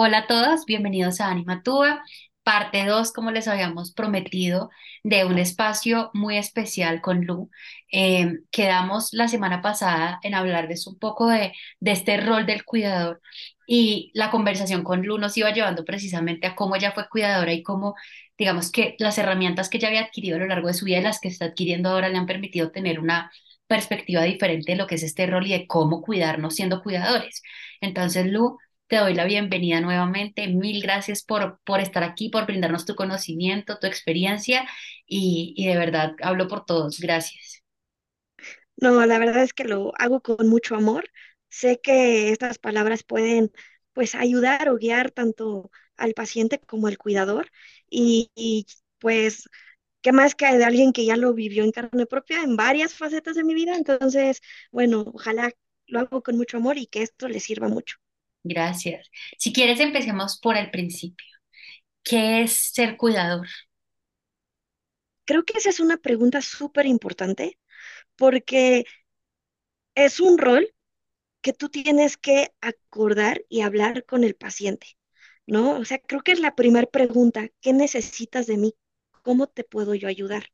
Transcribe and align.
Hola 0.00 0.18
a 0.18 0.26
todos, 0.28 0.64
bienvenidos 0.64 1.20
a 1.20 1.28
Anima 1.28 1.62
Tua, 1.64 2.04
parte 2.44 2.84
2, 2.86 3.12
como 3.12 3.32
les 3.32 3.48
habíamos 3.48 3.92
prometido, 3.92 4.70
de 5.02 5.24
un 5.24 5.38
espacio 5.38 6.10
muy 6.14 6.36
especial 6.36 7.00
con 7.00 7.24
Lu. 7.24 7.50
Eh, 7.90 8.38
quedamos 8.52 9.08
la 9.12 9.26
semana 9.26 9.60
pasada 9.60 10.20
en 10.22 10.34
hablarles 10.36 10.86
un 10.86 10.98
poco 11.00 11.28
de, 11.28 11.52
de 11.80 11.90
este 11.90 12.16
rol 12.18 12.46
del 12.46 12.64
cuidador 12.64 13.20
y 13.66 14.12
la 14.14 14.30
conversación 14.30 14.84
con 14.84 15.02
Lu 15.04 15.18
nos 15.18 15.36
iba 15.36 15.52
llevando 15.52 15.84
precisamente 15.84 16.46
a 16.46 16.54
cómo 16.54 16.76
ella 16.76 16.92
fue 16.92 17.08
cuidadora 17.08 17.52
y 17.52 17.64
cómo, 17.64 17.96
digamos 18.38 18.70
que 18.70 18.94
las 19.00 19.18
herramientas 19.18 19.68
que 19.68 19.78
ella 19.78 19.88
había 19.88 20.02
adquirido 20.02 20.36
a 20.36 20.40
lo 20.40 20.46
largo 20.46 20.68
de 20.68 20.74
su 20.74 20.84
vida 20.84 20.98
y 20.98 21.02
las 21.02 21.20
que 21.20 21.26
está 21.28 21.46
adquiriendo 21.46 21.88
ahora 21.90 22.08
le 22.08 22.18
han 22.18 22.26
permitido 22.26 22.70
tener 22.70 23.00
una 23.00 23.32
perspectiva 23.66 24.22
diferente 24.22 24.72
de 24.72 24.78
lo 24.78 24.86
que 24.86 24.94
es 24.94 25.02
este 25.02 25.26
rol 25.26 25.46
y 25.46 25.52
de 25.52 25.66
cómo 25.66 26.02
cuidarnos 26.02 26.54
siendo 26.54 26.82
cuidadores. 26.82 27.42
Entonces, 27.80 28.26
Lu, 28.26 28.58
te 28.88 28.96
doy 28.96 29.14
la 29.14 29.24
bienvenida 29.24 29.80
nuevamente. 29.80 30.48
Mil 30.48 30.82
gracias 30.82 31.22
por, 31.22 31.60
por 31.64 31.80
estar 31.80 32.04
aquí, 32.04 32.28
por 32.30 32.46
brindarnos 32.46 32.86
tu 32.86 32.94
conocimiento, 32.94 33.78
tu 33.78 33.86
experiencia 33.86 34.66
y, 35.06 35.54
y 35.56 35.66
de 35.68 35.76
verdad 35.78 36.14
hablo 36.22 36.48
por 36.48 36.64
todos. 36.66 36.98
Gracias. 37.00 37.62
No, 38.76 39.04
la 39.06 39.18
verdad 39.18 39.42
es 39.42 39.52
que 39.54 39.64
lo 39.64 39.92
hago 39.98 40.20
con 40.20 40.48
mucho 40.48 40.76
amor. 40.76 41.10
Sé 41.48 41.80
que 41.80 42.30
estas 42.30 42.58
palabras 42.58 43.02
pueden 43.02 43.52
pues 43.92 44.14
ayudar 44.14 44.68
o 44.68 44.76
guiar 44.76 45.10
tanto 45.10 45.70
al 45.96 46.14
paciente 46.14 46.60
como 46.60 46.86
al 46.86 46.98
cuidador 46.98 47.50
y, 47.90 48.30
y, 48.36 48.66
pues 48.98 49.48
qué 50.02 50.12
más 50.12 50.34
que 50.34 50.46
de 50.58 50.64
alguien 50.64 50.92
que 50.92 51.06
ya 51.06 51.16
lo 51.16 51.34
vivió 51.34 51.64
en 51.64 51.72
carne 51.72 52.06
propia 52.06 52.42
en 52.42 52.56
varias 52.56 52.94
facetas 52.94 53.36
de 53.36 53.44
mi 53.44 53.54
vida. 53.54 53.76
Entonces, 53.76 54.40
bueno, 54.72 55.04
ojalá 55.14 55.52
lo 55.86 56.00
hago 56.00 56.22
con 56.22 56.36
mucho 56.36 56.58
amor 56.58 56.78
y 56.78 56.86
que 56.86 57.02
esto 57.02 57.28
le 57.28 57.40
sirva 57.40 57.68
mucho. 57.68 57.98
Gracias. 58.44 59.08
Si 59.38 59.52
quieres, 59.52 59.80
empecemos 59.80 60.38
por 60.40 60.56
el 60.56 60.70
principio. 60.70 61.26
¿Qué 62.04 62.42
es 62.42 62.72
ser 62.74 62.96
cuidador? 62.98 63.48
Creo 65.24 65.44
que 65.44 65.58
esa 65.58 65.70
es 65.70 65.80
una 65.80 65.96
pregunta 65.98 66.40
súper 66.42 66.86
importante 66.86 67.58
porque 68.16 68.84
es 69.94 70.20
un 70.20 70.38
rol 70.38 70.74
que 71.42 71.52
tú 71.54 71.68
tienes 71.70 72.16
que 72.18 72.52
acordar 72.62 73.42
y 73.50 73.62
hablar 73.62 74.04
con 74.06 74.24
el 74.24 74.36
paciente, 74.36 74.98
¿no? 75.46 75.78
O 75.78 75.86
sea, 75.86 75.98
creo 76.00 76.22
que 76.22 76.32
es 76.32 76.40
la 76.40 76.56
primera 76.56 76.88
pregunta, 76.88 77.48
¿qué 77.62 77.72
necesitas 77.74 78.46
de 78.48 78.58
mí? 78.58 78.74
¿Cómo 79.24 79.48
te 79.48 79.64
puedo 79.64 79.94
yo 79.96 80.08
ayudar? 80.08 80.52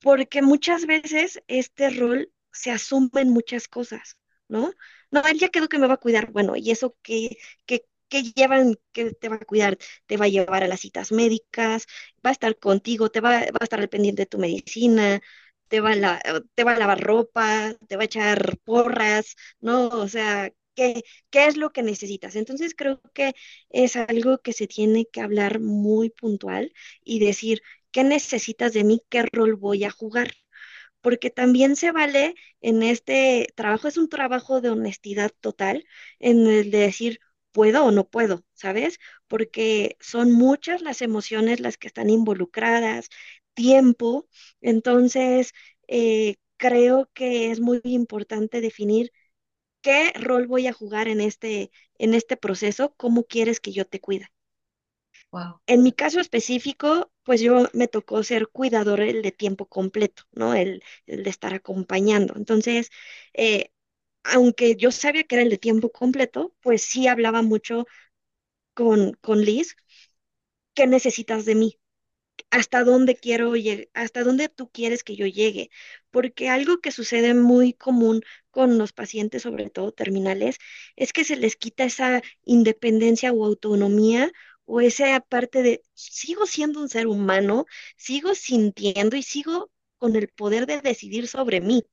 Porque 0.00 0.42
muchas 0.42 0.86
veces 0.86 1.42
este 1.48 1.90
rol 1.90 2.32
se 2.52 2.72
asume 2.72 3.22
en 3.22 3.30
muchas 3.30 3.68
cosas, 3.68 4.17
¿no? 4.48 4.72
No, 5.10 5.22
él 5.26 5.38
ya 5.38 5.48
quedó 5.48 5.68
que 5.68 5.78
me 5.78 5.86
va 5.86 5.94
a 5.94 5.96
cuidar, 5.98 6.30
bueno, 6.32 6.56
¿y 6.56 6.70
eso 6.70 6.96
qué, 7.02 7.36
qué, 7.66 7.86
qué 8.08 8.22
llevan 8.24 8.74
que 8.92 9.12
te 9.14 9.28
va 9.28 9.36
a 9.36 9.38
cuidar? 9.40 9.78
Te 10.06 10.16
va 10.16 10.26
a 10.26 10.28
llevar 10.28 10.62
a 10.64 10.68
las 10.68 10.80
citas 10.80 11.12
médicas, 11.12 11.86
va 12.24 12.30
a 12.30 12.32
estar 12.32 12.58
contigo, 12.58 13.10
te 13.10 13.20
va, 13.20 13.40
va 13.40 13.58
a 13.60 13.64
estar 13.64 13.80
al 13.80 13.88
pendiente 13.88 14.22
de 14.22 14.26
tu 14.26 14.38
medicina, 14.38 15.20
te 15.68 15.80
va 15.80 15.90
a, 15.92 15.96
la- 15.96 16.20
te 16.54 16.64
va 16.64 16.72
a 16.72 16.78
lavar 16.78 17.00
ropa, 17.02 17.74
te 17.88 17.96
va 17.96 18.02
a 18.02 18.04
echar 18.06 18.58
porras, 18.64 19.36
¿no? 19.60 19.88
O 19.88 20.08
sea, 20.08 20.50
¿qué, 20.74 21.02
qué 21.30 21.46
es 21.46 21.56
lo 21.56 21.70
que 21.72 21.82
necesitas? 21.82 22.36
Entonces 22.36 22.74
creo 22.74 23.00
que 23.14 23.34
es 23.70 23.96
algo 23.96 24.38
que 24.38 24.52
se 24.52 24.66
tiene 24.66 25.06
que 25.06 25.20
hablar 25.20 25.60
muy 25.60 26.10
puntual 26.10 26.72
y 27.04 27.18
decir, 27.20 27.62
¿qué 27.90 28.04
necesitas 28.04 28.72
de 28.72 28.84
mí? 28.84 29.02
¿Qué 29.08 29.22
rol 29.24 29.54
voy 29.56 29.84
a 29.84 29.90
jugar? 29.90 30.32
Porque 31.00 31.30
también 31.30 31.76
se 31.76 31.92
vale 31.92 32.34
en 32.60 32.82
este 32.82 33.48
trabajo, 33.56 33.88
es 33.88 33.96
un 33.98 34.08
trabajo 34.08 34.60
de 34.60 34.70
honestidad 34.70 35.30
total, 35.40 35.84
en 36.18 36.46
el 36.46 36.70
de 36.70 36.78
decir, 36.78 37.20
puedo 37.52 37.84
o 37.84 37.90
no 37.92 38.08
puedo, 38.08 38.44
¿sabes? 38.54 38.98
Porque 39.28 39.96
son 40.00 40.32
muchas 40.32 40.82
las 40.82 41.02
emociones 41.02 41.60
las 41.60 41.76
que 41.78 41.86
están 41.88 42.10
involucradas, 42.10 43.08
tiempo, 43.54 44.28
entonces 44.60 45.52
eh, 45.88 46.36
creo 46.56 47.10
que 47.14 47.50
es 47.50 47.60
muy 47.60 47.80
importante 47.84 48.60
definir 48.60 49.12
qué 49.82 50.12
rol 50.14 50.46
voy 50.46 50.66
a 50.68 50.72
jugar 50.72 51.08
en 51.08 51.20
este, 51.20 51.70
en 51.98 52.14
este 52.14 52.36
proceso, 52.36 52.94
cómo 52.96 53.24
quieres 53.24 53.60
que 53.60 53.72
yo 53.72 53.86
te 53.86 54.00
cuide. 54.00 54.28
Wow. 55.30 55.60
En 55.66 55.82
mi 55.82 55.92
caso 55.92 56.20
específico, 56.20 57.12
pues 57.22 57.40
yo 57.42 57.68
me 57.74 57.86
tocó 57.88 58.22
ser 58.22 58.48
cuidador 58.48 59.00
el 59.00 59.20
de 59.22 59.30
tiempo 59.32 59.66
completo, 59.66 60.22
¿no? 60.32 60.54
El, 60.54 60.82
de 61.06 61.28
estar 61.30 61.52
acompañando. 61.54 62.34
Entonces, 62.36 62.90
eh, 63.34 63.70
aunque 64.24 64.76
yo 64.76 64.90
sabía 64.92 65.24
que 65.24 65.36
era 65.36 65.42
el 65.44 65.50
de 65.50 65.58
tiempo 65.58 65.90
completo, 65.92 66.54
pues 66.62 66.82
sí 66.82 67.08
hablaba 67.08 67.42
mucho 67.42 67.86
con, 68.74 69.14
con 69.22 69.42
Liz, 69.44 69.76
¿qué 70.74 70.86
necesitas 70.86 71.44
de 71.44 71.54
mí? 71.54 71.78
hasta 72.50 72.84
dónde 72.84 73.16
quiero 73.16 73.56
llegar, 73.56 73.88
hasta 73.94 74.24
dónde 74.24 74.48
tú 74.50 74.70
quieres 74.70 75.04
que 75.04 75.16
yo 75.16 75.26
llegue, 75.26 75.70
porque 76.10 76.48
algo 76.50 76.80
que 76.80 76.92
sucede 76.92 77.34
muy 77.34 77.74
común 77.74 78.22
con 78.50 78.78
los 78.78 78.92
pacientes, 78.92 79.42
sobre 79.42 79.70
todo 79.70 79.92
terminales, 79.92 80.58
es 80.96 81.12
que 81.12 81.24
se 81.24 81.36
les 81.36 81.56
quita 81.56 81.84
esa 81.84 82.22
independencia 82.44 83.32
o 83.32 83.44
autonomía 83.46 84.32
o 84.68 84.80
esa 84.80 85.20
parte 85.20 85.62
de 85.62 85.82
sigo 85.94 86.46
siendo 86.46 86.80
un 86.80 86.88
ser 86.88 87.06
humano, 87.08 87.66
sigo 87.96 88.34
sintiendo 88.34 89.16
y 89.16 89.22
sigo 89.22 89.70
con 89.98 90.16
el 90.16 90.28
poder 90.28 90.66
de 90.66 90.80
decidir 90.82 91.28
sobre 91.28 91.60
mí 91.60 91.84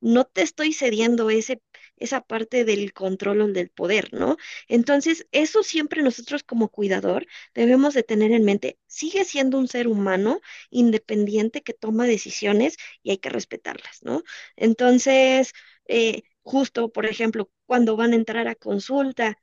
no 0.00 0.24
te 0.24 0.42
estoy 0.42 0.72
cediendo 0.72 1.28
ese, 1.30 1.60
esa 1.96 2.20
parte 2.20 2.64
del 2.64 2.92
control 2.92 3.40
o 3.42 3.48
del 3.48 3.70
poder, 3.70 4.12
¿no? 4.14 4.36
Entonces, 4.68 5.26
eso 5.32 5.62
siempre 5.64 6.02
nosotros 6.02 6.42
como 6.44 6.68
cuidador 6.68 7.26
debemos 7.54 7.94
de 7.94 8.04
tener 8.04 8.32
en 8.32 8.44
mente, 8.44 8.78
sigue 8.86 9.24
siendo 9.24 9.58
un 9.58 9.66
ser 9.68 9.88
humano 9.88 10.40
independiente 10.70 11.62
que 11.62 11.74
toma 11.74 12.06
decisiones 12.06 12.76
y 13.02 13.10
hay 13.10 13.18
que 13.18 13.28
respetarlas, 13.30 13.98
¿no? 14.02 14.22
Entonces, 14.56 15.52
eh, 15.86 16.22
justo, 16.42 16.90
por 16.90 17.06
ejemplo, 17.06 17.50
cuando 17.66 17.96
van 17.96 18.12
a 18.12 18.16
entrar 18.16 18.46
a 18.48 18.54
consulta, 18.54 19.36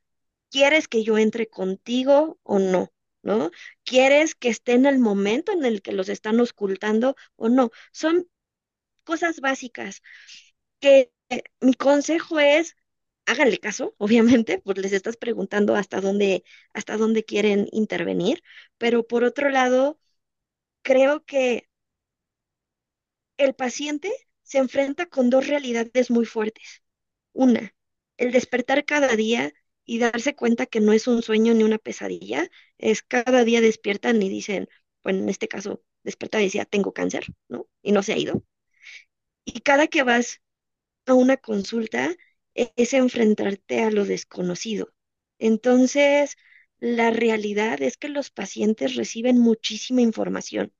¿quieres 0.50 0.88
que 0.88 1.02
yo 1.04 1.18
entre 1.18 1.48
contigo 1.48 2.38
o 2.42 2.58
no? 2.58 2.92
¿No? 3.22 3.50
¿Quieres 3.84 4.34
que 4.36 4.48
esté 4.48 4.72
en 4.74 4.86
el 4.86 4.98
momento 5.00 5.52
en 5.52 5.64
el 5.64 5.82
que 5.82 5.92
los 5.92 6.08
están 6.08 6.40
ocultando 6.40 7.16
o 7.36 7.48
no? 7.48 7.70
Son 7.92 8.28
cosas 9.04 9.40
básicas 9.40 10.02
que 10.80 11.12
mi 11.60 11.74
consejo 11.74 12.40
es, 12.40 12.76
háganle 13.26 13.58
caso, 13.58 13.94
obviamente, 13.98 14.60
pues 14.60 14.78
les 14.78 14.92
estás 14.92 15.16
preguntando 15.16 15.74
hasta 15.76 16.00
dónde, 16.00 16.44
hasta 16.74 16.96
dónde 16.96 17.24
quieren 17.24 17.68
intervenir, 17.72 18.42
pero 18.78 19.06
por 19.06 19.24
otro 19.24 19.50
lado, 19.50 20.00
creo 20.82 21.24
que 21.26 21.68
el 23.38 23.54
paciente 23.54 24.10
se 24.42 24.58
enfrenta 24.58 25.06
con 25.06 25.30
dos 25.30 25.46
realidades 25.46 26.10
muy 26.10 26.24
fuertes. 26.26 26.82
Una, 27.32 27.74
el 28.18 28.32
despertar 28.32 28.84
cada 28.84 29.16
día 29.16 29.52
y 29.86 29.98
darse 30.00 30.34
cuenta 30.36 30.66
que 30.66 30.80
no 30.80 30.92
es 30.92 31.06
un 31.08 31.22
sueño 31.22 31.54
ni 31.54 31.64
una 31.64 31.78
pesadilla, 31.78 32.50
es 32.78 33.02
cada 33.02 33.44
día 33.44 33.60
despiertan 33.62 34.22
y 34.22 34.28
dicen, 34.28 34.68
bueno, 35.04 35.20
en 35.20 35.28
este 35.30 35.48
caso, 35.48 35.82
despertar 36.04 36.42
y 36.42 36.46
decía, 36.46 36.64
tengo 36.66 36.92
cáncer, 36.92 37.26
¿no? 37.48 37.68
Y 37.82 37.92
no 37.92 38.02
se 38.02 38.12
ha 38.14 38.18
ido. 38.18 38.44
Y 39.44 39.60
cada 39.60 39.86
que 39.86 40.02
vas 40.02 40.40
a 41.06 41.14
una 41.14 41.36
consulta 41.38 42.16
es 42.54 42.94
enfrentarte 42.94 43.82
a 43.82 43.90
lo 43.90 44.04
desconocido. 44.06 44.92
Entonces, 45.38 46.36
la 46.80 47.10
realidad 47.10 47.82
es 47.82 47.96
que 47.98 48.08
los 48.10 48.30
pacientes 48.30 48.96
reciben 48.96 49.38
muchísima 49.38 50.02
información 50.02 50.72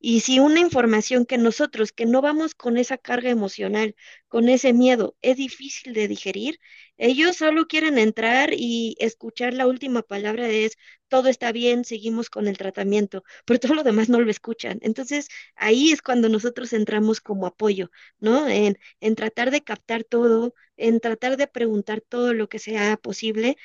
y 0.00 0.20
si 0.20 0.38
una 0.38 0.60
información 0.60 1.26
que 1.26 1.38
nosotros, 1.38 1.92
que 1.92 2.06
no 2.06 2.20
vamos 2.22 2.54
con 2.54 2.76
esa 2.78 2.98
carga 2.98 3.30
emocional, 3.30 3.96
con 4.28 4.48
ese 4.48 4.72
miedo, 4.72 5.16
es 5.22 5.36
difícil 5.36 5.92
de 5.94 6.08
digerir, 6.08 6.60
ellos 6.96 7.36
solo 7.36 7.66
quieren 7.66 7.98
entrar 7.98 8.50
y 8.52 8.96
escuchar 9.00 9.54
la 9.54 9.66
última 9.66 10.02
palabra 10.02 10.48
es, 10.48 10.76
todo 11.08 11.28
está 11.28 11.52
bien, 11.52 11.84
seguimos 11.84 12.28
con 12.30 12.48
el 12.48 12.58
tratamiento, 12.58 13.24
pero 13.44 13.60
todo 13.60 13.74
lo 13.74 13.82
demás 13.84 14.08
no 14.08 14.20
lo 14.20 14.30
escuchan. 14.30 14.78
Entonces, 14.82 15.28
ahí 15.56 15.90
es 15.92 16.02
cuando 16.02 16.28
nosotros 16.28 16.72
entramos 16.72 17.20
como 17.20 17.46
apoyo, 17.46 17.90
¿no? 18.20 18.46
En, 18.48 18.78
en 19.00 19.14
tratar 19.14 19.50
de 19.50 19.62
captar 19.62 20.04
todo, 20.04 20.54
en 20.76 21.00
tratar 21.00 21.36
de 21.36 21.46
preguntar 21.46 22.00
todo 22.02 22.34
lo 22.34 22.48
que 22.48 22.58
sea 22.58 22.96
posible 22.96 23.56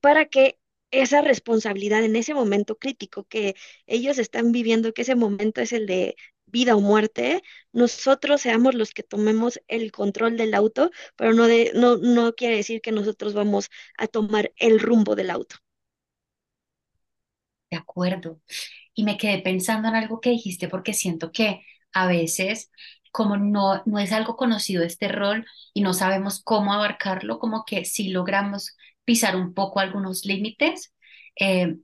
para 0.00 0.26
que 0.26 0.58
esa 0.90 1.20
responsabilidad 1.22 2.04
en 2.04 2.16
ese 2.16 2.34
momento 2.34 2.76
crítico 2.78 3.24
que 3.24 3.54
ellos 3.86 4.18
están 4.18 4.52
viviendo, 4.52 4.92
que 4.94 5.02
ese 5.02 5.14
momento 5.16 5.60
es 5.60 5.72
el 5.72 5.86
de 5.86 6.16
vida 6.46 6.76
o 6.76 6.80
muerte, 6.80 7.42
nosotros 7.72 8.40
seamos 8.42 8.74
los 8.74 8.92
que 8.92 9.02
tomemos 9.02 9.60
el 9.68 9.92
control 9.92 10.36
del 10.36 10.54
auto, 10.54 10.90
pero 11.16 11.34
no, 11.34 11.46
de, 11.48 11.72
no, 11.74 11.96
no 11.98 12.34
quiere 12.34 12.56
decir 12.56 12.80
que 12.80 12.92
nosotros 12.92 13.34
vamos 13.34 13.68
a 13.98 14.06
tomar 14.06 14.52
el 14.56 14.80
rumbo 14.80 15.16
del 15.16 15.30
auto. 15.30 15.56
De 17.70 17.76
acuerdo. 17.76 18.40
Y 18.94 19.04
me 19.04 19.18
quedé 19.18 19.40
pensando 19.42 19.88
en 19.88 19.96
algo 19.96 20.20
que 20.20 20.30
dijiste 20.30 20.68
porque 20.68 20.94
siento 20.94 21.32
que 21.32 21.62
a 21.92 22.06
veces, 22.06 22.70
como 23.12 23.36
no, 23.36 23.82
no 23.86 23.98
es 23.98 24.12
algo 24.12 24.36
conocido 24.36 24.84
este 24.84 25.08
rol 25.08 25.46
y 25.74 25.82
no 25.82 25.94
sabemos 25.94 26.42
cómo 26.44 26.72
abarcarlo, 26.72 27.38
como 27.38 27.64
que 27.66 27.84
sí 27.84 28.08
logramos 28.10 28.76
pisar 29.06 29.36
un 29.36 29.54
poco 29.54 29.80
algunos 29.80 30.26
límites 30.26 30.94
eh, 31.40 31.78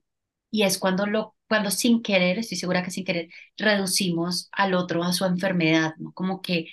y 0.51 0.63
es 0.65 0.79
cuando 0.79 1.07
lo 1.07 1.37
cuando 1.49 1.71
sin 1.71 2.03
querer, 2.03 2.39
estoy 2.39 2.57
segura 2.59 2.83
que 2.83 2.91
sin 2.91 3.05
querer, 3.05 3.29
reducimos 3.59 4.49
al 4.53 4.75
otro 4.75 5.05
a 5.05 5.13
su 5.13 5.27
enfermedad, 5.27 5.95
¿no? 5.99 6.13
Como 6.15 6.43
que, 6.43 6.69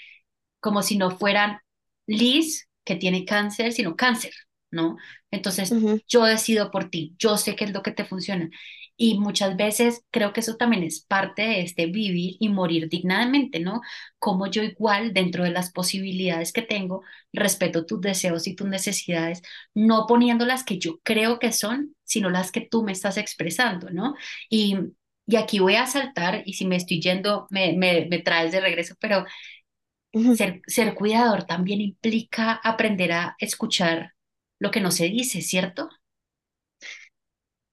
como 0.60 0.84
si 0.84 0.98
no 0.98 1.12
fueran 1.18 1.60
Liz, 2.08 2.70
que 2.86 2.96
tiene 2.96 3.26
cáncer, 3.26 3.74
sino 3.74 3.96
cáncer, 3.96 4.34
¿no? 4.72 4.98
Entonces, 5.32 5.76
Ujú, 5.76 6.00
yo 6.08 6.24
decido 6.26 6.72
por 6.72 6.90
ti, 6.90 7.16
yo 7.20 7.38
sé 7.38 7.56
qué 7.56 7.66
es 7.66 7.74
lo 7.74 7.84
que 7.84 7.92
te 7.92 8.06
funciona. 8.06 8.50
Y 9.02 9.18
muchas 9.18 9.56
veces 9.56 10.04
creo 10.12 10.34
que 10.34 10.42
eso 10.42 10.58
también 10.58 10.84
es 10.84 11.00
parte 11.02 11.44
de 11.44 11.62
este 11.62 11.86
vivir 11.88 12.36
y 12.40 12.50
morir 12.50 12.90
dignamente, 12.90 13.60
¿no? 13.62 13.82
Como 14.20 14.48
yo 14.48 14.62
igual, 14.64 15.14
dentro 15.14 15.46
de 15.46 15.52
las 15.52 15.72
posibilidades 15.72 16.52
que 16.52 16.64
tengo, 16.64 17.04
respeto 17.32 17.86
tus 17.86 18.02
deseos 18.02 18.46
y 18.48 18.56
tus 18.56 18.68
necesidades, 18.68 19.42
no 19.74 20.06
poniendo 20.08 20.46
las 20.46 20.66
que 20.66 20.80
yo 20.80 21.00
creo 21.04 21.40
que 21.40 21.54
son, 21.54 21.96
sino 22.04 22.30
las 22.30 22.52
que 22.52 22.62
tú 22.62 22.84
me 22.84 22.92
estás 22.92 23.18
expresando, 23.18 23.90
¿no? 23.90 24.16
Y, 24.50 24.78
y 25.26 25.36
aquí 25.38 25.60
voy 25.60 25.76
a 25.76 25.88
saltar, 25.88 26.44
y 26.46 26.54
si 26.54 26.66
me 26.68 26.76
estoy 26.76 27.00
yendo, 27.02 27.48
me, 27.52 27.74
me, 27.78 28.06
me 28.10 28.20
traes 28.20 28.52
de 28.52 28.60
regreso, 28.62 28.96
pero 29.00 29.26
ser, 30.36 30.62
ser 30.68 30.96
cuidador 30.96 31.44
también 31.46 31.82
implica 31.82 32.54
aprender 32.64 33.12
a 33.14 33.36
escuchar 33.40 34.14
lo 34.60 34.72
que 34.72 34.82
no 34.82 34.92
se 34.92 35.06
dice, 35.10 35.42
¿cierto? 35.42 35.90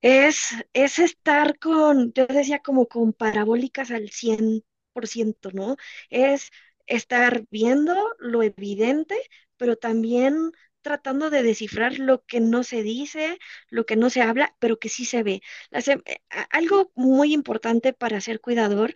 Es, 0.01 0.51
es 0.73 0.99
estar 0.99 1.59
con, 1.59 2.13
yo 2.13 2.27
decía 2.27 2.61
como 2.61 2.87
con 2.87 3.13
parabólicas 3.13 3.91
al 3.91 4.11
cien 4.11 4.65
por 4.93 5.07
ciento 5.09 5.51
¿no? 5.53 5.77
Es 6.11 6.51
estar 6.87 7.45
viendo 7.51 7.95
lo 8.19 8.43
evidente, 8.43 9.17
pero 9.57 9.77
también 9.77 10.53
tratando 10.83 11.31
de 11.31 11.43
descifrar 11.43 11.99
lo 11.99 12.25
que 12.25 12.41
no 12.41 12.63
se 12.63 12.83
dice, 12.85 13.39
lo 13.71 13.85
que 13.87 13.97
no 13.97 14.09
se 14.11 14.23
habla, 14.23 14.55
pero 14.61 14.79
que 14.79 14.89
sí 14.89 15.05
se 15.05 15.23
ve. 15.25 15.43
Eh, 15.73 16.19
algo 16.51 16.93
muy 16.95 17.33
importante 17.35 17.93
para 17.93 18.21
ser 18.21 18.41
cuidador 18.41 18.95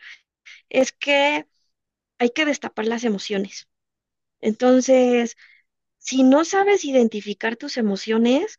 es 0.71 0.93
que 0.93 1.47
hay 2.19 2.31
que 2.31 2.45
destapar 2.47 2.87
las 2.87 3.05
emociones. 3.05 3.69
Entonces, 4.41 5.37
si 5.99 6.23
no 6.23 6.45
sabes 6.45 6.85
identificar 6.85 7.57
tus 7.57 7.77
emociones, 7.79 8.59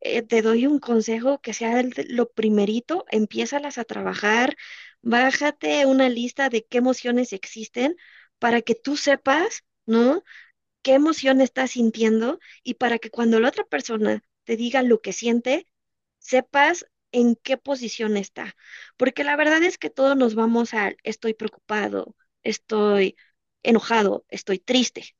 eh, 0.00 0.22
te 0.22 0.42
doy 0.42 0.66
un 0.66 0.78
consejo 0.80 1.40
que 1.40 1.54
sea 1.54 1.80
el 1.80 1.94
lo 2.08 2.30
primerito, 2.30 3.04
empiézalas 3.10 3.78
a 3.78 3.84
trabajar, 3.84 4.56
bájate 5.02 5.86
una 5.86 6.08
lista 6.08 6.48
de 6.50 6.64
qué 6.66 6.78
emociones 6.78 7.32
existen 7.32 7.96
para 8.38 8.62
que 8.62 8.74
tú 8.74 8.96
sepas, 8.96 9.64
¿no? 9.86 10.22
qué 10.82 10.94
emoción 10.94 11.40
estás 11.40 11.72
sintiendo 11.72 12.38
y 12.62 12.74
para 12.74 12.98
que 12.98 13.10
cuando 13.10 13.40
la 13.40 13.48
otra 13.48 13.64
persona 13.64 14.22
te 14.44 14.56
diga 14.56 14.82
lo 14.82 15.00
que 15.00 15.12
siente, 15.12 15.66
sepas 16.18 16.86
en 17.12 17.36
qué 17.36 17.56
posición 17.56 18.16
está. 18.16 18.56
Porque 18.96 19.24
la 19.24 19.36
verdad 19.36 19.62
es 19.62 19.78
que 19.78 19.90
todos 19.90 20.16
nos 20.16 20.34
vamos 20.34 20.74
a 20.74 20.92
estoy 21.04 21.34
preocupado, 21.34 22.16
estoy 22.42 23.16
enojado, 23.62 24.24
estoy 24.28 24.58
triste, 24.58 25.16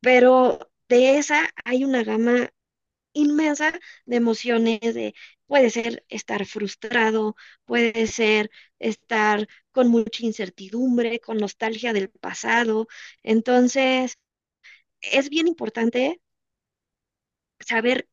pero 0.00 0.70
de 0.88 1.18
esa 1.18 1.50
hay 1.64 1.84
una 1.84 2.04
gama 2.04 2.50
inmensa 3.20 3.78
de 4.06 4.16
emociones, 4.16 4.80
de, 4.94 5.14
puede 5.46 5.70
ser 5.70 6.04
estar 6.08 6.44
frustrado, 6.46 7.36
puede 7.64 8.06
ser 8.06 8.50
estar 8.78 9.48
con 9.72 9.88
mucha 9.88 10.24
incertidumbre, 10.24 11.20
con 11.20 11.38
nostalgia 11.38 11.92
del 11.92 12.10
pasado. 12.10 12.86
Entonces, 13.22 14.18
es 15.02 15.30
bien 15.30 15.48
importante 15.48 16.20
saber 17.60 18.08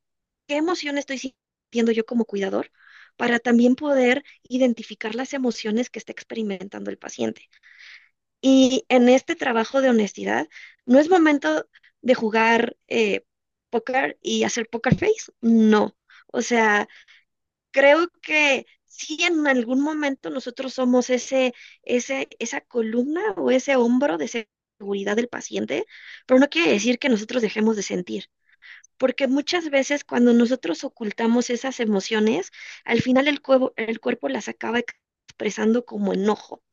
qué 0.48 0.58
emoción 0.58 0.98
estoy 0.98 1.18
sintiendo 1.20 1.92
yo 1.92 2.06
como 2.06 2.26
cuidador 2.26 2.72
para 3.18 3.40
también 3.40 3.76
poder 3.76 4.24
identificar 4.44 5.16
las 5.16 5.34
emociones 5.34 5.90
que 5.90 6.00
está 6.00 6.12
experimentando 6.12 6.92
el 6.92 6.98
paciente. 6.98 7.50
Y 8.42 8.86
en 8.90 9.10
este 9.10 9.36
trabajo 9.36 9.82
de 9.82 9.90
honestidad, 9.90 10.48
no 10.86 11.00
es 11.00 11.10
momento 11.10 11.68
de 12.02 12.16
jugar 12.16 12.78
eh, 12.88 13.26
póker 13.76 14.18
y 14.22 14.44
hacer 14.44 14.68
poker 14.70 14.96
face, 14.98 15.32
no. 15.42 15.96
O 16.28 16.42
sea, 16.42 16.88
creo 17.72 18.10
que 18.22 18.66
sí 18.86 19.18
en 19.24 19.48
algún 19.48 19.82
momento 19.82 20.30
nosotros 20.30 20.74
somos 20.74 21.10
ese, 21.10 21.54
ese, 21.84 22.30
esa 22.40 22.62
columna 22.62 23.22
o 23.38 23.52
ese 23.52 23.76
hombro 23.76 24.18
de 24.18 24.48
seguridad 24.80 25.16
del 25.18 25.30
paciente, 25.30 25.86
pero 26.28 26.40
no 26.40 26.50
quiere 26.50 26.72
decir 26.72 27.00
que 27.00 27.10
nosotros 27.10 27.42
dejemos 27.42 27.76
de 27.76 27.84
sentir 27.84 28.26
porque 28.98 29.28
muchas 29.28 29.70
veces 29.70 30.04
cuando 30.04 30.34
nosotros 30.34 30.84
ocultamos 30.84 31.50
esas 31.50 31.80
emociones, 31.80 32.52
al 32.86 33.02
final 33.02 33.28
el, 33.28 33.42
cuerpo 33.42 33.74
el 33.78 34.00
cuerpo 34.00 34.30
las 34.30 34.48
acaba 34.50 34.80
expresando 34.80 35.86
como 35.86 36.14
enojo 36.14 36.64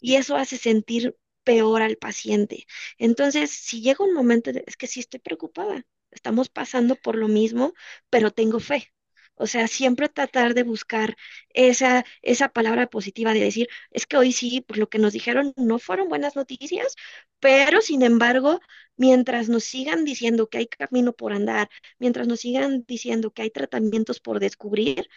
y 0.00 0.16
eso 0.16 0.36
hace 0.36 0.56
sentir 0.58 1.16
peor 1.44 1.82
al 1.82 1.96
paciente. 1.96 2.66
Entonces, 2.98 3.50
si 3.50 3.80
llega 3.82 4.04
un 4.04 4.14
momento, 4.14 4.52
de, 4.52 4.64
es 4.66 4.76
que 4.76 4.86
sí 4.86 5.00
estoy 5.00 5.20
preocupada, 5.20 5.86
estamos 6.10 6.48
pasando 6.48 6.96
por 6.96 7.16
lo 7.16 7.28
mismo, 7.28 7.74
pero 8.10 8.30
tengo 8.32 8.60
fe. 8.60 8.92
O 9.40 9.46
sea, 9.46 9.68
siempre 9.68 10.08
tratar 10.08 10.54
de 10.54 10.64
buscar 10.64 11.16
esa, 11.50 12.04
esa 12.22 12.48
palabra 12.48 12.88
positiva 12.88 13.32
de 13.32 13.40
decir, 13.40 13.68
es 13.92 14.06
que 14.06 14.16
hoy 14.16 14.32
sí, 14.32 14.60
por 14.62 14.78
lo 14.78 14.88
que 14.88 14.98
nos 14.98 15.12
dijeron, 15.12 15.52
no 15.56 15.78
fueron 15.78 16.08
buenas 16.08 16.34
noticias, 16.34 16.96
pero 17.40 17.80
sin 17.80 18.02
embargo, 18.02 18.60
mientras 18.96 19.48
nos 19.48 19.62
sigan 19.64 20.04
diciendo 20.04 20.48
que 20.48 20.58
hay 20.58 20.66
camino 20.66 21.12
por 21.12 21.32
andar, 21.32 21.68
mientras 21.98 22.26
nos 22.26 22.40
sigan 22.40 22.84
diciendo 22.86 23.30
que 23.32 23.42
hay 23.42 23.50
tratamientos 23.50 24.18
por 24.20 24.40
descubrir, 24.40 25.08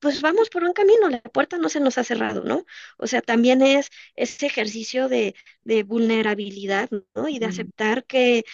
pues 0.00 0.20
vamos 0.20 0.50
por 0.50 0.64
un 0.64 0.72
camino, 0.74 1.08
la 1.08 1.20
puerta 1.22 1.56
no 1.58 1.68
se 1.70 1.80
nos 1.80 1.96
ha 1.98 2.04
cerrado, 2.04 2.44
¿no? 2.44 2.66
O 2.98 3.06
sea, 3.06 3.22
también 3.22 3.62
es 3.62 3.90
ese 4.16 4.46
ejercicio 4.46 5.08
de, 5.08 5.34
de 5.62 5.82
vulnerabilidad, 5.82 6.90
¿no? 7.14 7.28
Y 7.28 7.38
de 7.38 7.46
aceptar 7.46 8.04
que, 8.04 8.44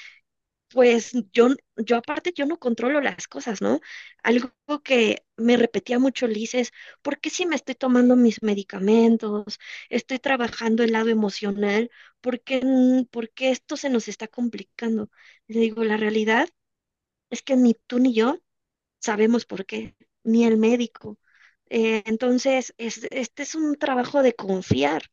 pues 0.73 1.13
yo, 1.33 1.49
yo 1.77 1.97
aparte, 1.97 2.33
yo 2.35 2.47
no 2.47 2.59
controlo 2.59 3.01
las 3.01 3.27
cosas, 3.29 3.61
¿no? 3.63 3.81
Algo 4.23 4.53
que 4.85 5.25
me 5.37 5.57
repetía 5.57 5.99
mucho 5.99 6.27
Liz 6.29 6.55
es, 6.55 6.73
¿por 7.03 7.21
qué 7.21 7.31
si 7.31 7.47
me 7.47 7.57
estoy 7.57 7.75
tomando 7.75 8.17
mis 8.17 8.43
medicamentos, 8.43 9.59
estoy 9.89 10.19
trabajando 10.21 10.83
el 10.85 10.93
lado 10.93 11.09
emocional, 11.09 11.91
¿por 12.21 12.41
qué, 12.43 12.59
n- 12.59 13.07
por 13.11 13.31
qué 13.31 13.51
esto 13.51 13.77
se 13.77 13.91
nos 13.91 14.09
está 14.09 14.29
complicando? 14.29 15.11
Le 15.49 15.61
digo, 15.61 15.85
la 15.85 15.97
realidad 15.97 16.49
es 17.31 17.43
que 17.43 17.57
ni 17.57 17.75
tú 17.75 17.99
ni 17.99 18.15
yo 18.15 18.39
sabemos 19.01 19.47
por 19.47 19.67
qué, 19.67 19.97
ni 20.25 20.45
el 20.47 20.57
médico. 20.59 21.19
Eh, 21.71 22.03
entonces, 22.07 22.75
es- 22.79 23.07
este 23.11 23.45
es 23.45 23.55
un 23.57 23.77
trabajo 23.77 24.23
de 24.25 24.35
confiar, 24.35 25.05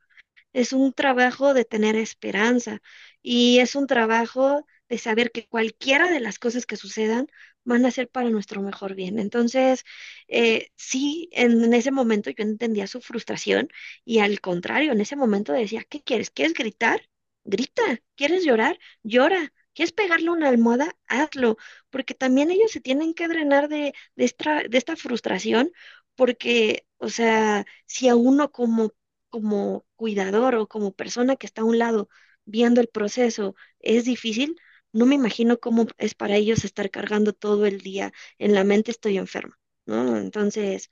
es 0.54 0.74
un 0.74 0.94
trabajo 0.94 1.54
de 1.54 1.66
tener 1.66 1.96
esperanza 1.96 2.82
y 3.24 3.60
es 3.60 3.76
un 3.76 3.88
trabajo 3.88 4.66
de 4.90 4.98
saber 4.98 5.32
que 5.32 5.48
cualquiera 5.48 6.10
de 6.10 6.20
las 6.20 6.40
cosas 6.40 6.66
que 6.66 6.78
sucedan 6.78 7.28
van 7.64 7.86
a 7.86 7.92
ser 7.92 8.10
para 8.10 8.30
nuestro 8.30 8.62
mejor 8.62 8.96
bien. 8.96 9.20
Entonces, 9.20 9.84
eh, 10.28 10.70
sí, 10.76 11.30
en, 11.34 11.74
ese 11.74 11.92
momento 11.92 12.30
yo 12.30 12.44
entendía 12.44 12.88
su 12.88 13.02
frustración 13.02 13.70
y 14.06 14.20
al 14.20 14.40
contrario, 14.42 14.92
en 14.94 15.02
ese 15.02 15.16
momento 15.16 15.54
decía, 15.54 15.84
¿qué 15.90 16.02
quieres? 16.02 16.30
¿Quieres 16.32 16.54
gritar? 16.54 17.02
Grita. 17.44 17.84
¿Quieres 18.16 18.44
llorar? 18.46 18.80
Llora. 19.04 19.54
¿Quieres 19.74 19.92
pegarle 19.94 20.30
una 20.32 20.50
almohada? 20.50 20.96
Hazlo, 21.08 21.58
porque 21.90 22.14
también 22.16 22.50
ellos 22.52 22.72
se 22.72 22.82
tienen 22.82 23.14
que 23.14 23.28
drenar 23.28 23.70
de, 23.70 23.94
de 24.16 24.26
esta, 24.26 24.64
de 24.64 24.78
esta 24.78 24.96
frustración, 24.96 25.72
porque, 26.16 26.88
o 26.98 27.10
sea, 27.10 27.66
si 27.86 28.08
a 28.10 28.16
uno 28.16 28.52
como 28.52 28.94
como 29.30 29.86
cuidador 29.96 30.56
o 30.56 30.68
como 30.68 30.94
persona 30.94 31.36
que 31.36 31.46
está 31.48 31.62
a 31.62 31.66
un 31.66 31.78
lado 31.80 32.10
viendo 32.46 32.82
el 32.82 32.88
proceso 32.88 33.56
es 33.80 34.06
difícil, 34.06 34.58
no 34.94 35.06
me 35.06 35.16
imagino 35.16 35.60
cómo 35.60 35.88
es 35.98 36.16
para 36.16 36.36
ellos 36.38 36.66
estar 36.66 36.90
cargando 36.92 37.34
todo 37.34 37.66
el 37.66 37.82
día 37.82 38.14
en 38.40 38.54
la 38.54 38.64
mente 38.64 38.92
estoy 38.92 39.18
enferma, 39.18 39.60
¿no? 39.86 40.18
Entonces, 40.18 40.90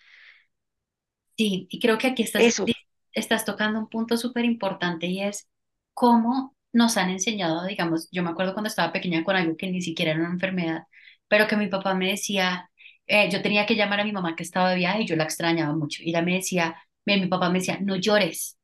Sí, 1.38 1.68
y 1.70 1.80
creo 1.80 1.98
que 1.98 2.08
aquí 2.08 2.24
estás, 2.24 2.48
eso. 2.48 2.74
estás 3.14 3.46
tocando 3.46 3.80
un 3.80 3.90
punto 3.90 4.18
súper 4.18 4.46
importante 4.46 5.08
y 5.08 5.22
es 5.22 5.50
cómo 5.94 6.56
nos 6.74 6.98
han 6.98 7.10
enseñado, 7.10 7.66
digamos, 7.66 8.08
yo 8.12 8.24
me 8.24 8.30
acuerdo 8.30 8.54
cuando 8.54 8.70
estaba 8.70 8.94
pequeña 8.94 9.24
con 9.24 9.36
algo 9.36 9.58
que 9.58 9.70
ni 9.72 9.82
siquiera 9.82 10.12
era 10.12 10.22
una 10.22 10.30
enfermedad, 10.32 10.84
pero 11.28 11.48
que 11.48 11.58
mi 11.58 11.68
papá 11.68 11.94
me 11.96 12.10
decía, 12.12 12.70
eh, 13.08 13.30
yo 13.32 13.42
tenía 13.42 13.66
que 13.66 13.75
llamar 13.75 14.00
a 14.02 14.04
mi 14.06 14.12
mamá 14.14 14.36
que 14.36 14.44
estaba 14.44 14.70
de 14.72 14.78
viaje 14.78 15.02
y 15.04 15.08
yo 15.08 15.16
la 15.16 15.24
extrañaba 15.25 15.75
mucho, 15.75 16.04
y 16.04 16.10
ella 16.10 16.22
me 16.22 16.36
decía, 16.36 16.75
mi, 17.06 17.20
mi 17.20 17.28
papá 17.28 17.50
me 17.50 17.60
decía, 17.60 17.80
no 17.82 17.96
llores, 17.98 18.58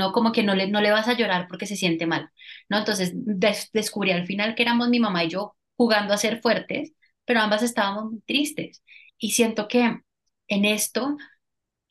no 0.00 0.12
como 0.12 0.32
que 0.32 0.42
no 0.44 0.56
le, 0.56 0.68
no 0.70 0.80
le 0.82 0.90
vas 0.92 1.08
a 1.08 1.14
llorar 1.14 1.46
porque 1.48 1.66
se 1.66 1.76
siente 1.76 2.06
mal, 2.06 2.30
¿no? 2.70 2.78
Entonces 2.78 3.12
des- 3.14 3.70
descubrí 3.72 4.12
al 4.12 4.26
final 4.26 4.54
que 4.56 4.62
éramos 4.64 4.88
mi 4.90 5.00
mamá 5.00 5.24
y 5.24 5.30
yo 5.30 5.56
jugando 5.76 6.14
a 6.14 6.18
ser 6.18 6.40
fuertes, 6.42 6.92
pero 7.26 7.40
ambas 7.40 7.62
estábamos 7.62 8.10
muy 8.12 8.20
tristes, 8.22 8.82
y 9.18 9.32
siento 9.32 9.68
que 9.68 10.00
en 10.48 10.64
esto 10.66 11.16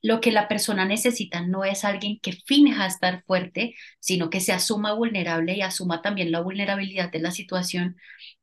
lo 0.02 0.22
que 0.22 0.32
la 0.32 0.48
persona 0.48 0.86
necesita 0.86 1.42
no 1.46 1.66
es 1.66 1.84
alguien 1.84 2.20
que 2.22 2.32
finja 2.46 2.86
estar 2.88 3.24
fuerte, 3.26 3.76
sino 4.00 4.30
que 4.30 4.40
se 4.40 4.54
asuma 4.54 4.94
vulnerable 4.94 5.54
y 5.56 5.62
asuma 5.62 6.02
también 6.02 6.32
la 6.32 6.40
vulnerabilidad 6.42 7.12
de 7.12 7.20
la 7.20 7.32
situación. 7.32 7.98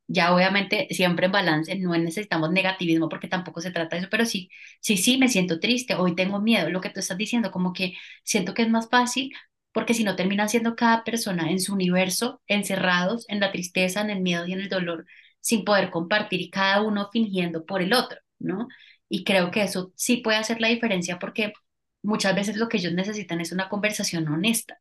Ya 0.08 0.35
obviamente 0.35 0.88
siempre 0.90 1.26
en 1.26 1.32
balance, 1.32 1.76
no 1.78 1.96
necesitamos 1.99 2.50
negativismo 2.52 3.08
porque 3.11 3.28
tampoco 3.28 3.61
se 3.62 3.70
trata 3.73 3.96
de 3.96 4.02
eso, 4.02 4.08
pero 4.11 4.26
sí, 4.26 4.50
sí, 4.80 4.96
sí, 4.99 5.18
me 5.18 5.28
siento 5.28 5.61
triste, 5.61 5.94
hoy 5.96 6.16
tengo 6.16 6.40
miedo, 6.40 6.70
lo 6.70 6.80
que 6.82 6.90
tú 6.90 7.00
estás 7.00 7.18
diciendo, 7.18 7.52
como 7.52 7.73
que 7.75 7.94
siento 8.25 8.54
que 8.54 8.62
es 8.62 8.70
más 8.70 8.88
fácil 8.90 9.32
porque 9.76 9.95
si 9.95 10.04
no 10.04 10.16
termina 10.16 10.49
siendo 10.49 10.76
cada 10.76 11.04
persona 11.04 11.52
en 11.52 11.61
su 11.61 11.75
universo, 11.75 12.42
encerrados 12.49 13.26
en 13.30 13.40
la 13.40 13.52
tristeza, 13.52 14.02
en 14.02 14.11
el 14.11 14.23
miedo 14.23 14.47
y 14.47 14.54
en 14.54 14.61
el 14.62 14.71
dolor, 14.71 15.06
sin 15.40 15.64
poder 15.66 15.90
compartir 15.92 16.40
y 16.42 16.50
cada 16.50 16.83
uno 16.83 17.11
fingiendo 17.12 17.66
por 17.66 17.83
el 17.83 17.95
otro, 17.95 18.18
¿no? 18.40 18.68
Y 19.11 19.25
creo 19.25 19.50
que 19.52 19.62
eso 19.64 19.92
sí 19.97 20.18
puede 20.18 20.38
hacer 20.38 20.61
la 20.62 20.68
diferencia 20.68 21.18
porque 21.21 21.54
muchas 22.02 22.37
veces 22.37 22.56
lo 22.59 22.68
que 22.71 22.78
ellos 22.78 22.95
necesitan 22.95 23.40
es 23.42 23.52
una 23.52 23.68
conversación 23.71 24.28
honesta 24.28 24.80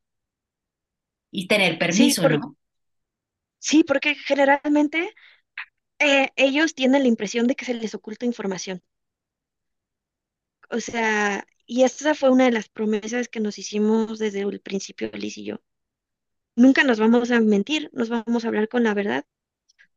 y 1.32 1.48
tener 1.48 1.78
Sí, 1.90 2.14
permiso, 2.14 2.22
por, 2.22 2.40
¿no? 2.40 2.58
sí, 3.60 3.84
porque 3.84 4.16
generalmente 4.16 5.14
eh, 6.00 6.30
ellos 6.38 6.76
tienen 6.76 7.04
la 7.04 7.10
impresión 7.10 7.48
de 7.48 7.56
que 7.56 7.66
se 7.66 7.74
les 7.76 7.96
oculta 7.96 8.26
información. 8.28 8.84
O 10.70 10.80
sea, 10.80 11.46
y 11.66 11.84
esa 11.84 12.16
fue 12.16 12.30
una 12.30 12.46
de 12.46 12.52
las 12.52 12.70
promesas 12.70 13.28
que 13.30 13.40
nos 13.40 13.58
hicimos 13.60 14.20
desde 14.20 14.42
el 14.42 14.62
principio, 14.62 15.10
Liz 15.14 15.38
y 15.38 15.46
yo. 15.46 15.62
Nunca 16.56 16.84
nos 16.84 17.00
vamos 17.00 17.32
a 17.32 17.42
mentir, 17.42 17.90
nos 17.94 18.10
vamos 18.10 18.46
a 18.46 18.50
hablar 18.50 18.70
con 18.70 18.84
la 18.84 18.94
verdad, 18.94 19.26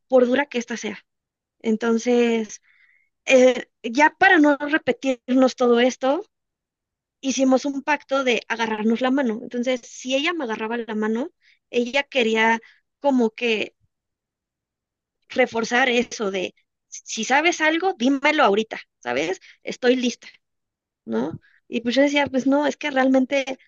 por 0.09 0.27
dura 0.27 0.47
que 0.47 0.59
ésta 0.59 0.77
sea. 0.79 1.05
Entonces, 1.61 2.63
eh, 3.27 3.69
ya 3.83 4.11
para 4.19 4.39
no 4.39 4.57
repetirnos 4.59 5.57
todo 5.57 5.81
esto, 5.81 6.25
hicimos 7.21 7.65
un 7.65 7.83
pacto 7.83 8.25
de 8.25 8.43
agarrarnos 8.49 9.01
la 9.01 9.11
mano. 9.11 9.41
Entonces, 9.43 9.81
si 9.85 10.15
ella 10.17 10.33
me 10.35 10.45
agarraba 10.45 10.77
la 10.79 10.95
mano, 10.95 11.31
ella 11.71 12.03
quería 12.05 12.61
como 13.01 13.31
que 13.31 13.77
reforzar 15.29 15.89
eso 15.89 16.31
de, 16.31 16.55
si 16.89 17.25
sabes 17.25 17.61
algo, 17.61 17.95
dímelo 17.99 18.45
ahorita, 18.45 18.81
¿sabes? 19.01 19.41
Estoy 19.63 19.97
lista, 19.97 20.29
¿no? 21.07 21.41
Y 21.69 21.81
pues 21.83 21.95
yo 21.95 22.03
decía, 22.03 22.27
pues 22.27 22.47
no, 22.47 22.67
es 22.67 22.77
que 22.77 22.91
realmente 22.91 23.59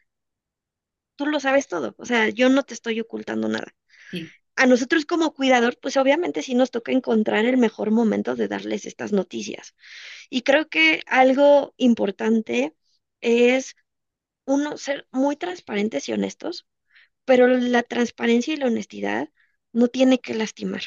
tú 1.16 1.26
lo 1.26 1.40
sabes 1.40 1.68
todo, 1.68 1.94
o 1.98 2.04
sea, 2.06 2.28
yo 2.30 2.48
no 2.48 2.62
te 2.64 2.74
estoy 2.74 3.00
ocultando 3.00 3.48
nada. 3.48 3.74
Sí, 4.10 4.32
A 4.56 4.66
nosotros 4.66 5.06
como 5.06 5.34
cuidador, 5.34 5.78
pues 5.80 5.96
obviamente 5.98 6.42
sí 6.42 6.54
nos 6.54 6.70
toca 6.70 6.92
encontrar 6.92 7.44
el 7.46 7.58
mejor 7.58 7.90
momento 7.92 8.36
de 8.36 8.48
darles 8.48 8.86
estas 8.86 9.12
noticias. 9.12 9.74
Y 10.30 10.42
creo 10.42 10.68
que 10.68 11.02
algo 11.06 11.74
importante 11.78 12.74
es 13.22 13.76
uno 14.46 14.78
ser 14.78 15.08
muy 15.12 15.36
transparentes 15.36 16.08
y 16.08 16.12
honestos, 16.14 16.66
pero 17.26 17.48
la 17.48 17.82
transparencia 17.84 18.54
y 18.54 18.58
la 18.58 18.66
honestidad 18.68 19.30
no 19.72 19.88
tiene 19.88 20.20
que 20.20 20.34
lastimar. 20.34 20.82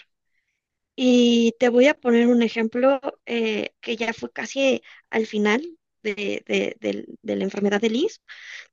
Y 0.95 1.55
te 1.59 1.69
voy 1.69 1.87
a 1.87 1.95
poner 1.99 2.27
un 2.27 2.43
ejemplo 2.43 2.99
eh, 3.25 3.71
que 3.81 3.95
ya 3.95 4.13
fue 4.13 4.31
casi 4.31 4.83
al 5.09 5.25
final 5.27 5.63
de, 6.03 6.43
de- 6.47 6.77
del- 6.81 7.17
de 7.21 7.35
la 7.35 7.43
enfermedad 7.45 7.81
de 7.81 7.89
Liz. 7.89 8.21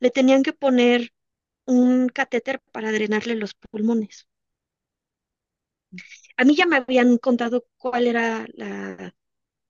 Le 0.01 0.11
tenían 0.11 0.43
que 0.43 0.53
poner 0.55 1.13
un 1.67 2.09
catéter 2.11 2.61
para 2.73 2.93
drenarle 2.93 3.37
los 3.37 3.55
pulmones. 3.55 4.29
A 6.37 6.45
mí 6.45 6.55
ya 6.57 6.67
me 6.67 6.77
habían 6.77 7.19
contado 7.19 7.67
cuál 7.77 8.07
era 8.07 8.47
la, 8.55 9.15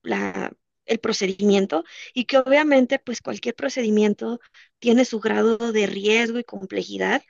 la- 0.03 0.53
el 0.85 0.99
procedimiento 0.99 1.85
y 2.13 2.25
que 2.25 2.37
obviamente 2.39 2.99
pues 2.99 3.21
cualquier 3.21 3.55
procedimiento 3.55 4.39
tiene 4.79 5.05
su 5.05 5.19
grado 5.19 5.57
de 5.73 5.87
riesgo 5.87 6.39
y 6.39 6.43
complejidad. 6.45 7.23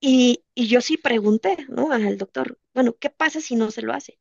Y, 0.00 0.44
y 0.54 0.68
yo 0.68 0.80
sí 0.80 0.96
pregunté, 0.98 1.56
¿no? 1.68 1.92
Al 1.92 2.18
doctor, 2.18 2.58
bueno, 2.74 2.94
¿qué 2.98 3.10
pasa 3.10 3.40
si 3.40 3.56
no 3.56 3.70
se 3.70 3.82
lo 3.82 3.92
hace? 3.94 4.18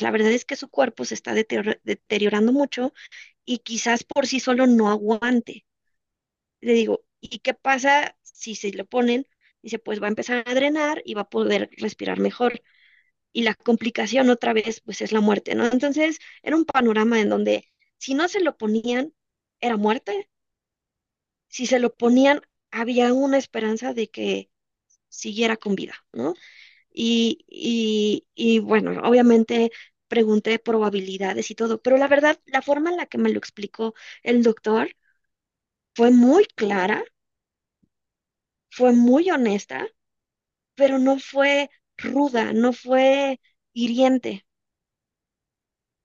La 0.00 0.10
verdad 0.12 0.30
es 0.32 0.44
que 0.44 0.56
su 0.56 0.68
cuerpo 0.70 1.04
se 1.04 1.14
está 1.14 1.34
deterior- 1.34 1.80
deteriorando 1.84 2.52
mucho 2.52 2.92
y 3.46 3.58
quizás 3.60 4.04
por 4.04 4.26
sí 4.28 4.40
solo 4.40 4.68
no 4.68 4.90
aguante. 4.90 5.66
Le 6.60 6.72
digo, 6.74 7.04
¿y 7.20 7.38
qué 7.40 7.54
pasa 7.54 8.16
si 8.22 8.54
se 8.54 8.72
lo 8.72 8.86
ponen? 8.86 9.26
Dice, 9.62 9.78
pues 9.78 10.00
va 10.02 10.06
a 10.06 10.10
empezar 10.10 10.44
a 10.46 10.54
drenar 10.54 11.02
y 11.04 11.14
va 11.14 11.22
a 11.22 11.30
poder 11.30 11.70
respirar 11.78 12.18
mejor. 12.20 12.62
Y 13.32 13.42
la 13.44 13.54
complicación 13.54 14.30
otra 14.30 14.52
vez, 14.54 14.80
pues 14.82 15.02
es 15.02 15.12
la 15.12 15.20
muerte, 15.22 15.54
¿no? 15.54 15.66
Entonces, 15.66 16.18
era 16.42 16.56
un 16.56 16.64
panorama 16.66 17.20
en 17.20 17.30
donde 17.30 17.70
si 17.98 18.14
no 18.14 18.28
se 18.28 18.40
lo 18.40 18.56
ponían, 18.58 19.14
era 19.60 19.76
muerte. 19.76 20.30
Si 21.48 21.66
se 21.66 21.78
lo 21.78 21.94
ponían, 21.94 22.40
había 22.70 23.12
una 23.12 23.38
esperanza 23.38 23.94
de 23.94 24.08
que 24.10 24.50
siguiera 25.08 25.56
con 25.56 25.74
vida, 25.76 25.94
¿no? 26.12 26.34
Y, 26.92 27.44
y, 27.48 28.26
y 28.34 28.60
bueno, 28.60 29.00
obviamente 29.08 29.72
pregunté 30.08 30.58
probabilidades 30.58 31.50
y 31.50 31.54
todo, 31.54 31.80
pero 31.82 31.96
la 31.98 32.08
verdad, 32.08 32.40
la 32.46 32.62
forma 32.62 32.90
en 32.90 32.96
la 32.98 33.06
que 33.06 33.18
me 33.18 33.30
lo 33.30 33.38
explicó 33.38 33.94
el 34.22 34.42
doctor 34.42 34.90
fue 35.96 36.12
muy 36.12 36.44
clara, 36.54 37.02
fue 38.70 38.92
muy 38.92 39.28
honesta, 39.30 39.86
pero 40.76 40.98
no 41.00 41.18
fue 41.20 41.70
ruda, 41.98 42.52
no 42.54 42.72
fue 42.74 43.40
hiriente. 43.74 44.46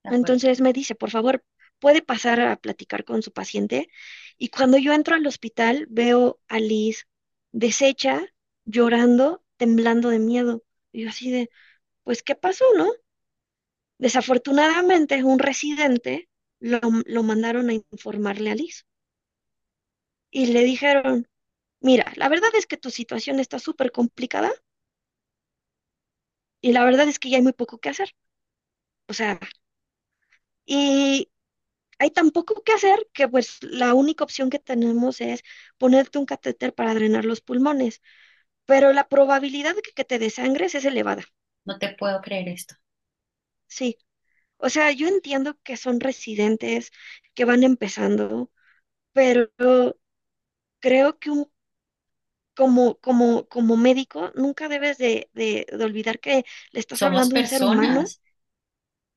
Entonces 0.04 0.62
me 0.62 0.74
dice, 0.74 0.96
por 0.96 1.10
favor, 1.12 1.44
puede 1.80 2.02
pasar 2.02 2.40
a 2.42 2.56
platicar 2.58 3.04
con 3.06 3.22
su 3.24 3.32
paciente. 3.32 3.90
Y 4.38 4.50
cuando 4.50 4.78
yo 4.78 4.94
entro 4.94 5.16
al 5.16 5.26
hospital, 5.28 5.88
veo 5.90 6.40
a 6.48 6.60
Liz 6.60 7.08
deshecha, 7.52 8.26
llorando, 8.66 9.44
temblando 9.58 10.10
de 10.10 10.20
miedo. 10.20 10.64
Y 10.92 11.04
yo 11.04 11.10
así 11.10 11.32
de, 11.32 11.50
pues, 12.04 12.24
¿qué 12.24 12.36
pasó, 12.36 12.66
no? 12.78 12.92
Desafortunadamente, 14.06 15.24
un 15.34 15.40
residente 15.40 16.14
lo, 16.60 16.82
lo 17.06 17.24
mandaron 17.24 17.70
a 17.70 17.74
informarle 17.96 18.52
a 18.52 18.56
Liz 18.56 18.86
y 20.30 20.48
le 20.48 20.64
dijeron, 20.66 21.28
mira, 21.82 22.12
la 22.18 22.30
verdad 22.30 22.52
es 22.56 22.68
que 22.68 22.78
tu 22.78 22.92
situación 22.92 23.40
está 23.40 23.60
súper 23.60 23.92
complicada 23.92 24.52
y 26.62 26.72
la 26.74 26.84
verdad 26.86 27.08
es 27.08 27.20
que 27.20 27.30
ya 27.30 27.38
hay 27.38 27.44
muy 27.44 27.54
poco 27.54 27.78
que 27.80 27.90
hacer. 27.90 28.16
O 29.08 29.14
sea, 29.14 29.40
y 30.66 31.32
hay 32.00 32.12
tan 32.12 32.32
poco 32.32 32.64
que 32.64 32.74
hacer 32.74 33.08
que 33.14 33.28
pues 33.30 33.60
la 33.64 33.94
única 33.96 34.24
opción 34.24 34.50
que 34.50 34.60
tenemos 34.60 35.22
es 35.22 35.44
ponerte 35.80 36.20
un 36.20 36.26
catéter 36.28 36.74
para 36.76 36.94
drenar 36.96 37.26
los 37.26 37.42
pulmones, 37.42 38.02
pero 38.66 38.94
la 38.94 39.10
probabilidad 39.10 39.76
de 39.76 39.82
que, 39.84 39.94
que 39.94 40.06
te 40.06 40.20
desangres 40.20 40.76
es 40.76 40.86
elevada. 40.86 41.24
No 41.66 41.80
te 41.80 41.96
puedo 41.96 42.22
creer 42.22 42.50
esto. 42.50 42.76
Sí, 43.78 43.98
o 44.58 44.70
sea, 44.70 44.92
yo 44.92 45.08
entiendo 45.10 45.58
que 45.64 45.78
son 45.78 46.00
residentes 46.02 46.92
que 47.36 47.46
van 47.46 47.64
empezando, 47.64 48.52
pero 49.14 49.50
creo 50.80 51.18
que 51.20 51.30
un 51.32 51.50
como, 52.56 52.96
como, 53.00 53.48
como 53.48 53.78
médico, 53.78 54.32
nunca 54.36 54.68
debes 54.70 54.98
de, 54.98 55.30
de, 55.34 55.66
de 55.72 55.84
olvidar 55.86 56.20
que 56.20 56.44
le 56.72 56.80
estás 56.80 57.02
Somos 57.02 57.04
hablando 57.04 57.36
a 57.36 57.40
un 57.40 57.46
ser 57.48 57.64
humano. 57.64 58.02
personas, 58.02 58.22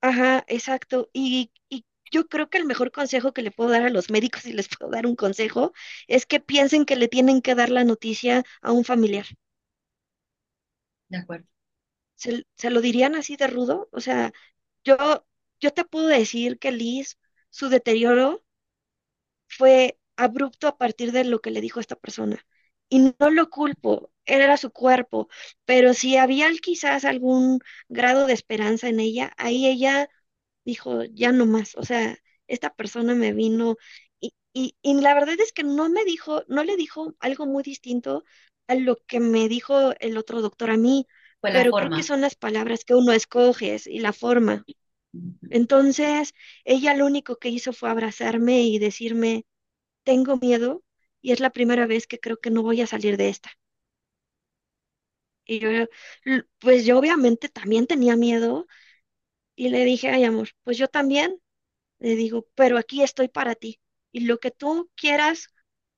Ajá, 0.00 0.44
exacto. 0.48 1.10
Y, 1.12 1.50
y 1.68 1.84
yo 2.12 2.26
creo 2.28 2.48
que 2.50 2.58
el 2.58 2.64
mejor 2.66 2.92
consejo 2.92 3.32
que 3.32 3.42
le 3.42 3.50
puedo 3.50 3.70
dar 3.70 3.82
a 3.84 3.90
los 3.90 4.08
médicos, 4.10 4.42
si 4.42 4.52
les 4.52 4.68
puedo 4.68 4.90
dar 4.92 5.04
un 5.06 5.16
consejo, 5.16 5.72
es 6.06 6.26
que 6.26 6.38
piensen 6.40 6.84
que 6.84 6.94
le 6.96 7.08
tienen 7.08 7.42
que 7.42 7.54
dar 7.56 7.70
la 7.70 7.82
noticia 7.84 8.44
a 8.62 8.70
un 8.72 8.84
familiar. 8.84 9.26
de 11.08 11.16
acuerdo. 11.18 11.46
¿Se, 12.16 12.70
lo 12.70 12.80
dirían 12.80 13.14
así 13.14 13.36
de 13.36 13.46
rudo? 13.48 13.88
O 13.92 14.00
sea, 14.00 14.32
yo, 14.84 14.96
yo 15.60 15.72
te 15.72 15.84
puedo 15.84 16.08
decir 16.08 16.58
que 16.58 16.72
Liz, 16.72 17.18
su 17.50 17.68
deterioro 17.68 18.44
fue 19.48 19.98
abrupto 20.16 20.68
a 20.68 20.76
partir 20.78 21.12
de 21.12 21.24
lo 21.24 21.40
que 21.40 21.50
le 21.50 21.60
dijo 21.60 21.80
esta 21.80 21.96
persona. 21.96 22.44
Y 22.88 23.14
no 23.18 23.30
lo 23.30 23.50
culpo, 23.50 24.12
era 24.24 24.56
su 24.56 24.70
cuerpo, 24.70 25.28
pero 25.64 25.94
si 25.94 26.16
había 26.16 26.50
quizás 26.62 27.04
algún 27.04 27.60
grado 27.88 28.26
de 28.26 28.34
esperanza 28.34 28.88
en 28.88 29.00
ella, 29.00 29.32
ahí 29.38 29.66
ella 29.66 30.08
dijo, 30.64 31.04
ya 31.04 31.32
no 31.32 31.46
más, 31.46 31.76
o 31.76 31.82
sea, 31.84 32.18
esta 32.48 32.74
persona 32.74 33.14
me 33.14 33.32
vino 33.32 33.76
y, 34.20 34.34
y, 34.54 34.76
y 34.82 35.00
la 35.00 35.14
verdad 35.14 35.36
es 35.40 35.52
que 35.52 35.64
no 35.64 35.88
me 35.90 36.04
dijo, 36.04 36.44
no 36.48 36.64
le 36.64 36.76
dijo 36.76 37.14
algo 37.20 37.46
muy 37.46 37.62
distinto 37.62 38.24
a 38.68 38.74
lo 38.76 38.98
que 39.06 39.20
me 39.20 39.48
dijo 39.48 39.94
el 40.00 40.18
otro 40.18 40.42
doctor 40.42 40.70
a 40.70 40.76
mí, 40.76 41.06
Fue 41.44 41.50
la 41.52 41.60
pero 41.60 41.72
creo 41.74 41.90
que 41.90 42.02
son 42.02 42.20
las 42.22 42.34
palabras 42.34 42.84
que 42.84 42.94
uno 42.94 43.12
escoge 43.12 43.76
y 43.86 44.00
la 44.00 44.12
forma. 44.12 44.64
Entonces, 45.50 46.34
ella 46.64 46.94
lo 46.94 47.06
único 47.06 47.36
que 47.38 47.50
hizo 47.50 47.72
fue 47.72 47.90
abrazarme 47.90 48.62
y 48.62 48.78
decirme, 48.78 49.46
tengo 50.04 50.36
miedo 50.38 50.84
y 51.22 51.32
es 51.32 51.40
la 51.40 51.50
primera 51.50 51.86
vez 51.86 52.06
que 52.06 52.20
creo 52.20 52.38
que 52.38 52.50
no 52.50 52.62
voy 52.62 52.80
a 52.82 52.86
salir 52.88 53.16
de 53.16 53.30
esta. 53.30 53.52
Y 55.46 55.58
yo, 55.60 55.68
pues 56.58 56.84
yo 56.86 56.98
obviamente 56.98 57.48
también 57.48 57.86
tenía 57.86 58.16
miedo 58.16 58.66
y 59.56 59.70
le 59.70 59.84
dije, 59.84 60.08
ay 60.10 60.24
amor, 60.24 60.50
pues 60.64 60.78
yo 60.78 60.88
también, 60.88 61.40
le 62.00 62.16
digo, 62.16 62.48
pero 62.56 62.78
aquí 62.78 63.02
estoy 63.02 63.28
para 63.28 63.54
ti. 63.56 63.80
Y 64.12 64.20
lo 64.22 64.40
que 64.40 64.50
tú 64.52 64.90
quieras 64.96 65.48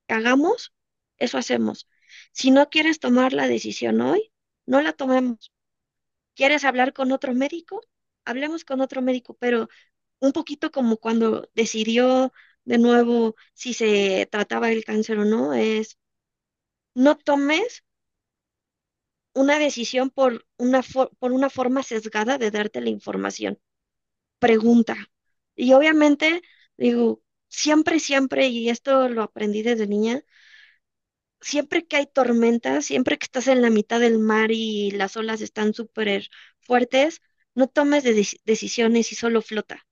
que 0.09 0.15
hagamos, 0.15 0.75
eso 1.19 1.39
hacemos. 1.39 1.89
Si 2.33 2.51
no 2.53 2.71
quieres 2.71 3.01
tomar 3.01 3.33
la 3.35 3.49
decisión 3.49 4.01
hoy, 4.03 4.33
no 4.67 4.81
la 4.83 4.93
tomemos. 4.93 5.53
¿Quieres 6.35 6.65
hablar 6.65 6.93
con 6.93 7.13
otro 7.13 7.35
médico? 7.35 7.81
hablemos 8.25 8.65
con 8.65 8.81
otro 8.81 9.03
médico, 9.03 9.35
pero 9.41 9.69
un 10.21 10.33
poquito 10.33 10.71
como 10.73 10.99
cuando 10.99 11.51
decidió 11.55 12.33
de 12.65 12.79
nuevo 12.79 13.37
si 13.55 13.75
se 13.75 14.29
trataba 14.33 14.73
el 14.73 14.85
cáncer 14.85 15.19
o 15.21 15.25
no, 15.27 15.55
es 15.55 15.99
no 16.95 17.17
tomes 17.17 17.85
una 19.35 19.59
decisión 19.59 20.11
por 20.11 20.47
una, 20.57 20.83
for- 20.83 21.11
por 21.19 21.33
una 21.33 21.51
forma 21.51 21.83
sesgada 21.83 22.39
de 22.39 22.51
darte 22.51 22.81
la 22.81 22.91
información. 22.91 23.59
Pregunta. 24.41 24.97
Y 25.57 25.73
obviamente, 25.75 26.43
digo, 26.77 27.23
siempre, 27.49 28.01
siempre, 28.01 28.49
y 28.49 28.71
esto 28.71 29.09
lo 29.09 29.23
aprendí 29.23 29.63
desde 29.63 29.87
niña, 29.89 30.23
siempre 31.41 31.87
que 31.87 31.97
hay 31.97 32.07
tormentas, 32.07 32.87
siempre 32.87 33.19
que 33.19 33.25
estás 33.25 33.49
en 33.49 33.63
la 33.63 33.71
mitad 33.71 34.01
del 34.01 34.19
mar 34.19 34.51
y 34.53 34.91
las 34.93 35.17
olas 35.17 35.41
están 35.41 35.75
súper 35.75 36.29
fuertes, 36.61 37.21
no 37.55 37.69
tomes 37.69 38.05
de- 38.05 38.27
decisiones 38.45 39.13
y 39.13 39.15
solo 39.17 39.43
flota 39.43 39.87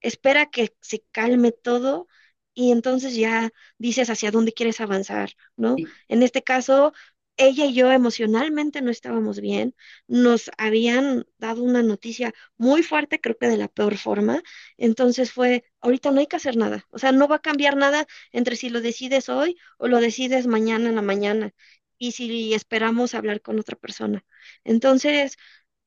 espera 0.00 0.46
que 0.50 0.74
se 0.80 1.04
calme 1.12 1.52
todo 1.52 2.08
y 2.54 2.72
entonces 2.72 3.16
ya 3.16 3.50
dices 3.78 4.10
hacia 4.10 4.30
dónde 4.30 4.52
quieres 4.52 4.80
avanzar, 4.80 5.30
¿no? 5.56 5.76
Sí, 5.76 5.96
En 6.08 6.22
este 6.22 6.42
caso, 6.42 6.92
ella 7.36 7.66
y 7.66 7.74
yo 7.74 7.90
emocionalmente 7.92 8.82
no 8.82 8.90
estábamos 8.90 9.40
bien, 9.40 9.74
nos 10.06 10.50
habían 10.58 11.26
dado 11.38 11.62
una 11.62 11.82
noticia 11.82 12.32
muy 12.56 12.82
fuerte, 12.82 13.20
creo 13.20 13.36
que 13.38 13.48
de 13.48 13.56
la 13.56 13.68
peor 13.68 13.96
forma, 13.98 14.42
entonces 14.76 15.32
fue, 15.32 15.64
ahorita 15.80 16.10
no 16.10 16.20
hay 16.20 16.26
que 16.26 16.36
hacer 16.36 16.56
nada, 16.56 16.86
o 16.90 16.98
sea, 16.98 17.12
no 17.12 17.28
va 17.28 17.36
a 17.36 17.38
cambiar 17.42 17.76
nada 17.76 18.06
entre 18.32 18.56
si 18.56 18.68
lo 18.70 18.80
decides 18.80 19.28
hoy 19.28 19.56
o 19.78 19.88
lo 19.88 20.00
decides 20.00 20.46
mañana 20.46 20.88
en 20.90 20.96
la 20.96 21.02
mañana. 21.02 21.52
Y 21.98 22.12
si 22.12 22.52
esperamos 22.52 23.14
hablar 23.14 23.40
con 23.42 23.60
otra 23.60 23.76
persona. 23.76 24.24
Entonces, 24.64 25.36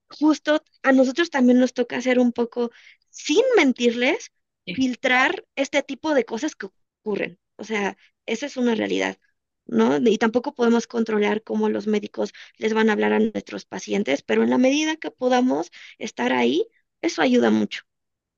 justo 0.10 0.64
a 0.84 0.92
nosotros 0.92 1.30
también 1.30 1.60
nos 1.60 1.74
toca 1.74 1.98
hacer 1.98 2.20
un 2.20 2.32
poco, 2.34 2.72
sin 3.10 3.44
mentirles, 3.58 4.32
sí, 4.66 4.75
filtrar 4.75 5.46
este 5.56 5.84
tipo 5.84 6.14
de 6.14 6.25
cosas 6.25 6.56
que 6.56 6.68
ocurren. 7.02 7.40
O 7.58 7.64
sea, 7.64 7.98
esa 8.25 8.46
es 8.48 8.58
una 8.58 8.75
realidad, 8.75 9.18
¿no? 9.67 9.98
Y 9.98 10.17
tampoco 10.17 10.53
podemos 10.55 10.88
controlar 10.88 11.43
cómo 11.43 11.69
los 11.69 11.88
médicos 11.88 12.34
les 12.57 12.74
van 12.74 12.89
a 12.89 12.93
hablar 12.93 13.13
a 13.13 13.19
nuestros 13.19 13.65
pacientes, 13.65 14.22
pero 14.24 14.43
en 14.43 14.50
la 14.51 14.57
medida 14.57 14.95
que 14.98 15.12
podamos 15.12 15.72
estar 15.98 16.34
ahí, 16.34 16.67
eso 17.01 17.22
ayuda 17.22 17.51
mucho. 17.51 17.81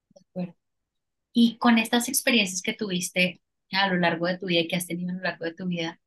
de 0.09 0.21
acuerdo. 0.21 0.55
Y 1.33 1.57
con 1.59 1.77
estas 1.79 2.09
experiencias 2.09 2.61
que 2.63 2.73
tuviste 2.73 3.41
a 3.73 3.89
lo 3.89 3.97
largo 3.97 4.27
de 4.27 4.37
tu 4.39 4.47
vida 4.47 4.61
y 4.61 4.69
que 4.69 4.75
has 4.77 4.87
tenido 4.87 5.11
a 5.11 5.15
lo 5.15 5.21
largo 5.23 5.45
de 5.45 5.55
tu 5.55 5.67
vida, 5.67 6.01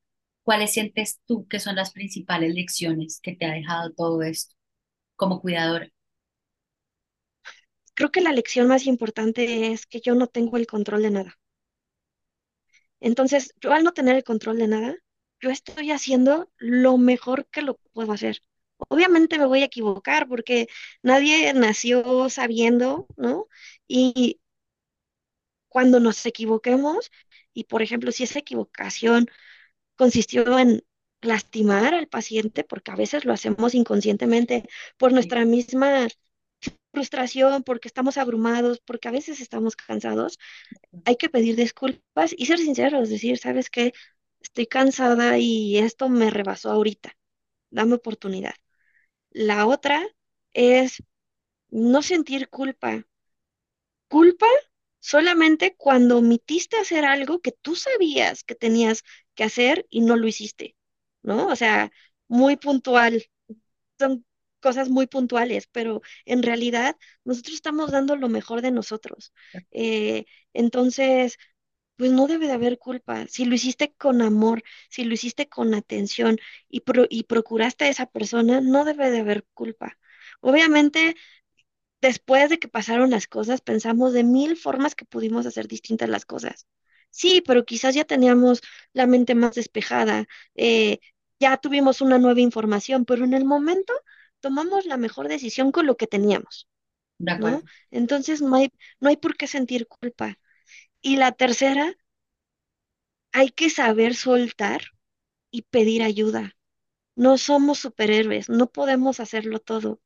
¿cuáles 0.45 0.73
sientes 0.73 1.21
tú 1.27 1.49
que 1.49 1.61
son 1.61 1.77
las 1.77 1.93
principales 1.93 2.55
lecciones 2.55 3.21
que 3.23 3.37
te 3.37 3.47
ha 3.47 3.53
dejado 3.55 3.93
todo 3.95 4.23
esto 4.23 4.55
como 5.17 5.41
cuidadora? 5.43 5.91
Creo 7.95 8.11
que 8.11 8.21
la 8.21 8.33
lección 8.33 8.67
más 8.67 8.85
importante 8.87 9.71
es 9.71 9.87
que 9.87 10.01
yo 10.01 10.17
no 10.17 10.27
tengo 10.27 10.57
el 10.57 10.67
control 10.67 11.03
de 11.03 11.11
nada. 11.13 11.39
Entonces, 13.01 13.53
yo 13.61 13.73
al 13.73 13.85
no 13.85 13.93
tener 13.93 14.17
el 14.17 14.25
control 14.25 14.59
de 14.59 14.69
nada, 14.69 14.97
yo 15.41 15.51
estoy 15.51 15.91
haciendo 15.91 16.51
lo 16.59 16.99
mejor 16.99 17.47
que 17.49 17.63
lo 17.63 17.77
puedo 17.93 18.13
hacer. 18.13 18.41
Obviamente 18.89 19.39
me 19.39 19.47
voy 19.47 19.63
a 19.63 19.67
equivocar 19.67 20.29
porque 20.29 20.69
nadie 21.03 21.53
nació 21.55 22.29
sabiendo, 22.31 23.07
¿no? 23.17 23.47
Y 23.89 24.41
cuando 25.69 26.01
nos 26.01 26.25
equivoquemos, 26.27 27.11
y 27.55 27.65
por 27.65 27.83
ejemplo, 27.83 28.13
si 28.13 28.25
esa 28.25 28.39
equivocación 28.41 29.27
consistió 29.97 30.59
en 30.59 30.85
lastimar 31.23 31.95
al 31.95 32.09
paciente, 32.09 32.65
porque 32.65 32.93
a 32.93 32.97
veces 32.97 33.25
lo 33.27 33.33
hacemos 33.35 33.75
inconscientemente 33.75 34.69
por 34.99 35.13
nuestra 35.13 35.45
misma 35.47 36.09
frustración, 36.93 37.63
porque 37.65 37.89
estamos 37.89 38.19
abrumados, 38.19 38.81
porque 38.87 39.09
a 39.09 39.13
veces 39.13 39.41
estamos 39.41 39.77
cansados, 39.77 40.39
hay 41.07 41.17
que 41.17 41.31
pedir 41.31 41.57
disculpas 41.57 42.35
y 42.37 42.47
ser 42.47 42.59
sinceros, 42.59 43.11
decir, 43.11 43.39
¿sabes 43.39 43.71
qué? 43.71 43.93
Estoy 44.41 44.67
cansada 44.67 45.39
y 45.39 45.79
esto 45.79 46.09
me 46.11 46.31
rebasó 46.31 46.71
ahorita, 46.71 47.17
dame 47.71 47.95
oportunidad. 47.97 48.55
La 49.31 49.67
otra 49.67 50.07
es 50.55 51.03
no 51.71 52.03
sentir 52.03 52.49
culpa. 52.51 53.07
Culpa 54.09 54.47
solamente 55.01 55.77
cuando 55.77 56.19
omitiste 56.19 56.77
hacer 56.77 57.05
algo 57.05 57.41
que 57.41 57.53
tú 57.53 57.77
sabías 57.77 58.45
que 58.45 58.55
tenías 58.55 59.03
que 59.35 59.45
hacer 59.45 59.87
y 59.91 60.01
no 60.01 60.17
lo 60.17 60.27
hiciste, 60.29 60.77
¿no? 61.23 61.47
O 61.49 61.57
sea, 61.57 61.91
muy 62.29 62.57
puntual, 62.57 63.25
son 63.99 64.27
cosas 64.61 64.89
muy 64.91 65.07
puntuales, 65.09 65.69
pero 65.73 66.03
en 66.27 66.43
realidad 66.43 66.97
nosotros 67.25 67.55
estamos 67.57 67.93
dando 67.93 68.17
lo 68.17 68.29
mejor 68.29 68.63
de 68.63 68.73
nosotros. 68.73 69.33
Eh, 69.73 70.27
entonces, 70.55 71.39
pues 72.01 72.13
no 72.13 72.27
debe 72.29 72.49
de 72.49 72.55
haber 72.55 72.79
culpa. 72.79 73.27
Si 73.29 73.45
lo 73.45 73.55
hiciste 73.55 73.95
con 73.99 74.23
amor, 74.23 74.63
si 74.91 75.05
lo 75.05 75.15
hiciste 75.15 75.49
con 75.51 75.75
atención 75.75 76.39
y, 76.69 76.81
pro- 76.81 77.07
y 77.11 77.25
procuraste 77.25 77.85
a 77.87 77.91
esa 77.91 78.07
persona, 78.07 78.61
no 78.63 78.87
debe 78.87 79.11
de 79.11 79.21
haber 79.21 79.45
culpa. 79.55 79.99
Obviamente, 80.41 81.17
después 82.01 82.51
de 82.51 82.59
que 82.59 82.69
pasaron 82.69 83.11
las 83.11 83.27
cosas, 83.27 83.61
pensamos 83.61 84.13
de 84.13 84.25
mil 84.25 84.57
formas 84.57 84.95
que 84.95 85.05
pudimos 85.05 85.47
hacer 85.47 85.69
distintas 85.69 86.09
las 86.09 86.25
cosas. 86.27 86.67
Sí, 87.11 87.43
pero 87.47 87.65
quizás 87.65 87.95
ya 87.95 88.05
teníamos 88.05 88.61
la 88.93 89.07
mente 89.07 89.35
más 89.35 89.55
despejada, 89.55 90.27
eh, 90.55 91.01
ya 91.41 91.57
tuvimos 91.59 92.01
una 92.01 92.19
nueva 92.19 92.41
información, 92.41 93.05
pero 93.05 93.25
en 93.25 93.35
el 93.35 93.45
momento 93.45 93.93
tomamos 94.41 94.87
la 94.87 94.97
mejor 94.97 95.29
decisión 95.29 95.73
con 95.73 95.87
lo 95.87 95.97
que 95.97 96.07
teníamos, 96.07 96.69
de 97.19 97.61
Entonces 97.91 98.43
no 98.43 98.57
hay, 98.57 98.73
no 99.01 99.09
hay 99.09 99.17
por 99.17 99.37
qué 99.37 99.47
sentir 99.47 99.87
culpa. 99.89 100.39
Y 101.03 101.17
la 101.17 101.33
tercera, 101.33 101.95
hay 103.33 103.51
que 103.51 103.71
saber 103.71 104.15
soltar 104.15 104.83
y 105.51 105.63
pedir 105.63 106.03
ayuda. 106.03 106.57
No 107.17 107.39
somos 107.39 107.79
superhéroes, 107.81 108.49
no 108.51 108.73
podemos 108.73 109.21
hacerlo 109.21 109.61
todo. 109.61 110.01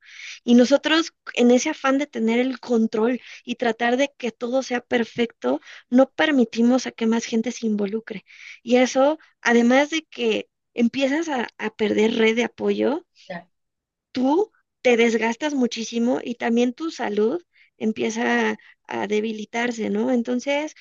Y 0.45 0.55
nosotros, 0.55 1.15
en 1.35 1.51
ese 1.53 1.71
afán 1.71 1.99
de 1.99 2.07
tener 2.09 2.41
el 2.41 2.61
control 2.61 3.21
y 3.45 3.57
tratar 3.57 3.97
de 3.99 4.13
que 4.19 4.33
todo 4.33 4.63
sea 4.63 4.81
perfecto, 4.83 5.61
no 5.91 6.11
permitimos 6.11 6.87
a 6.87 6.93
que 6.93 7.07
más 7.07 7.25
gente 7.27 7.53
se 7.53 7.67
involucre. 7.67 8.25
Y 8.63 8.77
eso, 8.77 9.19
además 9.43 9.91
de 9.91 10.05
que 10.05 10.51
empiezas 10.75 11.29
a, 11.31 11.49
a 11.59 11.71
perder 11.77 12.17
red 12.17 12.37
de 12.37 12.45
apoyo, 12.45 13.07
tú 14.13 14.51
te 14.83 14.97
desgastas 14.97 15.55
muchísimo 15.55 16.21
y 16.23 16.37
también 16.37 16.73
tu 16.73 16.91
salud 16.91 17.43
empieza 17.79 18.57
a, 18.89 19.07
debilitarse, 19.07 19.91
¿no? 19.91 20.11
Entonces, 20.13 20.75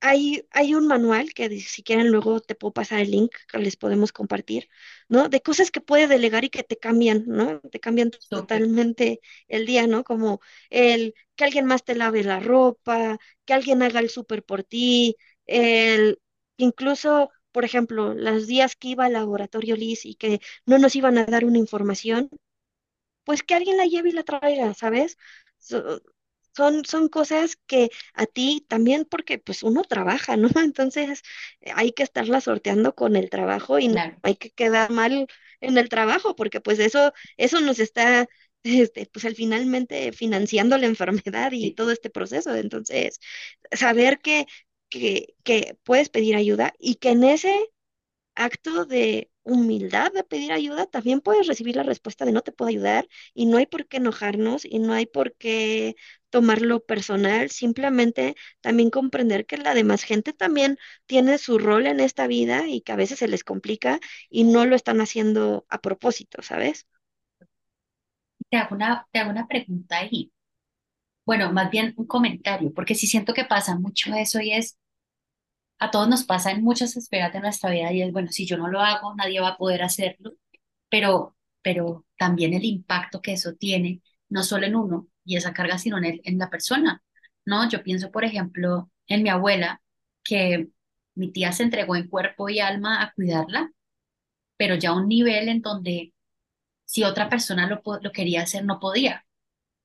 hay, 0.00 0.46
hay 0.50 0.74
un 0.74 0.86
manual 0.86 1.32
que 1.34 1.58
si 1.60 1.82
quieren 1.82 2.10
luego 2.10 2.40
te 2.40 2.54
puedo 2.54 2.72
pasar 2.72 3.00
el 3.00 3.10
link 3.10 3.34
que 3.48 3.58
les 3.58 3.76
podemos 3.76 4.12
compartir, 4.12 4.68
¿no? 5.08 5.28
De 5.28 5.40
cosas 5.42 5.70
que 5.70 5.80
puedes 5.80 6.08
delegar 6.08 6.44
y 6.44 6.50
que 6.50 6.62
te 6.62 6.76
cambian, 6.76 7.24
¿no? 7.26 7.60
Te 7.60 7.80
cambian 7.80 8.10
totalmente 8.28 9.20
el 9.48 9.66
día, 9.66 9.86
¿no? 9.86 10.04
Como 10.04 10.40
el 10.70 11.14
que 11.34 11.44
alguien 11.44 11.66
más 11.66 11.84
te 11.84 11.94
lave 11.94 12.22
la 12.24 12.40
ropa, 12.40 13.18
que 13.44 13.54
alguien 13.54 13.82
haga 13.82 14.00
el 14.00 14.10
súper 14.10 14.44
por 14.44 14.62
ti, 14.64 15.16
el 15.46 16.20
incluso, 16.56 17.30
por 17.52 17.64
ejemplo, 17.64 18.14
los 18.14 18.46
días 18.46 18.76
que 18.76 18.88
iba 18.88 19.06
al 19.06 19.14
laboratorio 19.14 19.76
Liz 19.76 20.04
y 20.04 20.14
que 20.14 20.40
no 20.66 20.78
nos 20.78 20.94
iban 20.96 21.18
a 21.18 21.26
dar 21.26 21.44
una 21.44 21.58
información, 21.58 22.30
pues 23.24 23.42
que 23.42 23.54
alguien 23.54 23.76
la 23.76 23.86
lleve 23.86 24.10
y 24.10 24.12
la 24.12 24.22
traiga, 24.24 24.74
¿sabes? 24.74 25.18
So- 25.68 26.00
son, 26.56 26.84
son 26.86 27.08
cosas 27.08 27.56
que 27.66 27.90
a 28.14 28.24
ti 28.26 28.64
también, 28.68 29.04
porque 29.04 29.38
pues 29.38 29.62
uno 29.62 29.82
trabaja, 29.84 30.36
¿no? 30.36 30.48
Entonces 30.64 31.22
eh, 31.60 31.72
hay 31.74 31.92
que 31.92 32.02
estarla 32.02 32.40
sorteando 32.40 32.94
con 32.94 33.16
el 33.16 33.28
trabajo 33.30 33.78
y 33.78 33.88
no 33.88 34.00
hay 34.22 34.36
que 34.36 34.50
quedar 34.50 34.90
mal 34.90 35.26
en 35.60 35.78
el 35.78 35.88
trabajo, 35.88 36.34
porque 36.36 36.60
pues 36.60 36.78
eso, 36.78 37.12
eso 37.36 37.60
nos 37.60 37.78
está, 37.78 38.26
este, 38.64 39.06
pues 39.06 39.24
al 39.26 39.34
finalmente 39.34 40.12
financiando 40.12 40.78
la 40.78 40.86
enfermedad 40.86 41.52
y 41.52 41.60
sí, 41.62 41.70
todo 41.72 41.90
este 41.92 42.10
proceso. 42.10 42.54
Entonces, 42.54 43.20
saber 43.72 44.20
que, 44.20 44.46
que, 44.88 45.34
que 45.44 45.76
puedes 45.84 46.08
pedir 46.08 46.36
ayuda 46.36 46.72
y 46.78 46.96
que 46.96 47.10
en 47.10 47.24
ese 47.24 47.54
acto 48.36 48.84
de 48.86 49.30
humildad 49.42 50.12
de 50.12 50.24
pedir 50.24 50.52
ayuda, 50.52 50.86
también 50.86 51.20
puedes 51.20 51.46
recibir 51.46 51.76
la 51.76 51.82
respuesta 51.84 52.24
de 52.24 52.32
no 52.32 52.42
te 52.42 52.52
puedo 52.52 52.68
ayudar 52.68 53.08
y 53.34 53.46
no 53.46 53.56
hay 53.58 53.66
por 53.66 53.86
qué 53.88 53.98
enojarnos 53.98 54.64
y 54.64 54.78
no 54.80 54.92
hay 54.92 55.06
por 55.06 55.34
qué 55.36 55.96
tomarlo 56.30 56.84
personal, 56.84 57.50
simplemente 57.50 58.36
también 58.60 58.90
comprender 58.90 59.46
que 59.46 59.56
la 59.58 59.74
demás 59.74 60.02
gente 60.02 60.32
también 60.32 60.78
tiene 61.06 61.38
su 61.38 61.58
rol 61.58 61.86
en 61.86 62.00
esta 62.00 62.26
vida 62.26 62.68
y 62.68 62.80
que 62.82 62.92
a 62.92 62.96
veces 62.96 63.18
se 63.20 63.28
les 63.28 63.44
complica 63.44 64.00
y 64.30 64.44
no 64.44 64.66
lo 64.66 64.76
están 64.76 65.00
haciendo 65.00 65.66
a 65.68 65.80
propósito, 65.80 66.42
¿sabes? 66.42 66.86
te 68.50 68.56
hago 68.56 68.74
una, 68.74 69.06
te 69.12 69.18
hago 69.20 69.30
una 69.30 69.46
pregunta 69.46 69.98
ahí. 69.98 70.32
Bueno, 71.26 71.52
más 71.52 71.70
bien 71.70 71.94
un 71.96 72.06
comentario, 72.06 72.72
porque 72.74 72.94
sí 72.94 73.06
siento 73.06 73.34
que 73.34 73.44
pasa 73.44 73.78
mucho 73.78 74.14
eso 74.14 74.40
y 74.40 74.52
es, 74.52 74.78
a 75.78 75.90
todos 75.90 76.08
nos 76.08 76.24
pasa 76.24 76.50
en 76.52 76.62
muchas 76.64 76.96
esferas 76.96 77.32
de 77.32 77.40
nuestra 77.40 77.70
vida 77.70 77.92
y 77.92 78.02
es, 78.02 78.12
bueno, 78.12 78.30
si 78.32 78.46
yo 78.46 78.56
no 78.56 78.68
lo 78.68 78.80
hago, 78.80 79.14
nadie 79.14 79.40
va 79.40 79.48
a 79.50 79.56
poder 79.58 79.82
hacerlo, 79.82 80.34
pero, 80.88 81.36
pero 81.62 82.06
también 82.18 82.54
el 82.54 82.64
impacto 82.64 83.20
que 83.22 83.32
eso 83.34 83.54
tiene, 83.54 84.02
no 84.28 84.42
solo 84.42 84.66
en 84.66 84.76
uno, 84.76 85.08
y 85.24 85.36
esa 85.36 85.52
carga 85.54 85.78
sino 85.78 85.98
en, 85.98 86.20
en 86.24 86.38
la 86.38 86.50
persona, 86.50 87.02
¿no? 87.44 87.68
Yo 87.68 87.82
pienso, 87.82 88.10
por 88.10 88.24
ejemplo, 88.24 88.90
en 89.08 89.22
mi 89.22 89.28
abuela, 89.30 89.82
que 90.24 90.68
mi 91.14 91.32
tía 91.32 91.52
se 91.52 91.62
entregó 91.64 91.96
en 91.96 92.08
cuerpo 92.08 92.48
y 92.48 92.60
alma 92.60 93.02
a 93.02 93.12
cuidarla, 93.14 93.70
pero 94.56 94.74
ya 94.76 94.90
a 94.90 94.94
un 94.96 95.08
nivel 95.08 95.48
en 95.48 95.62
donde 95.62 96.14
si 96.84 97.04
otra 97.04 97.28
persona 97.30 97.68
lo, 97.68 97.82
lo 98.02 98.12
quería 98.12 98.42
hacer, 98.42 98.64
no 98.64 98.80
podía, 98.80 99.26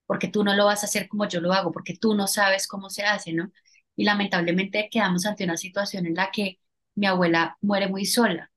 porque 0.07 0.27
tú 0.29 0.43
no 0.43 0.55
lo 0.55 0.65
vas 0.65 0.83
a 0.83 0.87
hacer 0.87 1.07
como 1.09 1.27
yo 1.27 1.41
lo 1.41 1.53
hago, 1.53 1.71
porque 1.71 1.97
tú 1.97 2.15
no 2.15 2.27
sabes 2.27 2.67
cómo 2.67 2.89
se 2.91 3.03
hace, 3.05 3.33
¿no? 3.33 3.51
Y 3.95 4.03
lamentablemente 4.05 4.89
quedamos 4.91 5.25
ante 5.25 5.43
una 5.43 5.57
situación 5.57 6.05
en 6.05 6.15
la 6.15 6.31
que 6.31 6.59
mi 6.95 7.07
abuela 7.07 7.57
muere 7.61 7.87
muy 7.87 8.05
sola 8.05 8.51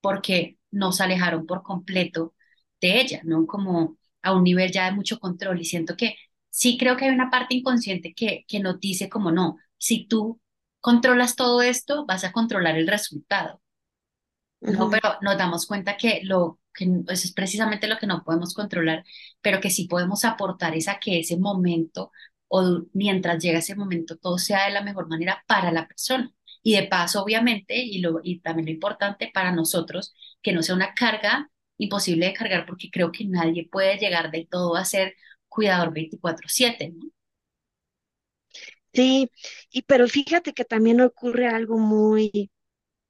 porque 0.00 0.58
nos 0.70 1.00
alejaron 1.00 1.46
por 1.46 1.62
completo 1.62 2.34
de 2.80 3.00
ella, 3.00 3.20
¿no? 3.24 3.46
Como 3.46 3.98
a 4.22 4.34
un 4.34 4.44
nivel 4.44 4.72
ya 4.72 4.86
de 4.86 4.92
mucho 4.92 5.18
control 5.18 5.60
y 5.60 5.64
siento 5.64 5.96
que 5.96 6.16
sí 6.50 6.76
creo 6.78 6.96
que 6.96 7.06
hay 7.06 7.12
una 7.14 7.30
parte 7.30 7.54
inconsciente 7.56 8.14
que, 8.14 8.44
que 8.48 8.60
nos 8.60 8.80
dice 8.80 9.08
como 9.08 9.30
no, 9.32 9.56
si 9.78 10.06
tú 10.06 10.40
controlas 10.80 11.36
todo 11.36 11.62
esto, 11.62 12.04
vas 12.06 12.24
a 12.24 12.32
controlar 12.32 12.76
el 12.76 12.88
resultado, 12.88 13.60
¿no? 14.68 14.88
Pero 14.90 15.18
nos 15.22 15.38
damos 15.38 15.66
cuenta 15.66 15.96
que 15.96 16.20
lo 16.24 16.58
que 16.74 16.84
eso 17.08 17.26
es 17.26 17.32
precisamente 17.32 17.86
lo 17.86 17.98
que 17.98 18.06
no 18.06 18.22
podemos 18.24 18.54
controlar, 18.54 19.04
pero 19.42 19.60
que 19.60 19.70
sí 19.70 19.86
podemos 19.86 20.24
aportar 20.24 20.74
es 20.74 20.88
a 20.88 20.98
que 20.98 21.20
ese 21.20 21.36
momento 21.38 22.12
o 22.54 22.82
mientras 22.92 23.42
llega 23.42 23.58
ese 23.60 23.74
momento 23.76 24.16
todo 24.18 24.38
sea 24.38 24.66
de 24.66 24.72
la 24.72 24.82
mejor 24.82 25.08
manera 25.08 25.42
para 25.48 25.72
la 25.72 25.88
persona. 25.88 26.32
Y 26.62 26.76
de 26.76 26.84
paso, 26.84 27.22
obviamente, 27.22 27.76
y, 27.76 28.00
lo, 28.00 28.20
y 28.22 28.40
también 28.40 28.66
lo 28.66 28.72
importante 28.72 29.30
para 29.34 29.52
nosotros, 29.52 30.14
que 30.42 30.52
no 30.52 30.62
sea 30.62 30.74
una 30.76 30.94
carga 30.94 31.50
imposible 31.78 32.26
de 32.26 32.34
cargar, 32.34 32.66
porque 32.66 32.90
creo 32.90 33.10
que 33.12 33.24
nadie 33.26 33.68
puede 33.70 33.98
llegar 33.98 34.30
de 34.30 34.46
todo 34.50 34.76
a 34.76 34.84
ser 34.84 35.14
cuidador 35.48 35.92
veinticuatro 35.92 36.48
siete 36.48 36.92
¿no? 36.94 37.10
Sí, 38.94 39.30
y 39.70 39.82
pero 39.82 40.08
fíjate 40.08 40.52
que 40.54 40.64
también 40.64 41.00
ocurre 41.00 41.46
algo 41.48 41.78
muy, 41.78 42.50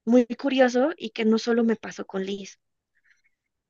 muy 0.05 0.25
curioso 0.27 0.91
y 0.97 1.11
que 1.11 1.25
no 1.25 1.39
solo 1.39 1.63
me 1.65 1.75
pasó 1.77 2.05
con 2.07 2.25
Liz. 2.25 2.59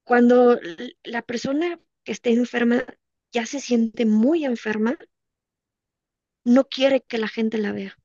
Cuando 0.05 0.59
la 1.03 1.21
persona 1.21 1.79
que 2.03 2.12
esté 2.13 2.31
enferma 2.31 2.86
ya 3.31 3.45
se 3.45 3.59
siente 3.59 4.05
muy 4.05 4.45
enferma, 4.45 4.97
no 6.45 6.65
quiere 6.69 7.01
que 7.01 7.17
la 7.17 7.27
gente 7.27 7.58
la 7.58 7.71
vea. 7.73 7.97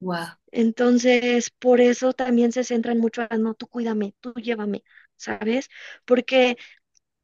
Wow. 0.00 0.36
Entonces, 0.50 1.50
por 1.50 1.80
eso 1.80 2.12
también 2.12 2.52
se 2.52 2.64
centran 2.64 2.98
mucho 2.98 3.22
a, 3.30 3.36
no, 3.38 3.54
tú 3.54 3.66
cuídame, 3.68 4.14
tú 4.20 4.32
llévame, 4.34 4.84
¿sabes? 5.16 5.68
Porque 6.04 6.56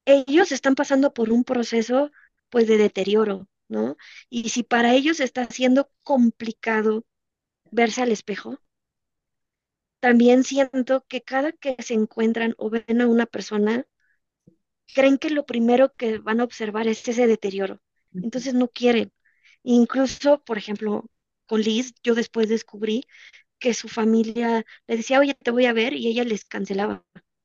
ellos 0.06 0.52
están 0.52 0.74
pasando 0.76 1.14
por 1.14 1.30
un 1.32 1.44
proceso, 1.44 2.10
pues, 2.50 2.68
de 2.68 2.78
deterioro, 2.78 3.48
¿no? 3.68 3.96
Y 4.30 4.50
si 4.50 4.62
para 4.64 4.94
ellos 4.94 5.20
está 5.20 5.46
siendo 5.50 5.90
complicado 6.04 7.06
verse 7.72 8.02
al 8.02 8.12
espejo, 8.12 8.60
también 10.00 10.42
siento 10.42 11.04
que 11.08 11.22
cada 11.22 11.52
que 11.52 11.76
se 11.80 11.94
encuentran 11.94 12.54
o 12.58 12.68
ven 12.70 13.00
a 13.00 13.06
una 13.06 13.26
persona, 13.26 13.86
creen 14.94 15.18
que 15.18 15.30
lo 15.30 15.46
primero 15.46 15.94
que 15.94 16.18
van 16.18 16.40
a 16.40 16.44
observar 16.44 16.86
es 16.88 17.06
ese 17.08 17.26
deterioro. 17.26 17.80
Entonces 18.22 18.54
no 18.54 18.68
quieren. 18.68 19.12
Incluso, 19.62 20.42
por 20.44 20.58
ejemplo, 20.58 21.04
con 21.46 21.60
Liz, 21.62 21.94
yo 22.02 22.14
después 22.14 22.48
descubrí 22.48 23.04
que 23.58 23.74
su 23.74 23.88
familia 23.88 24.64
le 24.86 24.96
decía, 24.98 25.20
oye, 25.20 25.34
te 25.34 25.50
voy 25.50 25.66
a 25.66 25.72
ver, 25.72 25.94
y 25.94 26.08
ella 26.08 26.24
les 26.24 26.44
cancelaba. 26.44 27.04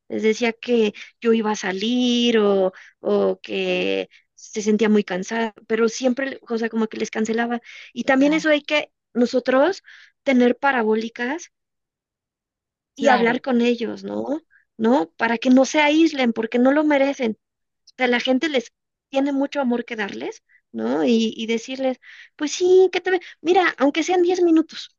Les 0.10 0.24
decía 0.24 0.54
que 0.54 0.94
yo 1.22 1.34
iba 1.34 1.52
a 1.52 1.56
salir 1.56 2.38
o, 2.40 2.74
o 3.00 3.40
que 3.42 4.10
se 4.36 4.62
sentía 4.62 4.90
muy 4.90 5.04
cansada, 5.04 5.54
pero 5.68 5.90
siempre, 5.90 6.40
o 6.50 6.58
sea, 6.58 6.70
como 6.70 6.88
que 6.88 6.98
les 6.98 7.12
cancelaba. 7.12 7.62
Y 7.94 8.04
también 8.06 8.34
eso 8.34 8.50
hay 8.50 8.62
que 8.64 8.92
nosotros 9.14 9.84
tener 10.24 10.58
parabólicas 10.58 11.52
y 12.96 13.08
Claro, 13.08 13.10
hablar 13.10 13.42
con 13.42 13.62
ellos, 13.62 14.04
¿no? 14.04 14.42
¿No? 14.78 15.12
Para 15.18 15.38
que 15.38 15.50
no 15.50 15.66
se 15.66 15.80
aíslen, 15.82 16.34
porque 16.34 16.60
no 16.60 16.72
lo 16.72 16.84
merecen. 16.84 17.38
O 17.86 17.94
sea, 17.98 18.08
la 18.08 18.20
gente 18.20 18.50
les 18.50 18.72
tiene 19.14 19.32
mucho 19.34 19.62
amor 19.62 19.86
que 19.86 19.96
darles, 19.96 20.44
¿no? 20.74 21.04
Y, 21.06 21.34
y 21.38 21.48
decirles, 21.48 22.00
pues 22.36 22.52
sí, 22.54 22.90
que 22.92 23.02
te 23.02 23.12
ve, 23.12 23.22
mira, 23.42 23.76
aunque 23.78 24.04
sean 24.04 24.24
10 24.24 24.42
minutos, 24.44 24.96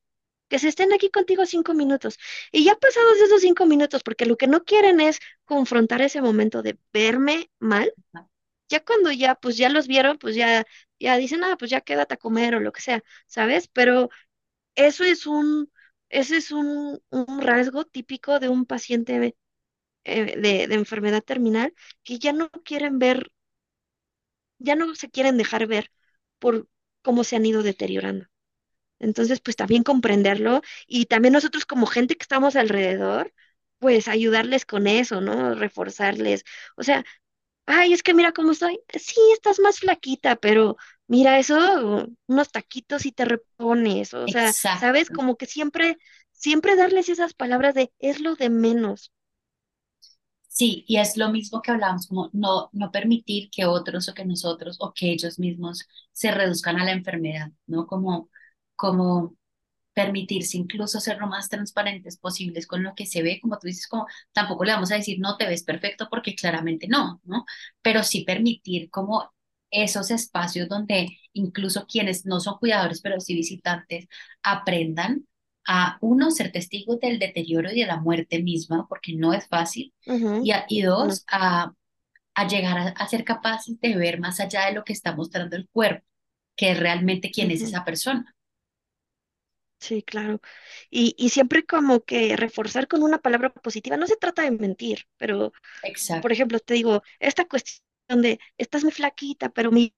que 0.49 0.59
se 0.61 0.69
estén 0.69 0.93
aquí 0.95 1.11
contigo 1.11 1.47
cinco 1.47 1.75
minutos. 1.75 2.19
Y 2.53 2.65
ya 2.65 2.77
pasados 2.77 3.19
esos 3.19 3.43
cinco 3.43 3.67
minutos, 3.67 4.03
porque 4.05 4.27
lo 4.27 4.37
que 4.39 4.49
no 4.49 4.65
quieren 4.65 5.01
es 5.01 5.19
confrontar 5.47 6.03
ese 6.03 6.23
momento 6.23 6.63
de 6.63 6.79
verme 6.93 7.51
mal, 7.61 7.93
ya 8.69 8.85
cuando 8.85 9.13
ya, 9.13 9.35
pues 9.37 9.57
ya 9.57 9.69
los 9.69 9.87
vieron, 9.89 10.19
pues 10.19 10.35
ya, 10.37 10.65
ya 10.99 11.17
dicen, 11.17 11.45
ah, 11.45 11.57
pues 11.59 11.71
ya 11.71 11.81
quédate 11.81 12.15
a 12.15 12.17
comer 12.17 12.55
o 12.55 12.61
lo 12.61 12.73
que 12.73 12.81
sea, 12.81 13.03
¿sabes? 13.27 13.69
Pero 13.69 14.11
eso 14.77 15.05
es 15.05 15.27
un, 15.27 15.71
ese 16.11 16.39
es 16.39 16.53
un, 16.53 17.01
un 17.11 17.43
rasgo 17.43 17.85
típico 17.87 18.41
de 18.41 18.49
un 18.51 18.67
paciente 18.67 19.37
eh, 20.05 20.37
de, 20.41 20.67
de 20.69 20.75
enfermedad 20.75 21.23
terminal 21.23 21.75
que 22.03 22.19
ya 22.19 22.33
no 22.33 22.51
quieren 22.51 22.99
ver, 22.99 23.33
ya 24.65 24.77
no 24.77 24.95
se 24.97 25.11
quieren 25.11 25.37
dejar 25.39 25.67
ver 25.69 25.91
por 26.41 26.69
cómo 27.03 27.25
se 27.25 27.37
han 27.37 27.47
ido 27.47 27.63
deteriorando. 27.63 28.27
Entonces, 28.99 29.41
pues 29.41 29.57
también 29.57 29.83
comprenderlo 29.83 30.63
y 30.87 31.07
también 31.07 31.35
nosotros 31.35 31.67
como 31.67 31.87
gente 31.87 32.17
que 32.17 32.23
estamos 32.25 32.57
alrededor, 32.57 33.33
pues 33.79 34.09
ayudarles 34.09 34.65
con 34.67 34.87
eso, 34.87 35.21
¿no? 35.21 35.55
Reforzarles. 35.55 36.45
O 36.77 36.83
sea, 36.83 37.05
ay, 37.67 37.93
es 37.93 38.03
que 38.03 38.15
mira 38.15 38.33
cómo 38.33 38.53
estoy. 38.53 38.81
Sí, 38.95 39.17
estás 39.35 39.61
más 39.61 39.81
flaquita, 39.81 40.37
pero 40.37 40.77
mira 41.07 41.39
eso, 41.39 42.09
unos 42.27 42.51
taquitos 42.53 43.07
y 43.07 43.13
te 43.13 43.25
repones. 43.27 44.15
O 44.15 44.29
sea, 44.29 44.57
¿sabes? 44.75 45.11
Como 45.11 45.37
que 45.37 45.47
siempre, 45.47 45.99
siempre 46.33 46.77
darles 46.77 47.09
esas 47.09 47.35
palabras 47.35 47.75
de 47.75 47.93
es 47.99 48.21
lo 48.21 48.37
de 48.37 48.51
menos. 48.51 49.13
Sí, 50.57 50.85
y 50.87 50.99
es 50.99 51.17
lo 51.17 51.31
mismo 51.31 51.61
que 51.63 51.73
hablábamos, 51.73 52.07
como 52.07 52.31
no, 52.33 52.71
no 52.73 52.93
permitir 52.93 53.51
que 53.51 53.65
otros 53.67 54.09
o 54.09 54.15
que 54.15 54.25
nosotros 54.25 54.77
o 54.81 54.93
que 54.95 55.11
ellos 55.11 55.39
mismos 55.41 55.89
se 56.13 56.31
reduzcan 56.31 56.79
a 56.79 56.85
la 56.85 56.93
enfermedad, 56.93 57.51
¿no? 57.67 57.87
Como, 57.89 58.31
como 58.77 59.37
permitirse 59.95 60.59
incluso 60.59 61.01
ser 61.01 61.19
lo 61.19 61.29
más 61.29 61.49
transparentes 61.51 62.19
posibles 62.19 62.67
con 62.69 62.83
lo 62.85 62.95
que 62.95 63.07
se 63.07 63.23
ve, 63.23 63.41
como 63.43 63.59
tú 63.59 63.69
dices, 63.69 63.89
como 63.89 64.07
tampoco 64.33 64.65
le 64.65 64.73
vamos 64.73 64.93
a 64.93 64.97
decir 64.97 65.19
no 65.21 65.37
te 65.39 65.47
ves 65.49 65.65
perfecto 65.65 66.09
porque 66.11 66.35
claramente 66.37 66.89
no, 66.89 67.21
¿no? 67.25 67.47
Pero 67.83 68.03
sí 68.05 68.25
permitir 68.25 68.91
como 68.91 69.33
esos 69.71 70.11
espacios 70.13 70.69
donde 70.69 71.19
incluso 71.35 71.87
quienes 71.87 72.27
no 72.27 72.41
son 72.41 72.59
cuidadores, 72.59 73.01
pero 73.03 73.21
sí 73.21 73.35
visitantes, 73.35 74.07
aprendan 74.43 75.27
a 75.67 75.99
uno, 76.01 76.31
ser 76.31 76.53
testigos 76.53 77.01
del 77.01 77.19
deterioro 77.19 77.71
y 77.73 77.81
de 77.81 77.87
la 77.87 78.01
muerte 78.01 78.43
misma, 78.43 78.87
porque 78.89 79.15
no 79.17 79.33
es 79.33 79.49
fácil, 79.49 79.95
y, 80.41 80.53
a- 80.53 80.65
y 80.69 80.83
dos, 80.83 81.25
a, 81.31 81.73
a 82.35 82.49
llegar 82.49 82.79
a, 82.79 82.89
a 82.91 83.09
ser 83.09 83.25
capaces 83.25 83.81
de 83.81 83.97
ver 83.97 84.21
más 84.21 84.41
allá 84.41 84.67
de 84.67 84.75
lo 84.75 84.85
que 84.85 84.93
está 84.95 85.15
mostrando 85.17 85.57
el 85.57 85.69
cuerpo, 85.71 86.07
que 86.57 86.73
es 86.73 86.81
realmente 86.81 87.31
quién 87.33 87.51
es 87.53 87.63
esa 87.63 87.85
persona. 87.85 88.35
Sí, 89.81 90.03
claro. 90.03 90.41
Y, 90.91 91.15
y 91.19 91.29
siempre 91.31 91.67
como 91.67 92.05
que 92.05 92.37
reforzar 92.37 92.89
con 92.89 93.03
una 93.03 93.19
palabra 93.19 93.53
positiva. 93.53 93.97
No 93.99 94.07
se 94.07 94.17
trata 94.17 94.43
de 94.43 94.51
mentir, 94.53 95.07
pero 95.19 95.53
por 96.21 96.33
Exacto, 96.33 96.33
ejemplo, 96.33 96.61
te 96.61 96.75
digo, 96.75 97.03
esta 97.21 97.47
cuestión 97.47 98.23
de 98.23 98.41
estás 98.59 98.85
muy 98.85 98.93
flaquita, 98.93 99.51
pero 99.51 99.73
mira, 99.73 99.95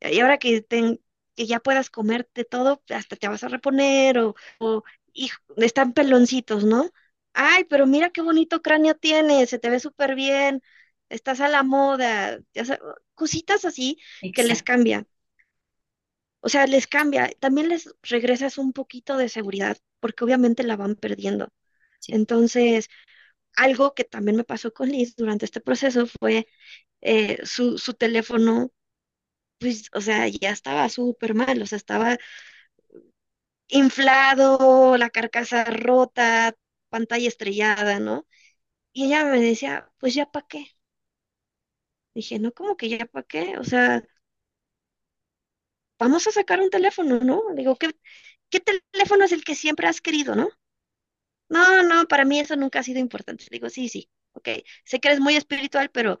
y 0.00 0.20
ahora 0.20 0.38
que, 0.38 0.62
ten- 0.62 1.00
que 1.40 1.46
ya 1.46 1.60
puedas 1.60 1.90
comerte 1.90 2.44
todo, 2.44 2.82
hasta 2.90 3.16
te 3.16 3.28
vas 3.28 3.44
a 3.44 3.48
reponer 3.48 4.18
o, 4.18 4.34
o 4.58 4.82
hijo, 5.12 5.38
están 5.56 5.92
peloncitos, 5.94 6.64
¿no? 6.64 6.90
Ay, 7.32 7.64
pero 7.64 7.86
mira 7.86 8.10
qué 8.10 8.22
bonito 8.22 8.62
cráneo 8.62 8.94
tienes, 8.96 9.50
se 9.50 9.58
te 9.58 9.70
ve 9.70 9.80
súper 9.80 10.14
bien, 10.14 10.62
estás 11.08 11.40
a 11.40 11.48
la 11.48 11.62
moda, 11.62 12.38
ya 12.54 12.64
cositas 13.14 13.64
así 13.64 13.98
que 14.34 14.42
les 14.44 14.62
cambia. 14.62 15.06
O 16.40 16.48
sea, 16.48 16.66
les 16.66 16.86
cambia. 16.86 17.30
También 17.40 17.68
les 17.68 17.90
regresas 18.02 18.58
un 18.58 18.72
poquito 18.72 19.16
de 19.16 19.28
seguridad, 19.28 19.76
porque 20.00 20.24
obviamente 20.24 20.62
la 20.62 20.76
van 20.76 20.96
perdiendo. 20.96 21.48
Sí. 22.00 22.12
Entonces, 22.14 22.88
algo 23.56 23.94
que 23.94 24.04
también 24.04 24.36
me 24.36 24.44
pasó 24.44 24.72
con 24.74 24.90
Liz 24.90 25.16
durante 25.16 25.44
este 25.46 25.60
proceso 25.60 26.06
fue 26.06 26.48
eh, 27.02 27.40
su, 27.44 27.78
su 27.78 27.94
teléfono, 27.94 28.72
pues, 29.60 29.88
o 29.94 30.00
sea, 30.02 30.28
ya 30.28 30.50
estaba 30.52 30.88
súper 30.88 31.34
mal, 31.34 31.62
o 31.62 31.66
sea, 31.66 31.76
estaba 31.78 32.18
inflado, 33.68 34.96
la 34.98 35.08
carcasa 35.10 35.64
rota, 35.64 36.54
pantalla 36.90 37.28
estrellada, 37.28 37.98
¿no? 38.00 38.26
Y 38.94 39.06
ella 39.06 39.24
me 39.26 39.40
decía, 39.42 39.90
pues 39.98 40.14
ya 40.14 40.26
para 40.30 40.46
qué. 40.48 40.66
Dije, 42.14 42.38
no, 42.38 42.52
¿cómo 42.52 42.76
que 42.76 42.88
ya 42.88 43.04
para 43.06 43.26
qué? 43.26 43.58
O 43.58 43.64
sea, 43.64 44.04
vamos 46.00 46.26
a 46.26 46.32
sacar 46.32 46.60
un 46.60 46.70
teléfono, 46.70 47.20
¿no? 47.20 47.42
Le 47.50 47.56
digo, 47.62 47.76
¿qué, 47.76 47.90
qué 48.50 48.60
teléfono 48.60 49.24
es 49.24 49.32
el 49.32 49.44
que 49.44 49.54
siempre 49.54 49.86
has 49.88 50.00
querido, 50.00 50.34
¿no? 50.34 50.48
No, 51.48 51.82
no, 51.82 52.06
para 52.08 52.24
mí 52.24 52.38
eso 52.40 52.56
nunca 52.56 52.80
ha 52.80 52.82
sido 52.82 53.00
importante. 53.00 53.46
Digo, 53.50 53.68
sí, 53.70 53.88
sí, 53.88 54.08
ok, 54.32 54.48
sé 54.84 55.00
que 55.00 55.08
eres 55.08 55.20
muy 55.20 55.36
espiritual, 55.36 55.90
pero 55.90 56.20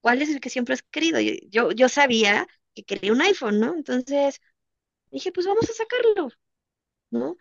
¿cuál 0.00 0.22
es 0.22 0.30
el 0.30 0.40
que 0.40 0.50
siempre 0.50 0.74
has 0.74 0.82
querido? 0.84 1.20
Yo, 1.50 1.72
yo 1.72 1.88
sabía 1.90 2.46
que 2.74 2.84
quería 2.84 3.12
un 3.12 3.22
iPhone, 3.22 3.60
¿no? 3.60 3.74
Entonces 3.74 4.40
dije, 5.10 5.32
pues 5.32 5.46
vamos 5.46 5.68
a 5.70 5.74
sacarlo, 5.74 6.30
¿no? 7.10 7.36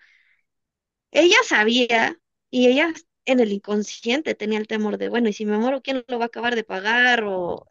Ella 1.11 1.37
sabía 1.45 2.19
y 2.49 2.67
ella 2.67 2.93
en 3.25 3.39
el 3.39 3.51
inconsciente 3.53 4.35
tenía 4.35 4.59
el 4.59 4.67
temor 4.67 4.97
de, 4.97 5.07
bueno, 5.09 5.29
y 5.29 5.33
si 5.33 5.45
me 5.45 5.57
muero, 5.57 5.81
¿quién 5.81 6.03
lo 6.07 6.17
va 6.19 6.25
a 6.25 6.27
acabar 6.27 6.55
de 6.55 6.63
pagar? 6.65 7.23
O, 7.25 7.69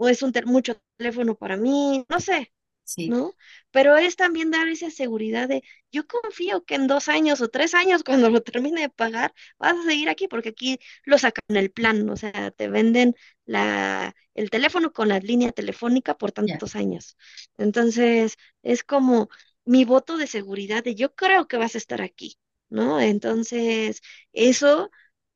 es 0.00 0.22
un 0.22 0.32
mucho 0.46 0.80
teléfono 0.98 1.36
para 1.36 1.56
mí, 1.56 2.04
no 2.08 2.20
sé. 2.20 2.52
Sí, 2.94 3.10
¿no? 3.10 3.36
Pero 3.70 3.96
es 3.96 4.16
también 4.16 4.50
dar 4.50 4.68
esa 4.68 4.90
seguridad 4.90 5.48
de, 5.48 5.62
yo 5.92 6.06
confío 6.06 6.64
que 6.64 6.74
en 6.74 6.86
dos 6.88 7.08
años 7.08 7.40
o 7.40 7.48
tres 7.48 7.74
años, 7.74 8.02
cuando 8.04 8.30
lo 8.30 8.42
termine 8.42 8.80
de 8.82 8.88
pagar, 8.90 9.32
vas 9.58 9.74
a 9.78 9.82
seguir 9.84 10.08
aquí, 10.08 10.28
porque 10.28 10.50
aquí 10.50 10.78
lo 11.04 11.18
sacan 11.18 11.56
el 11.56 11.70
plan, 11.70 12.08
o 12.10 12.16
sea, 12.16 12.50
te 12.50 12.68
venden 12.68 13.14
la, 13.44 14.14
el 14.34 14.50
teléfono 14.50 14.92
con 14.92 15.08
la 15.08 15.18
línea 15.20 15.52
telefónica 15.52 16.16
por 16.18 16.32
tantos 16.32 16.74
años. 16.76 17.16
Entonces, 17.58 18.36
es 18.62 18.82
como 18.84 19.28
mi 19.64 19.84
voto 19.84 20.16
de 20.16 20.26
seguridad 20.26 20.82
de, 20.84 20.94
yo 20.94 21.14
creo 21.14 21.46
que 21.48 21.56
vas 21.58 21.74
a 21.74 21.78
estar 21.78 22.02
aquí, 22.02 22.38
¿no? 22.68 23.00
Entonces, 23.00 24.00
eso... 24.32 24.90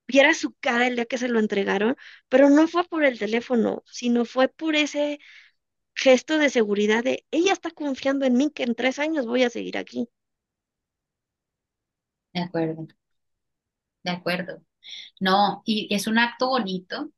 Viera 0.07 0.35
su 0.35 0.53
cara 0.61 0.87
el 0.87 0.97
día 0.97 1.07
que 1.07 1.19
se 1.19 1.29
lo 1.29 1.41
entregaron, 1.41 1.97
pero 2.29 2.51
no 2.51 2.69
fue 2.69 2.85
por 2.85 3.05
el 3.05 3.19
teléfono, 3.19 3.83
sino 3.87 4.25
fue 4.27 4.49
por 4.49 4.77
ese 4.77 5.19
gesto 5.95 6.39
de 6.39 6.51
seguridad 6.51 7.03
de 7.05 7.27
ella 7.33 7.53
está 7.53 7.71
confiando 7.71 8.27
en 8.27 8.35
mí 8.37 8.51
que 8.51 8.63
en 8.65 8.75
tres 8.77 8.99
años 9.01 9.27
voy 9.27 9.43
a 9.45 9.51
seguir 9.51 9.79
aquí. 9.79 10.09
de 12.33 12.41
acuerdo, 12.43 12.87
de 14.03 14.11
acuerdo. 14.11 14.63
No, 15.21 15.63
y 15.67 15.95
es 15.95 16.07
un 16.07 16.19
acto 16.19 16.49
bonito 16.49 17.13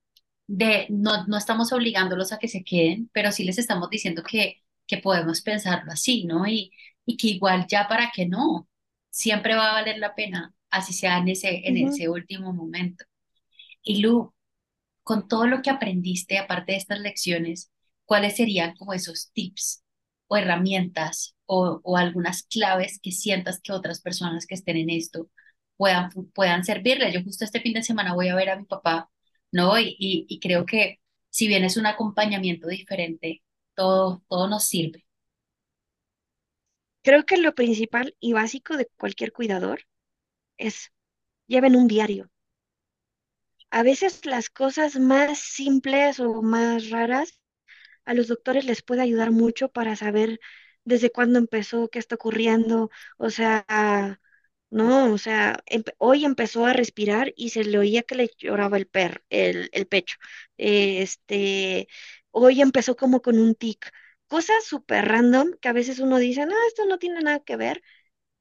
de, 0.46 0.86
no, 0.90 1.26
no 1.26 1.38
estamos 1.38 1.72
obligándolos 1.72 2.32
a 2.32 2.38
que 2.38 2.48
se 2.48 2.64
queden, 2.64 3.10
pero 3.14 3.32
sí 3.32 3.44
les 3.44 3.58
estamos 3.58 3.90
diciendo 3.90 4.22
que, 4.24 4.62
que 4.86 4.98
podemos 4.98 5.42
pensarlo 5.42 5.92
así, 5.92 6.24
¿no? 6.26 6.46
Y, 6.48 6.72
y 7.06 7.16
que 7.16 7.28
igual 7.28 7.66
ya 7.68 7.88
para 7.88 8.12
que 8.14 8.26
no, 8.28 8.68
siempre 9.10 9.56
va 9.56 9.70
a 9.70 9.74
valer 9.74 9.98
la 9.98 10.14
pena, 10.14 10.54
así 10.70 10.92
sea 10.94 11.18
en 11.18 11.28
ese, 11.28 11.68
en 11.68 11.78
ese 11.78 12.08
último 12.08 12.52
momento. 12.54 13.04
Y 13.82 14.02
Lu, 14.02 14.34
con 15.04 15.28
todo 15.28 15.46
lo 15.46 15.62
que 15.62 15.70
aprendiste, 15.70 16.38
aparte 16.38 16.72
de 16.74 16.78
estas 16.78 17.00
lecciones, 17.00 17.70
¿cuáles 18.06 18.36
serían 18.36 18.76
como 18.76 18.94
esos 18.94 19.30
tips 19.34 19.84
o 20.28 20.36
herramientas 20.38 21.36
o, 21.46 21.80
o 21.84 21.98
algunas 21.98 22.44
claves 22.44 23.00
que 23.02 23.12
sientas 23.12 23.60
que 23.62 23.72
otras 23.72 24.00
personas 24.02 24.46
que 24.46 24.54
estén 24.56 24.78
en 24.78 24.90
esto 24.90 25.30
puedan, 25.76 26.10
puedan 26.34 26.64
servirle? 26.64 27.12
Yo 27.12 27.22
justo 27.24 27.44
este 27.44 27.60
fin 27.60 27.74
de 27.74 27.82
semana 27.84 28.14
voy 28.14 28.28
a 28.28 28.34
ver 28.36 28.50
a 28.50 28.56
mi 28.58 28.64
papá, 28.66 29.10
¿no? 29.52 29.78
Y, 29.80 29.96
y, 29.98 30.26
y 30.28 30.40
creo 30.40 30.66
que 30.66 31.00
si 31.30 31.48
bien 31.48 31.64
es 31.64 31.76
un 31.76 31.86
acompañamiento 31.86 32.68
diferente, 32.68 33.42
todo, 33.74 34.22
todo 34.28 34.48
nos 34.48 34.64
sirve. 34.66 35.04
Creo 37.02 37.24
que 37.24 37.38
lo 37.38 37.54
principal 37.54 38.14
y 38.20 38.34
básico 38.34 38.76
de 38.76 38.84
cualquier 38.98 39.32
cuidador 39.32 39.80
es 40.58 40.92
lleven 41.46 41.76
un 41.76 41.88
diario. 41.88 42.30
A 43.70 43.84
veces 43.84 44.26
las 44.26 44.48
cosas 44.50 44.98
más 44.98 45.38
simples 45.38 46.18
o 46.18 46.42
más 46.42 46.90
raras 46.90 47.38
a 48.06 48.14
los 48.14 48.28
doctores 48.28 48.64
les 48.66 48.82
puede 48.82 49.02
ayudar 49.02 49.30
mucho 49.32 49.68
para 49.70 49.96
saber 49.96 50.40
desde 50.84 51.10
cuándo 51.12 51.38
empezó, 51.38 51.88
qué 51.88 51.98
está 51.98 52.14
ocurriendo, 52.16 52.90
o 53.18 53.30
sea, 53.30 54.20
no, 54.70 55.12
o 55.12 55.18
sea, 55.18 55.62
hoy 55.98 56.24
empezó 56.24 56.66
a 56.66 56.72
respirar 56.72 57.32
y 57.36 57.50
se 57.50 57.64
le 57.64 57.78
oía 57.78 58.02
que 58.02 58.14
le 58.16 58.30
lloraba 58.38 58.76
el 58.78 58.88
el, 59.30 59.68
el 59.72 59.86
pecho. 59.86 60.16
Este, 60.56 61.88
hoy 62.30 62.60
empezó 62.62 62.96
como 62.96 63.22
con 63.22 63.38
un 63.38 63.54
tic. 63.54 63.90
Cosas 64.28 64.64
súper 64.64 65.06
random 65.06 65.52
que 65.60 65.68
a 65.68 65.72
veces 65.72 66.00
uno 66.00 66.18
dice, 66.18 66.46
no, 66.46 66.54
esto 66.68 66.84
no 66.86 66.98
tiene 66.98 67.20
nada 67.22 67.40
que 67.40 67.56
ver, 67.56 67.82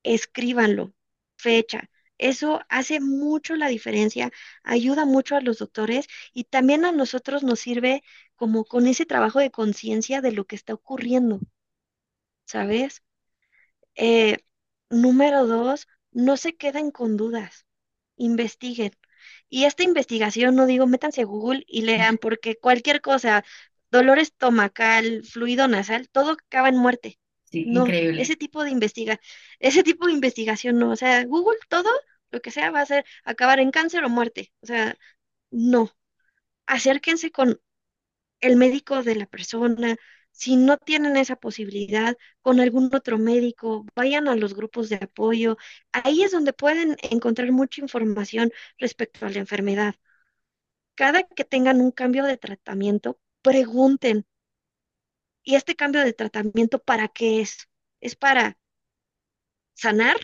escríbanlo, 0.04 0.94
fecha. 1.38 1.90
Eso 2.18 2.62
hace 2.70 3.00
mucho 3.02 3.56
la 3.56 3.68
diferencia, 3.70 4.32
ayuda 4.64 5.06
mucho 5.06 5.36
a 5.36 5.42
los 5.42 5.60
doctores 5.60 6.08
y 6.34 6.46
también 6.46 6.86
a 6.86 6.92
nosotros 6.92 7.44
nos 7.44 7.60
sirve 7.62 8.04
como 8.36 8.66
con 8.66 8.88
ese 8.88 9.06
trabajo 9.06 9.40
de 9.40 9.52
conciencia 9.52 10.22
de 10.22 10.32
lo 10.34 10.46
que 10.46 10.56
está 10.56 10.74
ocurriendo, 10.74 11.40
¿sabes? 12.46 13.04
Eh, 13.96 14.40
número 14.90 15.48
dos, 15.48 15.88
no 16.12 16.38
se 16.38 16.56
queden 16.58 16.92
con 16.92 17.18
dudas, 17.18 17.66
investiguen. 18.18 18.94
Y 19.50 19.66
esta 19.66 19.84
investigación, 19.84 20.56
no 20.56 20.66
digo, 20.68 20.88
métanse 20.88 21.22
a 21.24 21.26
Google 21.26 21.66
y 21.68 21.84
lean, 21.84 22.18
porque 22.20 22.58
cualquier 22.58 23.02
cosa, 23.02 23.46
dolor 23.92 24.20
estomacal, 24.20 25.24
fluido 25.26 25.68
nasal, 25.68 26.10
todo 26.10 26.32
acaba 26.34 26.70
en 26.70 26.78
muerte. 26.78 27.20
Sí, 27.46 27.66
No, 27.66 27.96
ese 28.16 28.36
increíble. 28.36 28.36
tipo 28.38 28.64
de 28.64 28.72
investiga, 28.72 29.20
ese 29.60 29.84
tipo 29.84 30.06
de 30.08 30.14
investigación 30.14 30.78
no. 30.80 30.92
O 30.92 30.96
sea, 30.96 31.24
Google, 31.26 31.58
todo 31.70 31.90
lo 32.32 32.42
que 32.42 32.52
sea 32.52 32.72
va 32.72 32.82
a 32.82 32.86
ser 32.86 33.06
acabar 33.24 33.60
en 33.60 33.72
cáncer 33.72 34.04
o 34.04 34.10
muerte. 34.10 34.54
O 34.62 34.66
sea, 34.68 34.96
no. 35.52 35.92
Acérquense 36.68 37.32
con 37.32 37.60
el 38.42 38.56
médico 38.58 39.04
de 39.04 39.16
la 39.16 39.26
persona. 39.28 39.98
Si 40.32 40.58
no 40.58 40.78
tienen 40.78 41.18
esa 41.18 41.36
posibilidad, 41.38 42.18
con 42.42 42.60
algún 42.62 42.90
otro 42.96 43.18
médico, 43.20 43.86
vayan 43.96 44.28
a 44.30 44.36
los 44.36 44.56
grupos 44.56 44.90
de 44.90 44.98
apoyo. 44.98 45.58
Ahí 45.94 46.24
es 46.24 46.32
donde 46.32 46.54
pueden 46.54 46.98
encontrar 47.04 47.52
mucha 47.54 47.82
información 47.82 48.52
respecto 48.80 49.26
a 49.26 49.30
la 49.30 49.40
enfermedad. 49.40 49.96
Cada 50.96 51.24
que 51.24 51.46
tengan 51.46 51.82
un 51.82 51.92
cambio 51.92 52.24
de 52.26 52.38
tratamiento, 52.38 53.20
pregunten, 53.42 54.26
¿y 55.46 55.56
este 55.56 55.76
cambio 55.78 56.04
de 56.04 56.14
tratamiento 56.14 56.80
para 56.80 57.08
qué 57.10 57.42
es? 57.42 57.70
¿Es 58.02 58.16
para 58.18 58.58
sanar? 59.74 60.18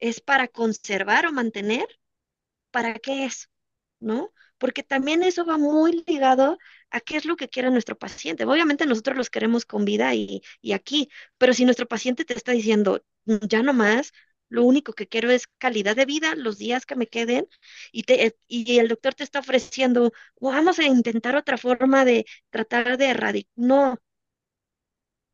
¿Es 0.00 0.20
para 0.20 0.48
conservar 0.48 1.26
o 1.26 1.32
mantener? 1.32 1.86
¿Para 2.72 2.94
qué 3.00 3.26
es? 3.26 3.50
¿No? 4.00 4.32
Porque 4.58 4.82
también 4.84 5.22
eso 5.24 5.46
va 5.46 5.58
muy 5.58 6.04
ligado 6.06 6.58
a 6.90 7.00
qué 7.00 7.16
es 7.18 7.26
lo 7.26 7.36
que 7.36 7.48
quiere 7.48 7.70
nuestro 7.70 7.98
paciente. 7.98 8.44
Obviamente 8.46 8.86
nosotros 8.86 9.16
los 9.18 9.30
queremos 9.30 9.64
con 9.66 9.84
vida 9.86 10.14
y, 10.14 10.42
y 10.62 10.72
aquí, 10.72 11.10
pero 11.38 11.54
si 11.54 11.64
nuestro 11.66 11.88
paciente 11.88 12.24
te 12.26 12.34
está 12.34 12.52
diciendo, 12.52 13.04
"Mm, 13.26 13.36
ya 13.48 13.62
no 13.62 13.74
más, 13.74 14.12
lo 14.50 14.64
único 14.64 14.94
que 14.94 15.08
quiero 15.08 15.30
es 15.30 15.46
calidad 15.58 15.96
de 15.96 16.06
vida, 16.06 16.34
los 16.36 16.58
días 16.58 16.86
que 16.86 16.96
me 16.96 17.08
queden, 17.08 17.48
y, 17.92 18.04
te, 18.04 18.36
y 18.48 18.78
el 18.78 18.88
doctor 18.88 19.14
te 19.14 19.24
está 19.24 19.40
ofreciendo, 19.40 20.12
vamos 20.40 20.78
a 20.80 20.84
intentar 20.86 21.36
otra 21.36 21.58
forma 21.58 22.04
de 22.04 22.26
tratar 22.50 22.98
de 22.98 23.06
erradicar. 23.10 23.52
No, 23.56 23.98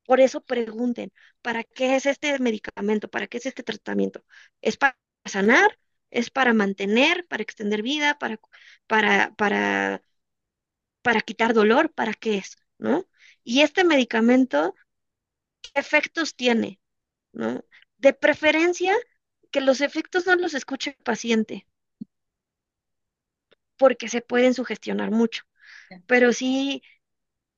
por 0.06 0.20
eso 0.20 0.40
pregunten, 0.44 1.12
¿para 1.42 1.64
qué 1.64 1.96
es 1.96 2.06
este 2.06 2.38
medicamento? 2.38 3.08
¿Para 3.08 3.26
qué 3.26 3.38
es 3.38 3.46
este 3.46 3.62
tratamiento? 3.62 4.24
¿Es 4.60 4.76
para 4.76 4.98
sanar? 5.24 5.78
¿Es 6.10 6.30
para 6.30 6.54
mantener, 6.54 7.26
para 7.26 7.42
extender 7.42 7.82
vida, 7.82 8.18
para, 8.18 8.40
para, 8.86 9.34
para, 9.36 10.02
para 11.02 11.20
quitar 11.22 11.54
dolor? 11.54 11.92
¿Para 11.92 12.14
qué 12.14 12.38
es? 12.38 12.56
¿No? 12.78 13.06
Y 13.44 13.62
este 13.62 13.84
medicamento, 13.84 14.74
¿qué 15.62 15.70
efectos 15.80 16.36
tiene? 16.36 16.80
¿No? 17.32 17.64
De 17.98 18.12
preferencia, 18.14 18.94
que 19.52 19.60
los 19.62 19.80
efectos 19.82 20.26
no 20.26 20.36
los 20.36 20.54
escuche 20.54 20.90
el 20.98 21.04
paciente, 21.04 21.66
porque 23.76 24.08
se 24.08 24.22
pueden 24.22 24.54
sugestionar 24.54 25.10
mucho. 25.10 25.44
Pero 26.06 26.32
sí 26.32 26.82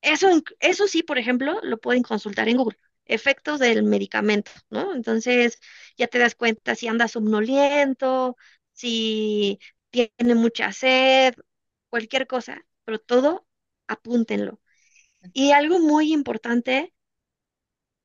Eso, 0.01 0.29
eso 0.59 0.87
sí, 0.87 1.03
por 1.03 1.17
ejemplo, 1.17 1.59
lo 1.63 1.77
pueden 1.79 2.03
consultar 2.03 2.47
en 2.49 2.57
Google. 2.57 2.77
Efectos 3.05 3.59
del 3.59 3.83
medicamento, 3.83 4.51
¿no? 4.69 4.93
Entonces 4.93 5.59
ya 5.97 6.07
te 6.07 6.19
das 6.19 6.35
cuenta 6.35 6.75
si 6.75 6.87
anda 6.87 7.07
somnoliento, 7.07 8.37
si 8.73 9.59
tiene 9.89 10.35
mucha 10.35 10.71
sed, 10.71 11.33
cualquier 11.89 12.27
cosa, 12.27 12.63
pero 12.85 12.99
todo 12.99 13.47
apúntenlo. 13.87 14.61
Y 15.33 15.51
algo 15.53 15.79
muy 15.79 16.13
importante 16.13 16.93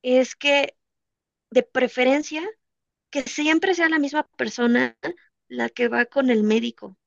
es 0.03 0.35
que 0.35 0.75
de 1.51 1.63
preferencia 1.63 2.43
que 3.11 3.23
siempre 3.23 3.75
sea 3.75 3.89
la 3.89 3.99
misma 3.99 4.27
persona 4.37 4.97
la 5.49 5.69
que 5.69 5.87
va 5.89 6.05
con 6.05 6.29
el 6.31 6.43
médico. 6.43 6.97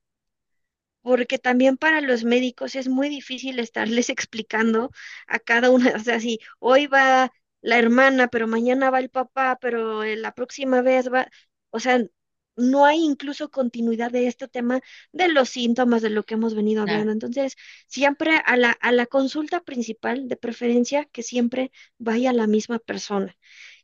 Porque 1.08 1.38
también 1.38 1.76
para 1.76 2.00
los 2.00 2.24
médicos 2.24 2.74
es 2.76 2.88
muy 2.88 3.08
difícil 3.08 3.58
estarles 3.58 4.10
explicando 4.10 4.90
a 5.26 5.38
cada 5.38 5.70
una, 5.70 5.92
o 5.96 6.00
sea, 6.00 6.20
si 6.20 6.38
hoy 6.58 6.86
va 6.86 7.32
la 7.60 7.78
hermana, 7.78 8.28
pero 8.28 8.46
mañana 8.48 8.90
va 8.90 9.00
el 9.00 9.10
papá, 9.10 9.58
pero 9.60 10.02
eh, 10.04 10.16
la 10.16 10.32
próxima 10.34 10.82
vez 10.82 11.12
va, 11.12 11.28
o 11.70 11.80
sea, 11.80 12.00
no 12.56 12.84
hay 12.86 12.98
incluso 13.04 13.50
continuidad 13.50 14.10
de 14.10 14.26
este 14.26 14.48
tema 14.48 14.80
de 15.12 15.28
los 15.28 15.48
síntomas 15.50 16.02
de 16.02 16.10
lo 16.10 16.24
que 16.24 16.34
hemos 16.34 16.54
venido 16.54 16.82
Claro. 16.84 17.00
hablando. 17.00 17.12
Entonces, 17.12 17.56
siempre 17.86 18.40
a 18.44 18.56
la, 18.56 18.72
a 18.72 18.92
la 18.92 19.06
consulta 19.06 19.60
principal, 19.60 20.28
de 20.28 20.36
preferencia, 20.36 21.04
que 21.06 21.22
siempre 21.22 21.70
vaya 21.98 22.32
la 22.32 22.46
misma 22.48 22.78
persona. 22.80 23.36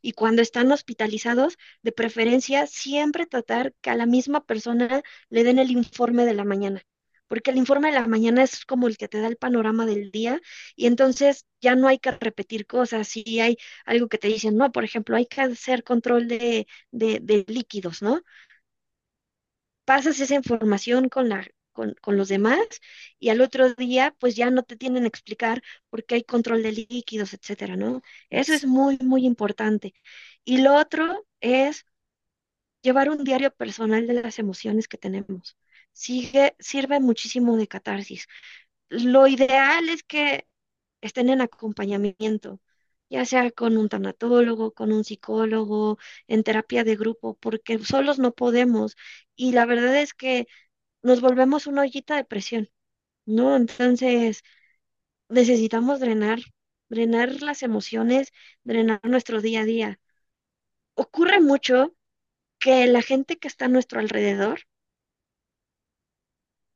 Y 0.03 0.13
cuando 0.13 0.43
están 0.43 0.71
hospitalizados, 0.73 1.57
de 1.83 1.93
preferencia, 1.93 2.67
siempre 2.67 3.27
tratar 3.27 3.75
que 3.81 3.91
a 3.91 3.97
la 3.97 4.07
misma 4.07 4.45
persona 4.45 5.03
le 5.31 5.45
den 5.45 5.59
el 5.59 5.71
informe 5.71 6.25
de 6.27 6.35
la 6.35 6.45
mañana 6.45 6.83
porque 7.29 7.51
el 7.51 7.57
informe 7.59 7.89
de 7.89 7.95
la 7.95 8.07
mañana 8.07 8.43
es 8.43 8.65
como 8.65 8.87
el 8.89 8.97
que 8.97 9.09
te 9.09 9.21
da 9.21 9.29
el 9.29 9.37
panorama 9.37 9.87
del 9.87 10.11
día 10.11 10.41
y 10.77 10.87
entonces 10.87 11.47
ya 11.61 11.75
no 11.75 11.89
hay 11.89 11.99
que 11.99 12.11
repetir 12.13 12.67
cosas. 12.67 13.09
Si 13.09 13.41
hay 13.41 13.57
algo 13.85 14.09
que 14.09 14.19
te 14.19 14.29
dicen, 14.29 14.57
no, 14.57 14.73
por 14.73 14.85
ejemplo, 14.85 15.17
hay 15.17 15.27
que 15.27 15.41
hacer 15.41 15.85
control 15.85 16.29
de, 16.29 16.67
de, 16.91 17.45
líquidos, 17.49 18.03
¿no? 18.03 18.23
Pasas 19.85 20.21
esa 20.21 20.35
información 20.35 21.09
con 21.09 21.29
la, 21.29 21.47
con, 21.73 21.95
con 22.01 22.17
los 22.17 22.29
demás 22.29 22.59
y 23.19 23.29
al 23.31 23.41
otro 23.41 23.75
día 23.75 24.15
pues 24.19 24.35
ya 24.37 24.51
no 24.51 24.63
te 24.63 24.77
tienen 24.77 25.03
que 25.03 25.09
explicar 25.09 25.63
por 25.91 26.05
qué 26.05 26.17
hay 26.17 26.25
control 26.25 26.63
de 26.63 26.73
líquidos, 26.73 27.35
etcétera, 27.35 27.77
¿no? 27.77 28.03
Eso 28.31 28.53
es 28.55 28.65
muy, 28.67 28.99
muy 29.01 29.27
importante. 29.27 29.95
Y 30.45 30.59
lo 30.59 30.75
otro 30.77 31.27
es 31.41 31.85
llevar 32.83 33.11
un 33.11 33.25
diario 33.25 33.51
personal 33.53 34.07
de 34.07 34.15
las 34.15 34.39
emociones 34.39 34.87
que 34.89 34.99
tenemos. 34.99 35.57
Sirve 35.95 37.01
muchísimo 37.01 37.57
de 37.57 37.69
catarsis. 37.69 38.27
Lo 38.91 39.27
ideal 39.29 39.89
es 39.89 40.03
que 40.05 40.47
estén 41.03 41.29
en 41.31 41.41
acompañamiento, 41.43 42.61
ya 43.11 43.25
sea 43.27 43.51
con 43.53 43.77
un 43.79 43.89
tanatólogo, 43.89 44.75
con 44.75 44.93
un 44.93 45.05
psicólogo, 45.05 45.99
en 46.29 46.43
terapia 46.45 46.85
de 46.85 46.97
grupo, 46.97 47.37
porque 47.39 47.79
solos 47.81 48.19
no 48.19 48.33
podemos. 48.35 48.97
Y 49.37 49.53
la 49.53 49.67
verdad 49.67 49.97
es 49.99 50.15
que 50.15 50.47
nos 51.03 51.21
volvemos 51.23 51.67
una 51.69 51.83
ollita 51.83 52.17
de 52.17 52.25
presión, 52.25 52.71
¿no? 53.27 53.57
Entonces 53.57 54.43
necesitamos 55.29 56.01
drenar, 56.01 56.41
drenar 56.89 57.43
las 57.43 57.63
emociones, 57.63 58.33
drenar 58.65 59.01
nuestro 59.05 59.41
día 59.43 59.63
a 59.63 59.65
día. 59.65 60.01
Ocurre 60.95 61.41
mucho 61.41 61.95
que 62.59 62.87
la 62.89 63.03
gente 63.03 63.39
que 63.39 63.49
está 63.49 63.67
a 63.67 63.69
nuestro 63.69 64.01
alrededor 64.01 64.63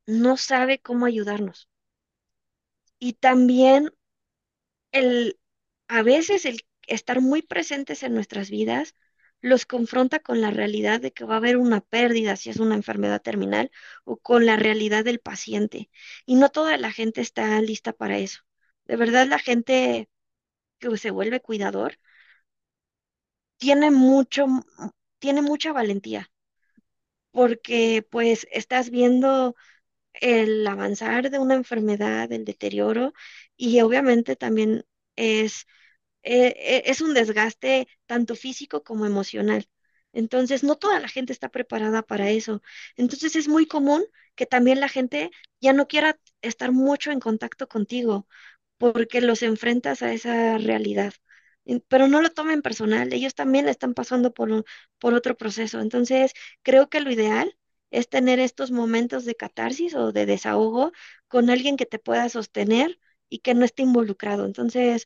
no 0.09 0.37
sabe 0.37 0.79
cómo 0.81 1.05
ayudarnos. 1.05 1.69
Y 2.97 3.13
también 3.13 3.89
el, 4.91 5.39
a 5.87 6.03
veces 6.03 6.45
el 6.45 6.61
estar 6.87 7.21
muy 7.21 7.41
presentes 7.41 8.03
en 8.03 8.13
nuestras 8.13 8.49
vidas 8.49 8.95
los 9.41 9.65
confronta 9.65 10.19
con 10.19 10.41
la 10.41 10.51
realidad 10.51 10.99
de 11.01 11.11
que 11.13 11.23
va 11.25 11.35
a 11.35 11.37
haber 11.37 11.57
una 11.57 11.81
pérdida 11.81 12.35
si 12.35 12.49
es 12.49 12.57
una 12.57 12.75
enfermedad 12.75 13.21
terminal 13.21 13.71
o 14.03 14.17
con 14.17 14.45
la 14.45 14.57
realidad 14.57 15.05
del 15.05 15.19
paciente. 15.19 15.89
Y 16.25 16.35
no 16.35 16.49
toda 16.49 16.77
la 16.77 16.91
gente 16.91 17.21
está 17.21 17.61
lista 17.61 17.93
para 17.93 18.17
eso. 18.17 18.41
De 18.85 18.95
verdad, 18.97 19.27
la 19.27 19.39
gente 19.39 20.09
que 20.79 20.97
se 20.97 21.11
vuelve 21.11 21.41
cuidador 21.41 21.99
tiene 23.57 23.91
mucho, 23.91 24.47
tiene 25.19 25.41
mucha 25.43 25.71
valentía, 25.71 26.31
porque 27.31 28.05
pues 28.09 28.47
estás 28.51 28.89
viendo 28.89 29.55
el 30.13 30.65
avanzar 30.67 31.29
de 31.31 31.39
una 31.39 31.55
enfermedad, 31.55 32.31
el 32.31 32.45
deterioro, 32.45 33.13
y 33.57 33.81
obviamente 33.81 34.35
también 34.35 34.85
es, 35.15 35.65
eh, 36.23 36.53
eh, 36.57 36.83
es 36.85 37.01
un 37.01 37.13
desgaste 37.13 37.87
tanto 38.05 38.35
físico 38.35 38.83
como 38.83 39.05
emocional. 39.05 39.67
Entonces, 40.13 40.63
no 40.63 40.75
toda 40.77 40.99
la 40.99 41.07
gente 41.09 41.33
está 41.33 41.49
preparada 41.49 42.01
para 42.03 42.29
eso. 42.31 42.61
Entonces, 42.97 43.35
es 43.35 43.47
muy 43.47 43.67
común 43.67 44.05
que 44.35 44.45
también 44.45 44.79
la 44.79 44.89
gente 44.89 45.31
ya 45.61 45.73
no 45.73 45.87
quiera 45.87 46.19
estar 46.41 46.71
mucho 46.71 47.11
en 47.11 47.19
contacto 47.19 47.67
contigo 47.67 48.27
porque 48.77 49.21
los 49.21 49.43
enfrentas 49.43 50.01
a 50.03 50.13
esa 50.13 50.57
realidad. 50.57 51.13
Pero 51.87 52.07
no 52.07 52.21
lo 52.21 52.31
tomen 52.31 52.61
personal, 52.63 53.13
ellos 53.13 53.35
también 53.35 53.67
están 53.69 53.93
pasando 53.93 54.33
por, 54.33 54.65
por 54.99 55.13
otro 55.13 55.37
proceso. 55.37 55.79
Entonces, 55.81 56.33
creo 56.63 56.89
que 56.89 56.99
lo 57.01 57.11
ideal 57.11 57.55
es 57.91 58.09
tener 58.09 58.39
estos 58.39 58.71
momentos 58.71 59.25
de 59.25 59.35
catarsis 59.35 59.95
o 59.95 60.11
de 60.11 60.25
desahogo 60.25 60.91
con 61.27 61.49
alguien 61.49 61.77
que 61.77 61.85
te 61.85 61.99
pueda 61.99 62.29
sostener 62.29 62.99
y 63.29 63.39
que 63.39 63.53
no 63.55 63.65
esté 63.65 63.83
involucrado. 63.83 64.45
Entonces, 64.45 65.05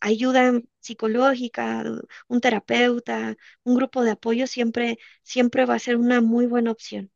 ayuda 0.00 0.60
psicológica, 0.80 1.84
un 2.28 2.40
terapeuta, 2.40 3.36
un 3.64 3.76
grupo 3.76 4.02
de 4.04 4.12
apoyo 4.12 4.46
siempre, 4.46 4.98
siempre 5.22 5.66
va 5.66 5.74
a 5.74 5.78
ser 5.80 5.96
una 5.96 6.20
muy 6.20 6.46
buena 6.46 6.70
opción. 6.72 7.10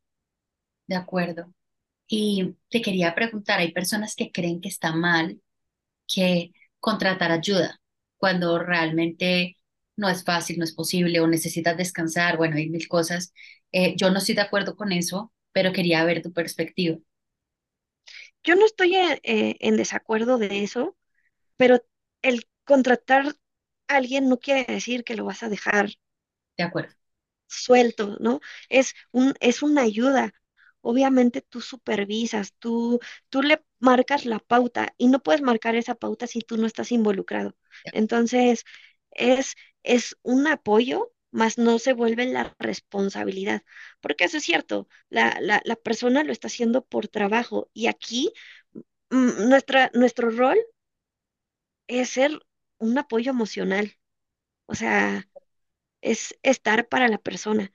De 0.86 0.96
acuerdo. 0.96 1.52
Y 2.08 2.56
te 2.70 2.82
quería 2.82 3.14
preguntar, 3.14 3.60
hay 3.60 3.72
personas 3.72 4.16
que 4.16 4.32
creen 4.32 4.60
que 4.60 4.68
está 4.68 4.94
mal 4.94 5.40
que 6.08 6.52
contratar 6.80 7.32
ayuda 7.32 7.80
cuando 8.18 8.58
realmente 8.60 9.56
no 9.96 10.08
es 10.10 10.24
fácil, 10.24 10.58
no 10.58 10.64
es 10.64 10.74
posible 10.74 11.20
o 11.20 11.26
necesitas 11.28 11.76
descansar, 11.76 12.36
bueno, 12.38 12.56
hay 12.56 12.70
mil 12.70 12.88
cosas. 12.88 13.32
Eh, 13.72 13.94
yo 13.96 14.10
no 14.10 14.18
estoy 14.18 14.34
de 14.34 14.42
acuerdo 14.42 14.76
con 14.76 14.92
eso, 14.92 15.32
pero 15.52 15.72
quería 15.72 16.04
ver 16.04 16.22
tu 16.22 16.32
perspectiva. 16.34 16.98
Yo 18.44 18.54
no 18.56 18.64
estoy 18.66 18.96
eh, 18.96 19.20
eh, 19.22 19.56
en 19.60 19.76
desacuerdo 19.76 20.38
de 20.38 20.62
eso 20.64 20.96
pero 21.56 21.82
el 22.22 22.48
contratar 22.64 23.28
a 23.88 23.96
alguien 23.96 24.28
no 24.30 24.38
quiere 24.40 24.64
decir 24.72 25.04
que 25.04 25.16
lo 25.16 25.24
vas 25.26 25.42
a 25.44 25.50
dejar 25.50 25.90
De 26.58 26.64
acuerdo. 26.64 26.94
suelto, 27.46 28.16
¿no? 28.20 28.40
Es 28.68 28.94
un, 29.12 29.34
es 29.40 29.62
una 29.62 29.82
ayuda. 29.82 30.34
Obviamente 30.80 31.42
tú 31.42 31.60
supervisas, 31.60 32.54
tú, 32.58 33.00
tú 33.28 33.42
le 33.42 33.62
marcas 33.78 34.24
la 34.26 34.38
pauta 34.38 34.94
y 34.98 35.08
no 35.08 35.20
puedes 35.22 35.42
marcar 35.42 35.74
esa 35.76 35.94
pauta 35.94 36.26
si 36.26 36.40
tú 36.40 36.56
no 36.56 36.66
estás 36.66 36.92
involucrado. 36.92 37.56
Entonces, 37.92 38.64
es, 39.10 39.54
es 39.82 40.16
un 40.22 40.46
apoyo, 40.46 41.12
más 41.30 41.58
no 41.58 41.78
se 41.78 41.92
vuelve 41.94 42.26
la 42.26 42.54
responsabilidad, 42.58 43.62
porque 44.00 44.24
eso 44.24 44.38
es 44.38 44.44
cierto, 44.44 44.88
la, 45.10 45.38
la, 45.40 45.60
la 45.64 45.76
persona 45.76 46.24
lo 46.24 46.32
está 46.32 46.48
haciendo 46.48 46.84
por 46.84 47.08
trabajo 47.08 47.70
y 47.74 47.86
aquí 47.88 48.32
mm, 49.10 49.48
nuestra, 49.50 49.90
nuestro 49.94 50.30
rol 50.30 50.58
es 51.86 52.10
ser 52.10 52.38
un 52.78 52.98
apoyo 52.98 53.30
emocional, 53.30 53.94
o 54.66 54.74
sea, 54.74 55.28
es 56.02 56.36
estar 56.42 56.88
para 56.88 57.08
la 57.08 57.18
persona. 57.18 57.72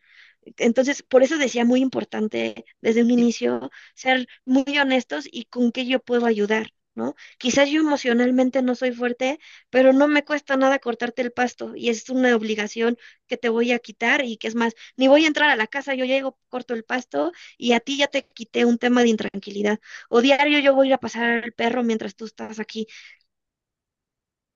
Entonces, 0.58 1.04
por 1.04 1.24
eso 1.24 1.38
decía 1.38 1.66
muy 1.66 1.82
importante 1.82 2.66
desde 2.82 3.04
un 3.04 3.12
inicio 3.12 3.72
ser 3.96 4.28
muy 4.46 4.80
honestos 4.80 5.28
y 5.32 5.46
con 5.46 5.72
qué 5.74 5.86
yo 5.88 6.00
puedo 6.02 6.26
ayudar, 6.28 6.72
¿no? 6.96 7.16
Quizás 7.38 7.70
yo 7.70 7.82
emocionalmente 7.82 8.62
no 8.62 8.76
soy 8.76 8.92
fuerte, 8.92 9.40
pero 9.70 9.94
no 9.94 10.08
me 10.08 10.24
cuesta 10.26 10.58
nada 10.58 10.80
cortarte 10.80 11.22
el 11.22 11.32
pasto 11.32 11.74
y 11.76 11.90
es 11.90 12.10
una 12.10 12.36
obligación 12.36 12.98
que 13.28 13.38
te 13.38 13.50
voy 13.50 13.72
a 13.72 13.80
quitar 13.80 14.24
y 14.26 14.38
que 14.38 14.48
es 14.48 14.56
más, 14.56 14.74
ni 14.96 15.08
voy 15.08 15.24
a 15.26 15.28
entrar 15.28 15.50
a 15.50 15.56
la 15.56 15.68
casa, 15.68 15.96
yo 15.96 16.06
llego, 16.06 16.38
corto 16.50 16.74
el 16.74 16.84
pasto 16.84 17.32
y 17.58 17.74
a 17.74 17.80
ti 17.80 17.98
ya 17.98 18.08
te 18.08 18.28
quité 18.28 18.66
un 18.66 18.78
tema 18.78 19.02
de 19.04 19.10
intranquilidad. 19.10 19.80
O 20.10 20.22
diario 20.22 20.60
yo 20.60 20.74
voy 20.76 20.88
a 20.88 20.90
ir 20.90 20.94
a 20.94 20.98
pasar 21.00 21.44
al 21.44 21.54
perro 21.54 21.84
mientras 21.84 22.16
tú 22.16 22.26
estás 22.26 22.60
aquí. 22.60 22.88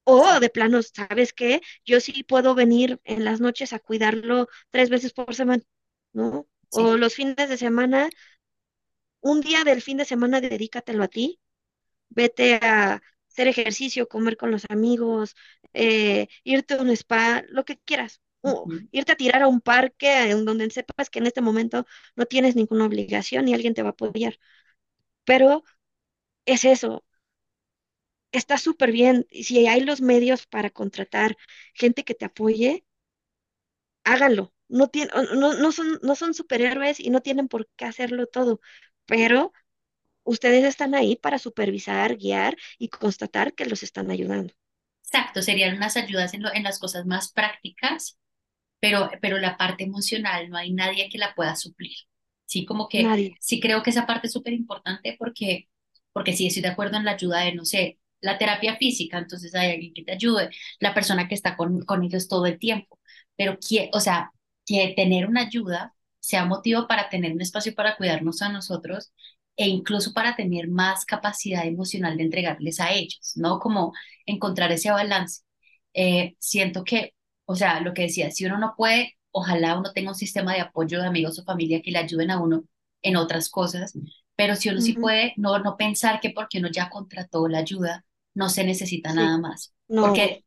O 0.05 0.39
de 0.39 0.49
plano, 0.49 0.81
¿sabes 0.81 1.33
qué? 1.33 1.61
Yo 1.85 1.99
sí 1.99 2.23
puedo 2.23 2.55
venir 2.55 2.99
en 3.03 3.25
las 3.25 3.41
noches 3.41 3.73
a 3.73 3.79
cuidarlo 3.79 4.47
tres 4.71 4.89
veces 4.89 5.13
por 5.13 5.35
semana, 5.35 5.63
¿no? 6.13 6.47
Sí. 6.71 6.81
O 6.81 6.97
los 6.97 7.13
fines 7.15 7.49
de 7.49 7.57
semana, 7.57 8.09
un 9.21 9.41
día 9.41 9.63
del 9.63 9.81
fin 9.83 9.97
de 9.97 10.05
semana 10.05 10.41
dedícatelo 10.41 11.03
a 11.03 11.07
ti, 11.07 11.39
vete 12.09 12.55
a 12.61 13.01
hacer 13.29 13.47
ejercicio, 13.47 14.07
comer 14.07 14.37
con 14.37 14.51
los 14.51 14.65
amigos, 14.69 15.35
eh, 15.73 16.27
irte 16.43 16.75
a 16.75 16.81
un 16.81 16.89
spa, 16.91 17.43
lo 17.49 17.65
que 17.65 17.77
quieras. 17.79 18.21
O 18.41 18.69
irte 18.91 19.11
a 19.13 19.15
tirar 19.17 19.41
a 19.43 19.47
un 19.47 19.61
parque 19.61 20.29
en 20.31 20.45
donde 20.45 20.69
sepas 20.69 21.09
que 21.09 21.19
en 21.19 21.27
este 21.27 21.41
momento 21.41 21.85
no 22.15 22.25
tienes 22.25 22.55
ninguna 22.55 22.85
obligación 22.85 23.47
y 23.47 23.53
alguien 23.53 23.73
te 23.73 23.81
va 23.83 23.89
a 23.89 23.91
apoyar. 23.91 24.39
Pero 25.25 25.63
es 26.45 26.65
eso, 26.65 27.05
está 28.31 28.57
súper 28.57 28.91
bien. 28.93 29.27
Si 29.31 29.67
hay 29.67 29.81
los 29.81 29.99
medios 30.01 30.45
para 30.47 30.69
contratar 30.69 31.35
gente 31.73 32.03
que 32.05 32.15
te 32.15 32.23
apoye, 32.25 32.85
háganlo. 34.03 34.53
No, 34.69 34.87
tien- 34.89 35.09
no, 35.37 35.53
no 35.53 35.71
son, 35.71 35.99
no 36.03 36.15
son 36.15 36.33
superhéroes 36.33 36.99
y 36.99 37.09
no 37.09 37.21
tienen 37.21 37.47
por 37.47 37.67
qué 37.75 37.85
hacerlo 37.85 38.27
todo, 38.27 38.59
pero 39.05 39.53
ustedes 40.27 40.63
están 40.65 40.95
ahí 40.95 41.15
para 41.15 41.39
supervisar, 41.39 42.17
guiar 42.17 42.57
y 42.79 42.89
constatar 42.89 43.53
que 43.55 43.65
los 43.65 43.83
están 43.83 44.11
ayudando. 44.11 44.53
Exacto, 45.03 45.41
serían 45.41 45.75
unas 45.77 45.95
ayudas 45.97 46.33
en, 46.33 46.43
lo- 46.43 46.53
en 46.53 46.63
las 46.63 46.79
cosas 46.79 47.05
más 47.05 47.31
prácticas 47.31 48.17
pero, 48.81 49.09
pero 49.21 49.39
la 49.39 49.57
parte 49.57 49.83
emocional 49.85 50.49
no 50.49 50.57
hay 50.57 50.73
nadie 50.73 51.09
que 51.09 51.17
la 51.19 51.35
pueda 51.35 51.55
suplir. 51.55 51.93
Sí, 52.45 52.65
como 52.65 52.89
que 52.89 53.13
Nadie, 53.13 53.39
sí 53.39 53.59
creo 53.61 53.83
que 53.83 53.91
esa 53.91 54.05
parte 54.07 54.27
es 54.27 54.33
súper 54.33 54.53
importante 54.53 55.15
porque, 55.19 55.69
porque 56.13 56.33
sí 56.33 56.47
estoy 56.47 56.63
de 56.63 56.69
acuerdo 56.69 56.97
en 56.97 57.05
la 57.05 57.11
ayuda 57.13 57.41
de, 57.41 57.55
no 57.55 57.65
sé, 57.65 57.99
la 58.21 58.37
terapia 58.39 58.77
física, 58.77 59.19
entonces 59.19 59.55
hay 59.55 59.71
alguien 59.73 59.93
que 59.95 60.03
te 60.03 60.13
ayude, 60.13 60.49
la 60.79 60.93
persona 60.93 61.27
que 61.29 61.35
está 61.35 61.57
con, 61.57 61.81
con 61.85 62.03
ellos 62.03 62.27
todo 62.29 62.45
el 62.47 62.59
tiempo, 62.59 62.99
pero 63.37 63.57
que, 63.59 63.89
o 63.93 63.99
sea, 64.01 64.31
que 64.65 64.93
tener 64.95 65.27
una 65.27 65.41
ayuda 65.43 65.95
sea 66.19 66.45
motivo 66.45 66.87
para 66.87 67.09
tener 67.09 67.33
un 67.33 67.41
espacio 67.41 67.75
para 67.75 67.97
cuidarnos 67.97 68.41
a 68.43 68.49
nosotros 68.49 69.13
e 69.57 69.67
incluso 69.67 70.13
para 70.13 70.35
tener 70.35 70.69
más 70.69 71.05
capacidad 71.05 71.65
emocional 71.67 72.17
de 72.17 72.23
entregarles 72.23 72.79
a 72.79 72.93
ellos, 72.93 73.33
¿no? 73.35 73.59
Como 73.59 73.93
encontrar 74.25 74.71
ese 74.71 74.91
balance. 74.91 75.41
Eh, 75.93 76.35
siento 76.39 76.83
que 76.83 77.13
o 77.45 77.55
sea, 77.55 77.79
lo 77.81 77.93
que 77.93 78.03
decía, 78.03 78.29
si 78.31 78.45
uno 78.45 78.57
no 78.57 78.73
puede, 78.77 79.13
ojalá 79.31 79.77
uno 79.79 79.93
tenga 79.93 80.09
un 80.11 80.15
sistema 80.15 80.53
de 80.53 80.59
apoyo 80.61 80.99
de 81.01 81.07
amigos 81.07 81.39
o 81.39 81.43
familia 81.45 81.81
que 81.81 81.91
le 81.91 81.99
ayuden 81.99 82.29
a 82.31 82.41
uno 82.41 82.65
en 83.01 83.15
otras 83.15 83.49
cosas, 83.49 83.97
pero 84.35 84.55
si 84.57 84.67
uno 84.69 84.81
sí 84.81 84.93
ujú, 84.93 85.01
puede, 85.01 85.33
no, 85.37 85.57
no 85.59 85.77
pensar 85.77 86.19
que 86.19 86.31
porque 86.31 86.59
uno 86.59 86.69
ya 86.71 86.89
contrató 86.89 87.47
la 87.47 87.59
ayuda, 87.59 88.05
no 88.33 88.49
se 88.49 88.65
necesita 88.65 89.13
nada 89.13 89.37
sí, 89.37 89.39
más, 89.39 89.73
no, 89.89 89.97
porque 89.97 90.43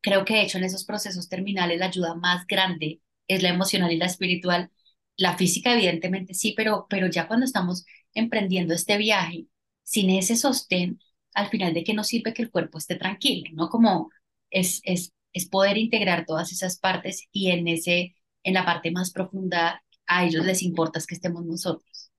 creo 0.00 0.24
que 0.24 0.34
de 0.34 0.42
hecho 0.42 0.58
en 0.58 0.64
esos 0.64 0.84
procesos 0.84 1.28
terminales 1.28 1.78
la 1.78 1.86
ayuda 1.86 2.14
más 2.14 2.46
grande 2.46 3.00
es 3.28 3.42
la 3.42 3.50
emocional 3.50 3.92
y 3.92 3.96
la 3.98 4.06
espiritual. 4.06 4.70
La 5.16 5.36
física 5.36 5.72
evidentemente 5.74 6.34
sí, 6.34 6.54
pero, 6.56 6.86
pero 6.90 7.06
ya 7.08 7.28
cuando 7.28 7.46
estamos 7.46 7.84
emprendiendo 8.14 8.74
este 8.74 8.96
viaje, 8.98 9.46
sin 9.82 10.10
ese 10.10 10.36
sostén, 10.36 11.00
al 11.34 11.48
final 11.50 11.74
de 11.74 11.84
qué 11.84 11.94
nos 11.94 12.08
sirve 12.08 12.34
que 12.34 12.42
el 12.42 12.50
cuerpo 12.50 12.78
esté 12.78 12.96
tranquilo, 12.96 13.50
¿no? 13.54 13.68
Como 13.68 14.10
es, 14.50 14.80
es, 14.84 15.12
es 15.32 15.48
poder 15.48 15.78
integrar 15.78 16.26
todas 16.26 16.52
esas 16.52 16.78
partes 16.78 17.28
y 17.32 17.50
en 17.50 17.68
ese, 17.68 18.14
en 18.44 18.54
la 18.54 18.64
parte 18.64 18.90
más 18.90 19.12
profunda, 19.12 19.82
a 20.06 20.24
ellos 20.26 20.44
les 20.44 20.62
importa 20.62 20.98
es 20.98 21.06
que 21.06 21.14
estemos 21.14 21.44
nosotros. 21.44 22.10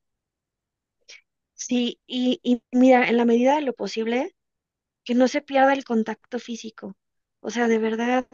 sí, 1.53 1.99
y, 2.07 2.39
y 2.43 2.61
mira, 2.71 3.07
en 3.09 3.17
la 3.17 3.25
medida 3.25 3.55
de 3.55 3.61
lo 3.61 3.73
posible, 3.73 4.35
que 5.05 5.15
no 5.15 5.27
se 5.27 5.41
pierda 5.41 5.73
el 5.73 5.85
contacto 5.85 6.39
físico. 6.39 6.97
O 7.41 7.51
sea, 7.51 7.67
de 7.67 7.79
verdad, 7.79 8.27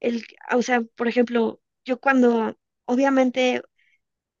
el, 0.00 0.24
o 0.54 0.62
sea, 0.62 0.82
por 0.96 1.08
ejemplo, 1.08 1.60
yo 1.84 2.00
cuando, 2.00 2.58
obviamente, 2.86 3.62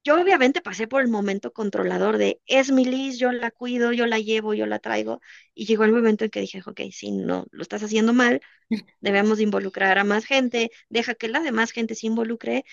yo 0.04 0.20
obviamente 0.20 0.60
pasé 0.62 0.86
por 0.88 1.02
el 1.02 1.08
momento 1.08 1.52
controlador 1.52 2.18
de, 2.18 2.40
es 2.46 2.70
mi 2.72 2.84
Liz, 2.84 3.18
yo 3.18 3.32
la 3.32 3.50
cuido, 3.50 3.92
yo 3.92 4.06
la 4.06 4.18
llevo, 4.20 4.54
yo 4.54 4.66
la 4.66 4.78
traigo, 4.78 5.20
y 5.54 5.66
llegó 5.66 5.84
el 5.84 5.92
momento 5.92 6.24
en 6.24 6.30
que 6.30 6.40
dije, 6.40 6.62
ok, 6.66 6.80
si 6.92 7.10
no 7.12 7.46
lo 7.50 7.62
estás 7.62 7.82
haciendo 7.82 8.12
mal, 8.12 8.40
debemos 9.00 9.38
de 9.38 9.44
involucrar 9.44 9.98
a 9.98 10.04
más 10.04 10.24
gente, 10.26 10.70
deja 10.90 11.14
que 11.14 11.28
la 11.28 11.40
demás 11.40 11.72
gente 11.72 11.94
se 11.94 12.06
involucre 12.08 12.64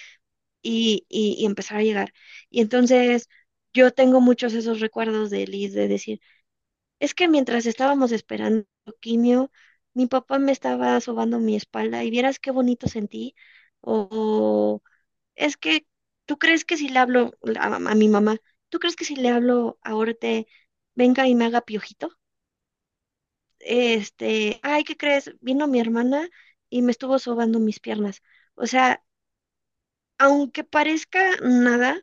y, 0.62 1.06
y, 1.10 1.36
y 1.40 1.46
empezar 1.46 1.78
a 1.80 1.84
llegar. 1.84 2.14
Y 2.50 2.62
entonces, 2.62 3.30
yo 3.74 3.92
tengo 3.92 4.22
muchos 4.22 4.54
esos 4.54 4.80
recuerdos 4.80 5.30
de 5.30 5.48
Liz, 5.48 5.74
de 5.74 5.88
decir, 5.88 6.22
es 7.00 7.14
que 7.14 7.28
mientras 7.28 7.66
estábamos 7.66 8.12
esperando 8.12 8.66
quimio, 9.00 9.52
mi 9.94 10.08
papá 10.08 10.40
me 10.40 10.52
estaba 10.52 11.00
sobando 11.02 11.40
mi 11.40 11.56
espalda 11.56 12.04
y 12.04 12.12
vieras 12.12 12.40
qué 12.40 12.52
bonito 12.52 12.88
sentí. 12.88 13.36
O 13.82 14.82
es 15.36 15.58
que 15.58 15.88
tú 16.32 16.38
crees 16.40 16.64
que 16.64 16.78
si 16.78 16.88
le 16.88 16.98
hablo 17.00 17.34
a, 17.60 17.96
mi 17.96 18.08
mamá, 18.08 18.38
¿tú 18.70 18.80
crees 18.80 18.96
que 18.96 19.04
si 19.04 19.18
le 19.18 19.28
hablo 19.28 19.78
ahorita 19.84 20.46
venga 20.96 21.28
y 21.28 21.36
me 21.36 21.44
haga 21.44 21.60
piojito? 21.60 22.18
Este, 23.60 24.60
ay, 24.64 24.84
¿qué 24.86 24.96
crees? 24.98 25.32
Vino 25.42 25.68
mi 25.68 25.80
hermana 25.82 26.30
y 26.70 26.82
me 26.84 26.92
estuvo 26.92 27.20
sobando 27.20 27.60
mis 27.60 27.80
piernas. 27.82 28.22
O 28.56 28.66
sea, 28.68 29.04
aunque 30.18 30.64
parezca 30.64 31.36
nada, 31.42 32.02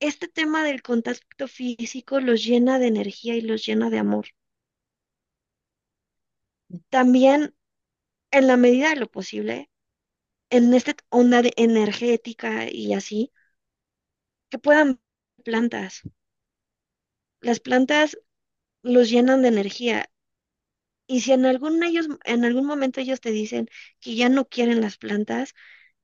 este 0.00 0.28
tema 0.28 0.62
del 0.62 0.82
contacto 0.82 1.48
físico 1.48 2.20
los 2.20 2.44
llena 2.44 2.78
de 2.78 2.88
energía 2.88 3.34
y 3.34 3.40
los 3.40 3.64
llena 3.64 3.88
de 3.88 3.98
amor. 3.98 4.26
También, 6.90 7.54
en 8.32 8.46
la 8.48 8.56
medida 8.56 8.90
de 8.90 8.96
lo 8.96 9.10
posible, 9.10 9.69
en 10.50 10.74
esta 10.74 10.94
onda 11.10 11.42
de 11.42 11.52
energética 11.56 12.68
y 12.70 12.94
así, 12.94 13.32
que 14.50 14.58
puedan 14.58 15.00
plantas. 15.44 16.02
Las 17.42 17.60
plantas 17.60 18.16
los 18.82 19.10
llenan 19.10 19.42
de 19.42 19.48
energía. 19.48 20.10
Y 21.06 21.20
si 21.22 21.32
en 21.32 21.46
algún, 21.46 21.82
ellos, 21.82 22.08
en 22.24 22.44
algún 22.44 22.66
momento 22.66 23.00
ellos 23.00 23.20
te 23.20 23.30
dicen 23.32 23.68
que 24.00 24.14
ya 24.16 24.28
no 24.28 24.48
quieren 24.48 24.80
las 24.80 24.96
plantas, 24.98 25.54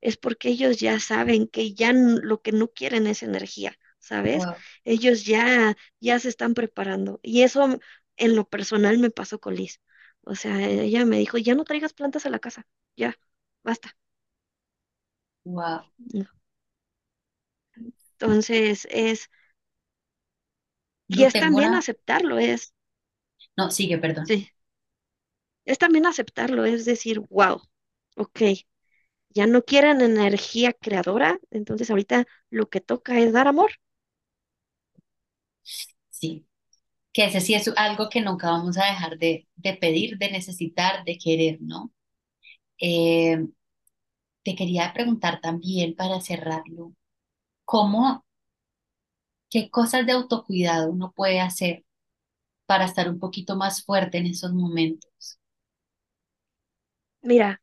es 0.01 0.17
porque 0.17 0.49
ellos 0.51 0.79
ya 0.79 1.01
saben 1.01 1.49
que 1.49 1.75
ya 1.75 1.93
lo 1.95 2.43
que 2.43 2.53
no 2.53 2.69
quieren 2.69 3.07
es 3.07 3.23
energía, 3.23 3.79
¿sabes? 3.99 4.49
Wow, 4.49 4.57
Ellos 4.85 5.25
ya, 5.27 5.77
ya 6.01 6.19
se 6.21 6.29
están 6.31 6.55
preparando. 6.55 7.21
Y 7.23 7.43
eso 7.43 7.79
en 8.17 8.37
lo 8.37 8.49
personal 8.49 8.99
me 8.99 9.11
pasó 9.11 9.41
con 9.41 9.55
Liz. 9.57 9.81
O 10.23 10.35
sea, 10.37 10.61
ella 10.69 11.05
me 11.07 11.19
dijo, 11.19 11.39
ya 11.39 11.55
no 11.55 11.65
traigas 11.65 11.93
plantas 11.95 12.27
a 12.27 12.31
la 12.31 12.39
casa, 12.41 12.67
ya, 12.97 13.17
basta. 13.65 13.97
Wow. 15.47 15.83
Entonces, 18.19 18.87
es, 18.91 19.31
y 21.09 21.25
es 21.25 21.33
tengo 21.33 21.37
también 21.37 21.75
una... 21.75 21.75
aceptarlo, 21.75 22.39
es, 22.39 22.73
No, 23.57 23.71
sigue, 23.71 23.99
perdón. 23.99 24.27
sí, 24.27 24.51
es 25.67 25.77
también 25.79 26.07
aceptarlo, 26.07 26.65
es 26.65 26.85
decir, 26.87 27.21
wow, 27.31 27.61
ok, 28.17 28.41
ya 29.31 29.47
no 29.47 29.63
quieren 29.65 30.01
energía 30.03 30.73
creadora, 30.75 31.39
entonces 31.51 31.91
ahorita 31.91 32.27
lo 32.51 32.69
que 32.71 32.81
toca 32.83 33.19
es 33.21 33.33
dar 33.35 33.49
amor. 33.49 33.73
Sí, 36.11 36.47
que 37.13 37.27
ese 37.27 37.41
sí 37.41 37.55
es 37.55 37.69
algo 37.77 38.09
que 38.11 38.23
nunca 38.23 38.51
vamos 38.51 38.79
a 38.79 38.87
dejar 38.87 39.19
de, 39.19 39.49
de 39.57 39.75
pedir, 39.75 40.19
de 40.19 40.31
necesitar, 40.33 41.05
de 41.05 41.19
querer, 41.19 41.59
¿no? 41.63 41.93
Eh, 42.81 43.39
te 44.47 44.57
quería 44.57 44.95
preguntar 44.95 45.41
también 45.43 45.95
para 45.95 46.23
cerrarlo, 46.23 46.95
¿cómo, 47.65 48.25
qué 49.51 49.71
cosas 49.71 50.07
de 50.07 50.13
autocuidado 50.13 50.91
uno 50.93 51.13
puede 51.13 51.41
hacer 51.41 51.85
para 52.67 52.87
estar 52.87 53.09
un 53.11 53.19
poquito 53.21 53.57
más 53.57 53.85
fuerte 53.85 54.19
en 54.19 54.27
esos 54.27 54.53
momentos? 54.55 55.39
Mira, 57.21 57.61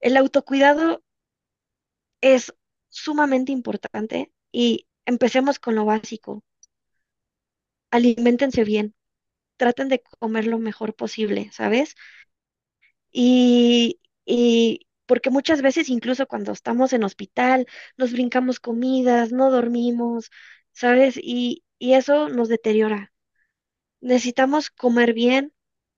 el 0.00 0.16
autocuidado 0.16 1.02
es 2.20 2.52
sumamente 2.90 3.52
importante 3.52 4.30
y 4.52 4.86
empecemos 5.06 5.58
con 5.58 5.74
lo 5.76 5.86
básico. 5.86 6.44
Aliméntense 7.96 8.62
bien, 8.72 8.86
traten 9.58 9.88
de 9.90 10.02
comer 10.20 10.46
lo 10.46 10.58
mejor 10.58 10.94
posible, 10.96 11.50
¿sabes? 11.52 11.94
Y, 13.12 14.00
y 14.24 14.85
porque 15.06 15.30
muchas 15.30 15.62
veces, 15.62 15.88
incluso 15.88 16.26
cuando 16.26 16.52
estamos 16.52 16.92
en 16.92 17.04
hospital, 17.04 17.66
nos 17.96 18.12
brincamos 18.12 18.60
comidas, 18.60 19.32
no 19.32 19.50
dormimos, 19.50 20.30
¿sabes? 20.72 21.16
Y, 21.22 21.64
y 21.78 21.94
eso 21.94 22.28
nos 22.28 22.48
deteriora. 22.48 23.12
Necesitamos 24.00 24.70
comer 24.70 25.12
bien, 25.14 25.52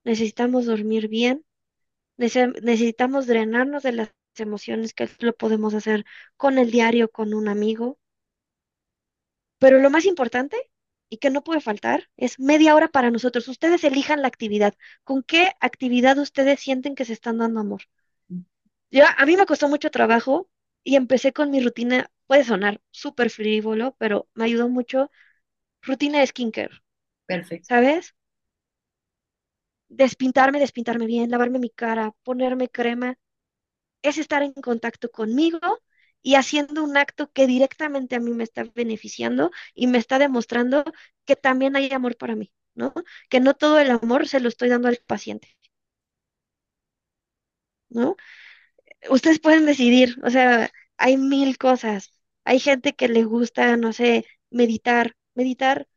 necesitamos 0.05 0.67
dormir 0.67 1.09
bien, 1.09 1.45
nece- 2.19 2.61
necesitamos 2.63 3.27
drenarnos 3.27 3.83
de 3.85 3.93
las 3.93 4.11
emociones, 4.39 4.95
que 4.95 5.09
lo 5.21 5.35
podemos 5.35 5.75
hacer 5.75 6.05
con 6.37 6.59
el 6.59 6.71
diario, 6.73 7.11
con 7.11 7.35
un 7.35 7.49
amigo. 7.49 7.99
Pero 9.61 9.79
lo 9.79 9.89
más 9.91 10.05
importante 10.05 10.57
y 11.09 11.19
que 11.19 11.31
no 11.31 11.43
puede 11.45 11.61
faltar 11.61 12.09
es 12.17 12.39
media 12.41 12.75
hora 12.75 12.89
para 12.89 13.11
nosotros. 13.13 13.47
Ustedes 13.49 13.85
elijan 13.85 14.21
la 14.23 14.29
actividad. 14.29 14.75
¿Con 15.05 15.23
qué 15.23 15.53
actividad 15.61 16.19
ustedes 16.19 16.59
sienten 16.61 16.95
que 16.97 17.05
se 17.05 17.13
están 17.15 17.39
dando 17.39 17.61
amor? 17.61 17.83
Ya, 18.91 19.11
a 19.19 19.27
mí 19.27 19.37
me 19.37 19.47
costó 19.47 19.69
mucho 19.69 19.91
trabajo 19.91 20.51
y 20.85 20.97
empecé 20.97 21.33
con 21.33 21.51
mi 21.51 21.61
rutina, 21.63 22.11
puede 22.27 22.45
sonar 22.45 22.81
súper 22.91 23.31
frívolo, 23.31 23.95
pero 23.99 24.29
me 24.35 24.45
ayudó 24.45 24.69
mucho, 24.69 25.11
rutina 25.83 26.21
de 26.21 26.29
skincare, 26.29 26.83
Perfecto, 27.27 27.69
¿sabes? 27.69 28.15
Despintarme, 30.03 30.61
despintarme 30.61 31.07
bien, 31.07 31.31
lavarme 31.31 31.59
mi 31.59 31.71
cara, 31.71 32.13
ponerme 32.23 32.69
crema, 32.71 33.19
es 34.03 34.19
estar 34.19 34.43
en 34.45 34.53
contacto 34.55 35.11
conmigo 35.11 35.61
y 36.23 36.37
haciendo 36.37 36.85
un 36.85 36.97
acto 36.99 37.33
que 37.33 37.47
directamente 37.49 38.17
a 38.17 38.21
mí 38.21 38.33
me 38.33 38.45
está 38.45 38.65
beneficiando 38.75 39.51
y 39.75 39.87
me 39.89 39.99
está 39.99 40.19
demostrando 40.21 40.85
que 41.27 41.37
también 41.37 41.77
hay 41.77 41.91
amor 41.93 42.17
para 42.19 42.37
mí, 42.37 42.53
¿no? 42.75 42.95
Que 43.31 43.41
no 43.41 43.55
todo 43.55 43.79
el 43.81 43.91
amor 43.93 44.29
se 44.29 44.41
lo 44.41 44.49
estoy 44.51 44.69
dando 44.71 44.89
al 44.89 44.99
paciente, 45.07 45.49
¿no? 47.91 48.17
Ustedes 49.11 49.41
pueden 49.41 49.67
decidir, 49.67 50.17
o 50.25 50.31
sea, 50.31 50.71
hay 50.97 51.17
mil 51.17 51.59
cosas. 51.59 52.13
Hay 52.45 52.61
gente 52.61 52.95
que 52.95 53.09
le 53.09 53.25
gusta, 53.25 53.77
no 53.77 53.93
sé, 53.93 54.27
meditar, 54.51 55.17
meditar 55.35 55.89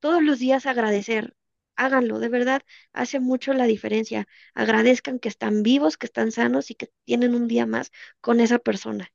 todos 0.00 0.22
los 0.22 0.38
días, 0.38 0.66
agradecer. 0.66 1.34
Háganlo, 1.76 2.18
de 2.18 2.28
verdad, 2.28 2.62
hace 2.92 3.20
mucho 3.20 3.52
la 3.54 3.64
diferencia. 3.66 4.26
Agradezcan 4.54 5.18
que 5.18 5.28
están 5.28 5.62
vivos, 5.62 5.96
que 5.96 6.06
están 6.06 6.32
sanos 6.32 6.70
y 6.70 6.74
que 6.74 6.90
tienen 7.04 7.34
un 7.34 7.48
día 7.48 7.66
más 7.66 7.90
con 8.20 8.40
esa 8.40 8.58
persona. 8.58 9.12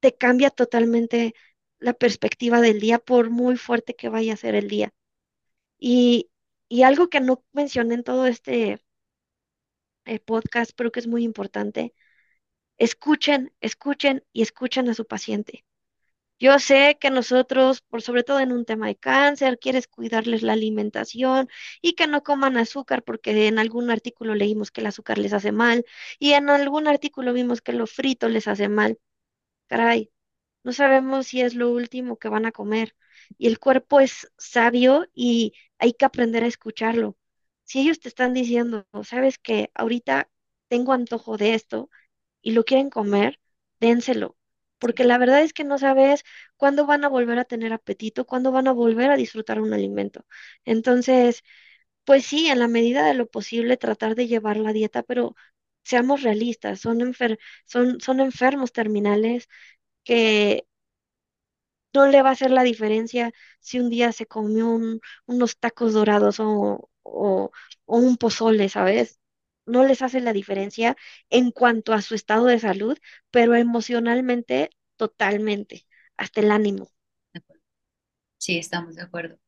Te 0.00 0.14
cambia 0.16 0.50
totalmente 0.50 1.34
la 1.78 1.92
perspectiva 1.94 2.60
del 2.60 2.80
día, 2.80 2.98
por 2.98 3.30
muy 3.30 3.56
fuerte 3.56 3.94
que 3.94 4.08
vaya 4.08 4.34
a 4.34 4.36
ser 4.36 4.54
el 4.54 4.68
día. 4.68 4.92
Y, 5.78 6.30
y 6.68 6.82
algo 6.84 7.08
que 7.10 7.20
no 7.20 7.44
mencioné 7.52 7.96
en 7.96 8.04
todo 8.04 8.26
este 8.28 8.80
eh, 10.06 10.20
podcast, 10.20 10.72
pero 10.76 10.92
que 10.92 11.00
es 11.00 11.06
muy 11.06 11.24
importante 11.24 11.94
Escuchen, 12.78 13.52
escuchen 13.60 14.24
y 14.32 14.42
escuchen 14.42 14.88
a 14.88 14.94
su 14.94 15.06
paciente. 15.06 15.64
Yo 16.38 16.58
sé 16.58 16.98
que 17.00 17.10
nosotros, 17.10 17.82
por 17.82 18.02
sobre 18.02 18.22
todo 18.24 18.40
en 18.40 18.52
un 18.52 18.64
tema 18.66 18.88
de 18.88 18.96
cáncer, 18.96 19.58
quieres 19.58 19.88
cuidarles 19.88 20.42
la 20.42 20.52
alimentación 20.54 21.48
y 21.82 21.94
que 21.94 22.06
no 22.08 22.22
coman 22.22 22.56
azúcar 22.58 23.02
porque 23.04 23.48
en 23.48 23.58
algún 23.58 23.90
artículo 23.90 24.34
leímos 24.34 24.70
que 24.70 24.82
el 24.82 24.88
azúcar 24.88 25.18
les 25.18 25.32
hace 25.32 25.52
mal 25.52 25.84
y 26.18 26.32
en 26.34 26.50
algún 26.50 26.88
artículo 26.88 27.32
vimos 27.32 27.62
que 27.62 27.72
lo 27.72 27.86
frito 27.86 28.28
les 28.28 28.48
hace 28.48 28.68
mal. 28.68 28.98
Caray, 29.68 30.10
no 30.64 30.72
sabemos 30.72 31.28
si 31.28 31.40
es 31.42 31.54
lo 31.54 31.70
último 31.72 32.18
que 32.18 32.28
van 32.28 32.46
a 32.46 32.52
comer. 32.52 32.96
Y 33.38 33.48
el 33.48 33.58
cuerpo 33.60 34.00
es 34.00 34.32
sabio 34.38 35.06
y 35.14 35.54
hay 35.78 35.94
que 35.94 36.04
aprender 36.06 36.44
a 36.44 36.48
escucharlo. 36.48 37.16
Si 37.66 37.80
ellos 37.82 38.00
te 38.00 38.08
están 38.10 38.34
diciendo, 38.34 38.86
sabes 39.04 39.38
que 39.38 39.72
ahorita 39.76 40.30
tengo 40.68 40.94
antojo 40.94 41.38
de 41.38 41.54
esto 41.54 41.90
y 42.42 42.52
lo 42.52 42.64
quieren 42.64 42.90
comer, 42.90 43.40
dénselo. 43.80 44.36
Porque 44.78 45.04
la 45.04 45.18
verdad 45.18 45.42
es 45.42 45.52
que 45.54 45.64
no 45.64 45.78
sabes 45.78 46.24
cuándo 46.56 46.86
van 46.86 47.04
a 47.04 47.10
volver 47.10 47.38
a 47.40 47.44
tener 47.46 47.72
apetito, 47.74 48.26
cuándo 48.26 48.52
van 48.52 48.68
a 48.68 48.72
volver 48.72 49.10
a 49.10 49.16
disfrutar 49.18 49.60
un 49.60 49.74
alimento. 49.74 50.26
Entonces, 50.66 51.44
pues 52.04 52.26
sí, 52.26 52.48
en 52.48 52.58
la 52.60 52.68
medida 52.68 53.06
de 53.06 53.14
lo 53.14 53.26
posible 53.28 53.76
tratar 53.76 54.14
de 54.16 54.28
llevar 54.28 54.56
la 54.58 54.72
dieta, 54.72 55.02
pero 55.02 55.34
seamos 55.84 56.22
realistas, 56.22 56.80
son 56.80 57.00
enfer- 57.00 57.38
son, 57.66 58.00
son 58.00 58.20
enfermos 58.20 58.72
terminales 58.72 59.48
que 60.04 60.66
no 61.94 62.06
le 62.06 62.22
va 62.22 62.30
a 62.30 62.32
hacer 62.32 62.50
la 62.50 62.62
diferencia 62.62 63.32
si 63.60 63.78
un 63.80 63.90
día 63.90 64.12
se 64.12 64.26
comió 64.26 64.68
un- 64.68 65.00
unos 65.26 65.58
tacos 65.58 65.92
dorados 65.94 66.40
o, 66.40 66.90
o, 67.06 67.50
o 67.86 67.96
un 67.98 68.16
pozole, 68.16 68.68
¿sabes? 68.68 69.20
No 69.66 69.84
les 69.84 70.02
hace 70.02 70.20
la 70.20 70.32
diferencia 70.32 70.96
en 71.30 71.50
cuanto 71.52 71.92
a 71.92 72.02
su 72.02 72.14
estado 72.14 72.46
de 72.46 72.58
salud, 72.60 72.98
pero 73.30 73.54
emocionalmente, 73.56 74.70
totalmente, 74.96 75.86
hasta 76.16 76.40
el 76.40 76.50
ánimo. 76.52 76.90
Sí, 78.38 78.58
estamos 78.58 78.94
de 78.96 79.02
acuerdo. 79.02 79.38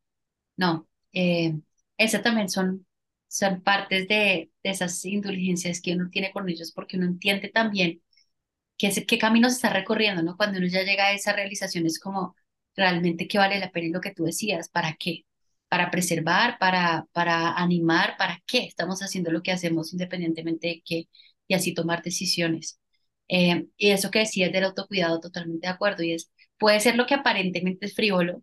No, 0.56 0.88
eh, 1.12 1.58
esas 1.98 2.22
también 2.24 2.50
son, 2.50 2.86
son 3.28 3.62
partes 3.62 4.08
de, 4.08 4.52
de 4.64 4.70
esas 4.70 5.04
indulgencias 5.06 5.82
que 5.82 5.94
uno 5.94 6.10
tiene 6.10 6.32
con 6.32 6.48
ellos 6.50 6.72
porque 6.72 6.98
uno 6.98 7.06
entiende 7.06 7.50
también 7.50 8.02
qué, 8.78 8.90
qué 9.06 9.18
camino 9.18 9.50
se 9.50 9.56
está 9.56 9.70
recorriendo, 9.74 10.22
¿no? 10.24 10.36
Cuando 10.38 10.58
uno 10.60 10.68
ya 10.68 10.84
llega 10.84 11.06
a 11.08 11.14
esa 11.14 11.34
realización 11.34 11.86
es 11.86 12.00
como 12.00 12.36
realmente 12.76 13.28
qué 13.28 13.38
vale 13.38 13.60
la 13.60 13.72
pena 13.72 13.88
y 13.88 13.92
lo 13.92 14.02
que 14.02 14.14
tú 14.14 14.24
decías, 14.26 14.70
¿para 14.70 14.96
qué? 14.96 15.26
Para 15.68 15.90
preservar, 15.90 16.58
para, 16.58 17.06
para 17.12 17.52
animar, 17.54 18.16
¿para 18.18 18.42
qué 18.46 18.60
estamos 18.64 19.00
haciendo 19.02 19.30
lo 19.30 19.42
que 19.42 19.52
hacemos 19.52 19.92
independientemente 19.92 20.68
de 20.68 20.82
qué 20.84 21.08
y 21.46 21.54
así 21.54 21.74
tomar 21.74 22.02
decisiones? 22.02 22.80
Eh, 23.28 23.66
y 23.76 23.90
eso 23.90 24.10
que 24.10 24.20
decías 24.20 24.52
del 24.52 24.64
autocuidado, 24.64 25.20
totalmente 25.20 25.66
de 25.66 25.72
acuerdo, 25.72 26.02
y 26.02 26.12
es, 26.14 26.30
puede 26.58 26.80
ser 26.80 26.96
lo 26.96 27.06
que 27.06 27.14
aparentemente 27.14 27.86
es 27.86 27.94
frívolo, 27.94 28.42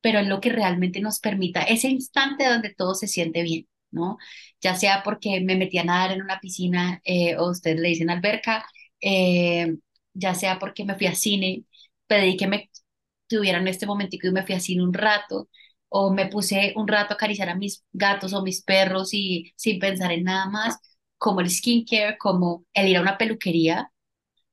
pero 0.00 0.20
es 0.20 0.28
lo 0.28 0.40
que 0.40 0.50
realmente 0.50 1.00
nos 1.00 1.18
permita 1.20 1.62
ese 1.62 1.88
instante 1.88 2.46
donde 2.48 2.74
todo 2.74 2.94
se 2.94 3.08
siente 3.08 3.42
bien, 3.42 3.66
¿no? 3.90 4.18
Ya 4.60 4.76
sea 4.76 5.02
porque 5.04 5.40
me 5.40 5.56
metí 5.56 5.78
a 5.78 5.84
nadar 5.84 6.12
en 6.12 6.22
una 6.22 6.38
piscina 6.40 7.00
eh, 7.04 7.36
o 7.36 7.50
ustedes 7.50 7.80
le 7.80 7.88
dicen 7.88 8.10
alberca, 8.10 8.64
eh, 9.00 9.74
ya 10.14 10.34
sea 10.34 10.58
porque 10.58 10.84
me 10.84 10.94
fui 10.96 11.06
a 11.06 11.14
cine, 11.14 11.64
pedí 12.06 12.36
que 12.36 12.46
me 12.46 12.70
tuvieran 13.28 13.66
este 13.68 13.86
momentico 13.86 14.28
y 14.28 14.32
me 14.32 14.44
fui 14.44 14.54
a 14.54 14.60
cine 14.60 14.82
un 14.84 14.94
rato, 14.94 15.48
o 15.88 16.12
me 16.12 16.26
puse 16.28 16.72
un 16.76 16.88
rato 16.88 17.14
a 17.14 17.16
acariciar 17.16 17.48
a 17.48 17.54
mis 17.56 17.84
gatos 17.92 18.32
o 18.34 18.42
mis 18.42 18.62
perros 18.62 19.14
y 19.14 19.52
sin 19.56 19.78
pensar 19.78 20.12
en 20.12 20.24
nada 20.24 20.46
más, 20.50 20.78
como 21.18 21.40
el 21.40 21.50
skincare, 21.50 22.18
como 22.18 22.64
el 22.74 22.88
ir 22.88 22.96
a 22.98 23.02
una 23.02 23.18
peluquería 23.18 23.90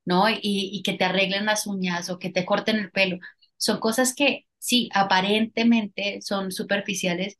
¿no? 0.06 0.30
Y, 0.30 0.40
y 0.42 0.84
que 0.84 0.94
te 0.94 1.06
arreglen 1.06 1.46
las 1.46 1.68
uñas 1.68 2.10
o 2.10 2.20
que 2.20 2.30
te 2.30 2.46
corten 2.46 2.78
el 2.78 2.92
pelo. 2.92 3.18
Son 3.58 3.80
cosas 3.80 4.14
que 4.16 4.48
sí, 4.58 4.90
aparentemente 4.94 6.22
son 6.22 6.52
superficiales, 6.52 7.38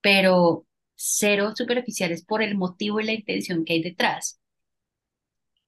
pero 0.00 0.66
cero 0.96 1.52
superficiales 1.56 2.24
por 2.24 2.42
el 2.42 2.56
motivo 2.56 3.00
y 3.00 3.04
la 3.06 3.12
intención 3.14 3.64
que 3.64 3.74
hay 3.74 3.82
detrás. 3.82 4.40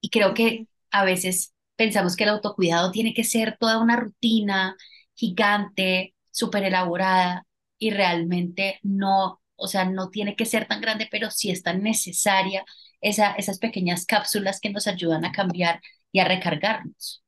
Y 0.01 0.11
creo 0.11 0.35
que 0.35 0.67
a 0.91 1.05
veces 1.05 1.55
pensamos 1.77 2.17
que 2.17 2.25
el 2.25 2.31
autocuidado 2.31 2.91
tiene 2.91 3.15
que 3.15 3.25
ser 3.25 3.57
toda 3.59 3.79
una 3.83 3.97
rutina 3.97 4.77
gigante, 5.15 6.15
súper 6.31 6.65
elaborada, 6.65 7.47
y 7.79 7.91
realmente 7.91 8.79
no, 8.83 9.41
o 9.57 9.69
sea, 9.69 9.85
no 9.87 10.11
tiene 10.11 10.37
que 10.37 10.47
ser 10.47 10.67
tan 10.69 10.81
grande, 10.81 11.09
pero 11.11 11.31
sí 11.31 11.51
es 11.51 11.63
tan 11.63 11.83
necesaria 11.83 12.65
esa, 13.01 13.33
esas 13.35 13.59
pequeñas 13.59 14.07
cápsulas 14.07 14.61
que 14.61 14.71
nos 14.71 14.87
ayudan 14.87 15.25
a 15.25 15.33
cambiar 15.33 15.81
y 16.13 16.21
a 16.21 16.25
recargarnos. 16.27 17.25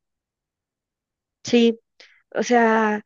Sí, 1.44 1.78
o 2.34 2.42
sea, 2.42 3.02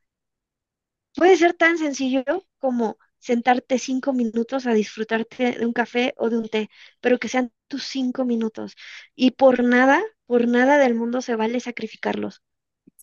puede 1.14 1.36
ser 1.36 1.54
tan 1.54 1.78
sencillo 1.78 2.24
como 2.58 2.98
sentarte 3.18 3.78
cinco 3.78 4.12
minutos 4.12 4.66
a 4.66 4.72
disfrutarte 4.74 5.52
de 5.58 5.66
un 5.66 5.72
café 5.72 6.14
o 6.16 6.30
de 6.30 6.38
un 6.38 6.48
té, 6.48 6.70
pero 7.00 7.18
que 7.18 7.28
sean 7.28 7.52
tus 7.68 7.84
cinco 7.84 8.24
minutos. 8.24 8.76
Y 9.14 9.32
por 9.32 9.62
nada, 9.64 10.02
por 10.26 10.48
nada 10.48 10.78
del 10.78 10.94
mundo 10.94 11.20
se 11.22 11.36
vale 11.36 11.60
sacrificarlos. 11.60 12.42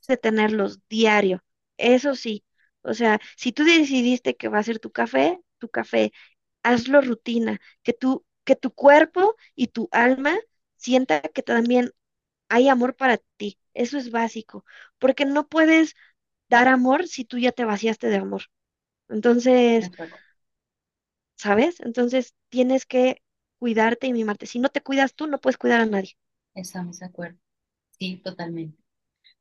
de 0.10 0.18
tenerlos 0.18 0.82
diario. 0.90 1.44
Eso 1.78 2.16
sí, 2.16 2.46
o 2.88 2.94
sea, 2.94 3.20
si 3.38 3.52
tú 3.52 3.64
decidiste 3.66 4.36
que 4.38 4.48
va 4.50 4.60
a 4.60 4.64
ser 4.64 4.80
tu 4.80 4.92
café, 4.92 5.40
tu 5.60 5.70
café, 5.70 6.12
hazlo 6.64 7.02
rutina, 7.02 7.60
que 7.84 7.94
tu, 7.94 8.26
que 8.46 8.56
tu 8.56 8.72
cuerpo 8.74 9.36
y 9.56 9.68
tu 9.68 9.90
alma 9.92 10.38
sienta 10.78 11.22
que 11.22 11.44
también 11.44 11.92
hay 12.50 12.70
amor 12.70 12.96
para 12.96 13.18
ti. 13.38 13.60
Eso 13.74 13.98
es 13.98 14.12
básico, 14.12 14.66
porque 15.00 15.26
no 15.26 15.48
puedes 15.48 15.96
dar 16.50 16.68
amor 16.70 17.08
si 17.08 17.26
tú 17.26 17.38
ya 17.40 17.52
te 17.54 17.66
vaciaste 17.66 18.08
de 18.10 18.18
amor. 18.18 18.44
¿De 19.80 19.88
Entonces? 19.88 19.92
¿sabes? 21.36 21.80
Entonces 21.80 22.36
tienes 22.50 22.86
que 22.86 23.22
cuidarte 23.60 24.08
y 24.08 24.14
mimarte. 24.14 24.46
Si 24.46 24.60
no 24.60 24.68
te 24.70 24.82
cuidas 24.82 25.14
tú, 25.16 25.26
no 25.28 25.40
puedes 25.40 25.58
cuidar 25.58 25.80
a 25.82 25.86
nadie. 25.86 26.18
Estamos 26.56 27.00
de 27.00 27.06
acuerdo. 27.06 27.40
Sí, 28.00 28.18
totalmente. 28.24 28.78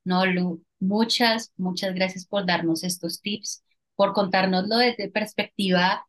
No, 0.07 0.25
Lu, 0.25 0.63
muchas, 0.79 1.53
muchas 1.57 1.93
gracias 1.95 2.27
por 2.27 2.47
darnos 2.47 2.85
estos 2.85 3.21
tips, 3.21 3.65
por 3.97 4.13
contárnoslo 4.13 4.79
desde 4.79 5.11
perspectiva 5.11 6.07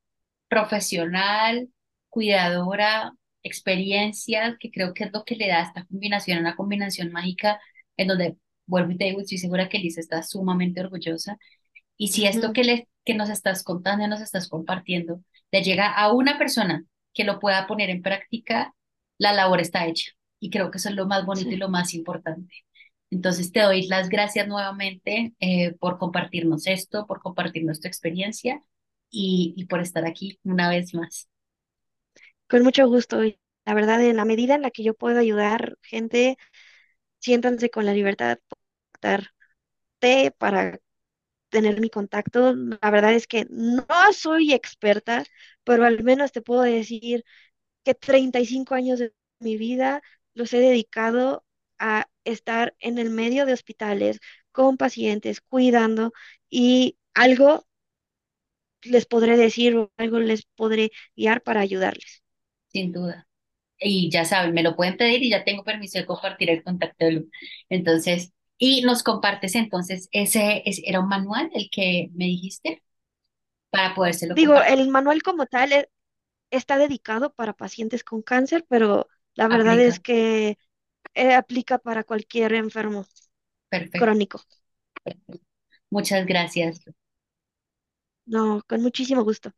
profesional, 0.48 1.70
cuidadora, 2.10 3.14
experiencia, 3.42 4.56
que 4.60 4.70
creo 4.72 4.94
que 4.94 5.06
es 5.06 5.12
lo 5.14 5.24
que 5.26 5.36
le 5.36 5.48
da 5.48 5.64
esta 5.64 5.84
combinación, 5.86 6.40
una 6.40 6.56
combinación 6.56 7.12
mágica 7.12 7.60
en 7.98 8.08
donde, 8.10 8.38
vuelvo 8.68 8.92
y 8.92 8.98
te 8.98 9.06
digo, 9.06 9.22
estoy 9.22 9.40
segura 9.40 9.68
que 9.68 9.80
Lisa 9.80 10.00
está 10.00 10.22
sumamente 10.22 10.80
orgullosa. 10.82 11.38
Y 11.98 12.10
si 12.10 12.28
esto 12.28 12.54
que, 12.54 12.64
le, 12.64 12.90
que 13.04 13.16
nos 13.16 13.30
estás 13.32 13.64
contando 13.64 14.06
y 14.06 14.10
nos 14.10 14.22
estás 14.22 14.48
compartiendo 14.48 15.22
le 15.52 15.64
llega 15.64 15.92
a 15.92 16.14
una 16.14 16.38
persona 16.38 16.86
que 17.16 17.24
lo 17.24 17.40
pueda 17.40 17.66
poner 17.68 17.90
en 17.90 18.04
práctica, 18.04 18.76
la 19.18 19.34
labor 19.34 19.60
está 19.62 19.88
hecha. 19.88 20.12
Y 20.40 20.52
creo 20.52 20.70
que 20.70 20.78
eso 20.78 20.90
es 20.90 20.96
lo 20.96 21.08
más 21.08 21.26
bonito 21.26 21.50
y 21.50 21.58
lo 21.58 21.70
más 21.70 21.96
importante. 21.96 22.67
Entonces 23.12 23.52
te 23.52 23.62
doy 23.62 23.88
las 23.88 24.10
gracias 24.10 24.48
nuevamente 24.48 25.34
eh, 25.40 25.74
por 25.80 25.98
compartirnos 25.98 26.68
esto, 26.68 27.06
por 27.08 27.22
compartirnos 27.22 27.80
tu 27.82 27.88
experiencia 27.88 28.64
y, 29.10 29.54
y 29.58 29.66
por 29.66 29.82
estar 29.82 30.06
aquí 30.06 30.40
una 30.44 30.70
vez 30.70 30.94
más. 30.94 31.30
Con 32.50 32.64
mucho 32.64 32.88
gusto. 32.88 33.22
La 33.66 33.74
verdad, 33.74 34.02
en 34.04 34.18
la 34.18 34.26
medida 34.26 34.56
en 34.56 34.62
la 34.62 34.72
que 34.72 34.84
yo 34.84 34.94
puedo 34.94 35.20
ayudar 35.20 35.78
gente, 35.82 36.38
siéntanse 37.20 37.70
con 37.72 37.86
la 37.86 37.94
libertad 37.94 38.40
de 40.02 40.32
para 40.38 40.80
tener 41.50 41.82
mi 41.82 41.92
contacto. 41.92 42.56
La 42.82 42.92
verdad 42.92 43.14
es 43.16 43.28
que 43.28 43.48
no 43.52 43.86
soy 44.14 44.54
experta, 44.54 45.26
pero 45.66 45.86
al 45.86 46.04
menos 46.06 46.34
te 46.34 46.44
puedo 46.44 46.64
decir 46.64 47.26
que 47.86 47.96
35 47.96 48.76
años 48.76 49.00
de 49.00 49.14
mi 49.40 49.58
vida 49.58 50.04
los 50.36 50.54
he 50.54 50.60
dedicado 50.60 51.46
a 51.80 52.08
estar 52.26 52.76
en 52.80 52.98
el 53.00 53.10
medio 53.10 53.46
de 53.46 53.54
hospitales 53.54 54.20
con 54.52 54.78
pacientes, 54.78 55.42
cuidando 55.42 56.14
y 56.50 56.98
algo 57.14 57.66
les 58.94 59.06
podré 59.12 59.34
decir 59.46 59.72
o 59.80 59.84
algo 60.04 60.18
les 60.30 60.42
podré 60.60 60.86
guiar 61.16 61.40
para 61.46 61.62
ayudarles. 61.62 62.12
Sin 62.68 62.92
duda. 62.94 63.28
Y 63.80 64.12
ya 64.12 64.26
saben, 64.26 64.54
me 64.54 64.64
lo 64.64 64.76
pueden 64.76 64.98
pedir 64.98 65.24
y 65.24 65.30
ya 65.32 65.44
tengo 65.46 65.64
permiso 65.66 66.00
de 66.00 66.06
compartir 66.06 66.50
el 66.52 66.64
contacto 66.64 67.06
de 67.06 67.12
Lu. 67.14 67.30
Entonces, 67.70 68.34
y 68.58 68.82
nos 68.84 69.04
compartes 69.04 69.56
entonces, 69.56 70.10
ese, 70.14 70.64
ese 70.66 70.84
era 70.88 71.02
un 71.02 71.10
manual 71.10 71.50
el 71.56 71.70
que 71.72 72.10
me 72.16 72.26
dijiste 72.26 72.84
para 73.72 73.96
podérselo 73.96 74.38
Digo, 74.38 74.56
compartir. 74.56 74.64
el 74.64 74.90
manual 74.90 75.22
como 75.24 75.46
tal 75.48 75.72
e- 75.74 75.90
está 76.52 76.78
dedicado 76.78 77.34
para 77.34 77.54
pacientes 77.54 78.04
con 78.04 78.22
cáncer, 78.24 78.66
pero 78.70 79.08
la 79.36 79.48
verdad 79.50 79.80
es 79.82 80.00
que 80.00 80.58
eh, 81.18 81.36
aplica 81.36 81.78
para 81.80 82.04
cualquier 82.04 82.54
enfermo 82.54 83.06
Perfecto. 83.70 84.20
crónico. 84.20 84.42
Muchas 85.90 86.26
gracias. 86.26 86.80
No, 88.26 88.62
con 88.68 88.82
muchísimo 88.84 89.24
gusto. 89.24 89.52